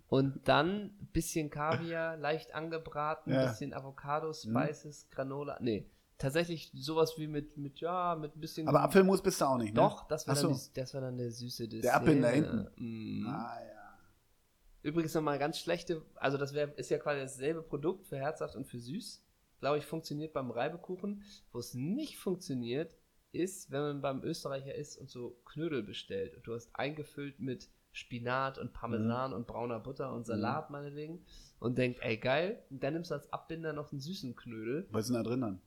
Und 0.08 0.46
dann 0.46 0.68
ein 1.00 1.08
bisschen 1.12 1.48
Kaviar, 1.48 2.18
leicht 2.18 2.54
angebraten, 2.54 3.32
Ja. 3.32 3.46
bisschen 3.46 3.72
Avocado, 3.72 4.34
Spices, 4.34 5.08
Granola. 5.08 5.56
Nee, 5.62 5.88
tatsächlich 6.20 6.70
sowas 6.74 7.14
wie 7.18 7.26
mit, 7.26 7.56
mit 7.56 7.80
ja, 7.80 8.14
mit 8.14 8.36
ein 8.36 8.40
bisschen. 8.40 8.68
Aber 8.68 8.82
Apfelmus 8.82 9.20
bist 9.22 9.40
du 9.40 9.46
auch 9.46 9.58
nicht, 9.58 9.74
ne? 9.74 9.80
Doch, 9.80 10.06
das 10.06 10.22
Ach 10.28 10.34
dann, 10.34 10.36
so. 10.36 10.48
die- 10.52 10.74
das 10.80 10.94
wär 10.94 11.00
dann 11.00 11.18
der 11.18 11.30
süße 11.32 11.66
Dessert. 11.68 11.84
Der 11.84 11.96
Apfel 11.96 12.20
da 12.20 12.28
hinten. 12.28 12.68
Mm. 12.76 13.26
Ah, 13.26 13.58
ja. 13.60 13.98
Übrigens 14.82 15.12
nochmal 15.14 15.38
ganz 15.38 15.58
schlechte, 15.58 16.02
also 16.14 16.38
das 16.38 16.54
wär, 16.54 16.76
ist 16.78 16.90
ja 16.90 16.98
quasi 16.98 17.20
dasselbe 17.20 17.62
Produkt 17.62 18.06
für 18.06 18.16
herzhaft 18.16 18.56
und 18.56 18.66
für 18.66 18.78
süß. 18.78 19.22
Glaube 19.60 19.76
ich, 19.78 19.84
funktioniert 19.84 20.32
beim 20.32 20.50
Reibekuchen. 20.50 21.22
Wo 21.52 21.58
es 21.58 21.74
nicht 21.74 22.16
funktioniert, 22.18 22.96
ist, 23.32 23.70
wenn 23.70 23.82
man 23.82 24.00
beim 24.00 24.22
Österreicher 24.24 24.74
isst 24.74 24.98
und 24.98 25.10
so 25.10 25.36
Knödel 25.44 25.82
bestellt. 25.82 26.34
Und 26.34 26.46
du 26.46 26.54
hast 26.54 26.74
eingefüllt 26.74 27.40
mit 27.40 27.68
Spinat 27.92 28.56
und 28.56 28.68
Mhm. 28.68 28.72
Parmesan 28.72 29.32
und 29.34 29.46
brauner 29.46 29.80
Butter 29.80 30.14
und 30.14 30.24
Salat 30.24 30.70
meinetwegen. 30.70 31.26
Und 31.58 31.76
denkt, 31.76 32.00
ey 32.02 32.16
geil. 32.16 32.62
Und 32.70 32.82
dann 32.82 32.94
nimmst 32.94 33.10
du 33.10 33.14
als 33.16 33.30
Abbinder 33.34 33.74
noch 33.74 33.92
einen 33.92 34.00
süßen 34.00 34.34
Knödel. 34.34 34.88
Was 34.92 35.02
ist 35.02 35.08
denn 35.14 35.22
da 35.22 35.28
drin 35.28 35.40
dann? 35.42 35.60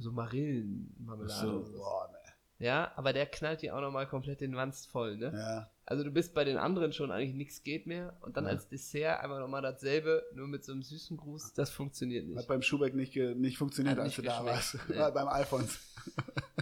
So 0.00 0.12
Marillenmarmelade. 0.12 1.30
So, 1.66 1.72
boah, 1.76 2.08
ne. 2.10 2.18
Ja, 2.66 2.92
aber 2.96 3.12
der 3.14 3.24
knallt 3.26 3.62
dir 3.62 3.74
auch 3.74 3.80
nochmal 3.80 4.06
komplett 4.06 4.40
den 4.42 4.54
Wanst 4.54 4.88
voll, 4.90 5.16
ne? 5.16 5.32
Ja. 5.34 5.70
Also 5.86 6.04
du 6.04 6.10
bist 6.10 6.34
bei 6.34 6.44
den 6.44 6.56
anderen 6.58 6.92
schon 6.92 7.10
eigentlich 7.10 7.34
nichts 7.34 7.62
geht 7.62 7.86
mehr 7.86 8.16
und 8.20 8.36
dann 8.36 8.44
Ja. 8.44 8.50
als 8.50 8.68
Dessert 8.68 9.20
einfach 9.20 9.38
nochmal 9.40 9.62
dasselbe, 9.62 10.22
nur 10.34 10.46
mit 10.46 10.62
so 10.64 10.72
einem 10.72 10.82
süßen 10.82 11.16
Gruß, 11.16 11.54
das 11.54 11.70
funktioniert 11.70 12.26
Hat 12.28 12.34
nicht. 12.34 12.48
beim 12.48 12.62
Schubeck 12.62 12.94
nicht, 12.94 13.16
nicht 13.16 13.56
funktioniert, 13.58 13.96
Hat 13.96 14.04
als 14.04 14.14
du 14.14 14.22
nicht 14.22 14.30
da 14.32 14.44
warst. 14.44 14.76
nee. 14.88 14.96
War 14.98 15.10
beim 15.12 15.28
Alfons. 15.28 15.80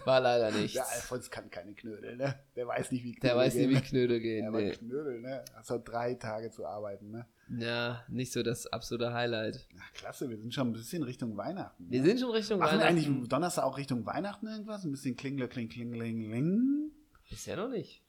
War 0.04 0.20
leider 0.20 0.50
nichts. 0.52 0.72
Der 0.74 0.88
Alfons 0.88 1.30
kann 1.30 1.50
keine 1.50 1.74
Knödel, 1.74 2.16
ne? 2.16 2.38
Der 2.56 2.66
weiß 2.66 2.90
nicht, 2.92 3.02
wie 3.04 3.12
Knödel 3.12 3.28
Der 3.30 3.36
weiß 3.36 3.54
nicht, 3.56 3.68
wie 3.68 3.74
gehen. 3.74 3.82
Knödel 3.84 4.20
gehen. 4.20 4.42
Ja, 4.44 4.48
aber 4.48 4.60
Nee. 4.60 4.70
Knödel, 4.70 5.20
ne? 5.20 5.44
Hast 5.54 5.70
halt 5.70 5.86
drei 5.88 6.14
Tage 6.14 6.50
zu 6.50 6.64
arbeiten, 6.64 7.10
ne? 7.10 7.26
Ja, 7.50 8.04
nicht 8.08 8.32
so 8.32 8.42
das 8.42 8.66
absolute 8.66 9.12
Highlight. 9.12 9.66
Ja, 9.74 9.80
klasse, 9.94 10.28
wir 10.28 10.36
sind 10.36 10.52
schon 10.52 10.68
ein 10.68 10.72
bisschen 10.72 11.02
Richtung 11.02 11.36
Weihnachten. 11.36 11.86
Wir 11.90 12.02
sind 12.02 12.20
schon 12.20 12.30
Richtung 12.30 12.58
Machen 12.58 12.78
wir 12.78 12.84
Weihnachten. 12.86 13.10
eigentlich 13.12 13.28
Donnerstag 13.28 13.64
auch 13.64 13.78
Richtung 13.78 14.04
Weihnachten 14.04 14.46
irgendwas? 14.46 14.84
Ein 14.84 14.90
bisschen 14.90 15.16
Klingler, 15.16 15.48
Kling, 15.48 15.68
Kling, 15.68 15.92
Kling, 15.92 16.28
Kling. 16.30 16.90
Bisher 17.30 17.56
noch 17.56 17.68
nicht. 17.70 18.02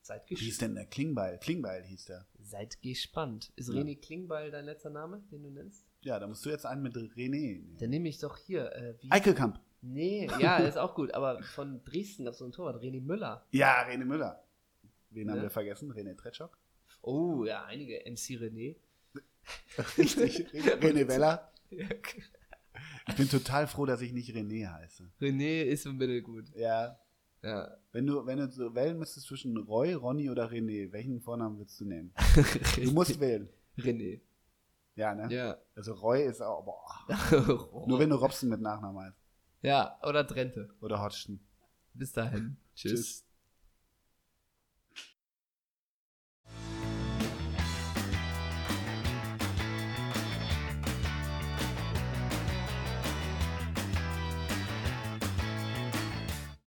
Seid, 0.00 0.22
Wie 0.30 0.36
hieß 0.36 0.46
ges 0.46 0.58
denn 0.58 0.74
der 0.76 0.86
Klingbeil? 0.86 1.38
Klingbeil 1.38 1.82
hieß 1.82 2.04
der. 2.06 2.26
Seid 2.40 2.80
gespannt. 2.80 3.52
Ist 3.56 3.68
Ja. 3.68 3.74
René 3.80 4.00
Klingbeil 4.00 4.50
dein 4.52 4.64
letzter 4.64 4.90
Name, 4.90 5.20
den 5.32 5.42
du 5.42 5.50
nennst? 5.50 5.84
Ja, 6.02 6.20
da 6.20 6.26
musst 6.28 6.46
du 6.46 6.50
jetzt 6.50 6.64
einen 6.64 6.82
mit 6.82 6.94
René 6.96 7.28
nehmen. 7.28 7.76
Dann 7.80 7.90
nehme 7.90 8.08
ich 8.08 8.18
doch 8.20 8.36
hier. 8.38 8.72
Äh, 8.72 8.94
wie? 9.02 9.10
Eickelkamp. 9.10 9.58
Nee, 9.82 10.28
ja, 10.40 10.56
ist 10.58 10.78
auch 10.78 10.94
gut. 10.94 11.12
Aber 11.12 11.42
von 11.42 11.82
Dresden 11.84 12.24
gab 12.24 12.32
es 12.34 12.38
so 12.38 12.44
ein 12.44 12.52
Torwart, 12.52 12.80
René 12.82 13.00
Müller. 13.02 13.44
Ja, 13.50 13.82
René 13.84 14.04
Müller. 14.04 14.44
Wen 15.10 15.28
haben 15.30 15.38
Ne? 15.38 15.42
wir 15.42 15.50
vergessen? 15.50 15.92
René 15.92 16.16
Tretschok. 16.16 16.56
Oh, 17.06 17.44
ja, 17.44 17.64
einige. 17.64 18.00
MC 18.04 18.36
René. 18.40 18.76
Richtig. 19.96 20.46
René 20.82 21.08
Weller. 21.08 21.50
Ich 23.08 23.14
bin 23.14 23.28
total 23.28 23.68
froh, 23.68 23.86
dass 23.86 24.00
ich 24.00 24.12
nicht 24.12 24.34
René 24.34 24.70
heiße. 24.70 25.08
René 25.20 25.62
ist 25.62 25.86
im 25.86 25.96
Mittel 25.96 26.20
gut. 26.22 26.44
Ja. 26.56 26.98
Ja. 27.42 27.76
Wenn 27.92 28.06
du, 28.06 28.26
wenn 28.26 28.38
du 28.38 28.50
so 28.50 28.74
wählen 28.74 28.98
müsstest 28.98 29.28
zwischen 29.28 29.56
Roy, 29.56 29.94
Ronny 29.94 30.28
oder 30.28 30.50
René, 30.50 30.90
welchen 30.92 31.20
Vornamen 31.20 31.56
würdest 31.56 31.80
du 31.80 31.84
nehmen? 31.84 32.12
Du 32.74 32.90
musst 32.92 33.18
wählen. 33.20 33.48
René. 33.78 34.20
Ja, 34.96 35.14
ne? 35.14 35.32
Ja. 35.32 35.56
Also 35.76 35.94
Roy 35.94 36.24
ist 36.24 36.42
auch, 36.42 36.64
boah. 36.64 37.86
Nur 37.86 37.98
wenn 37.98 38.10
du 38.10 38.16
Robson 38.16 38.48
mit 38.48 38.60
Nachnamen 38.60 39.00
heißt. 39.06 39.16
ja, 39.62 39.98
oder 40.02 40.26
Trente. 40.26 40.68
Oder 40.80 41.00
Hodgson. 41.00 41.38
Bis 41.94 42.12
dahin. 42.12 42.56
Tschüss. 42.74 42.92
Tschüss. 42.92 43.25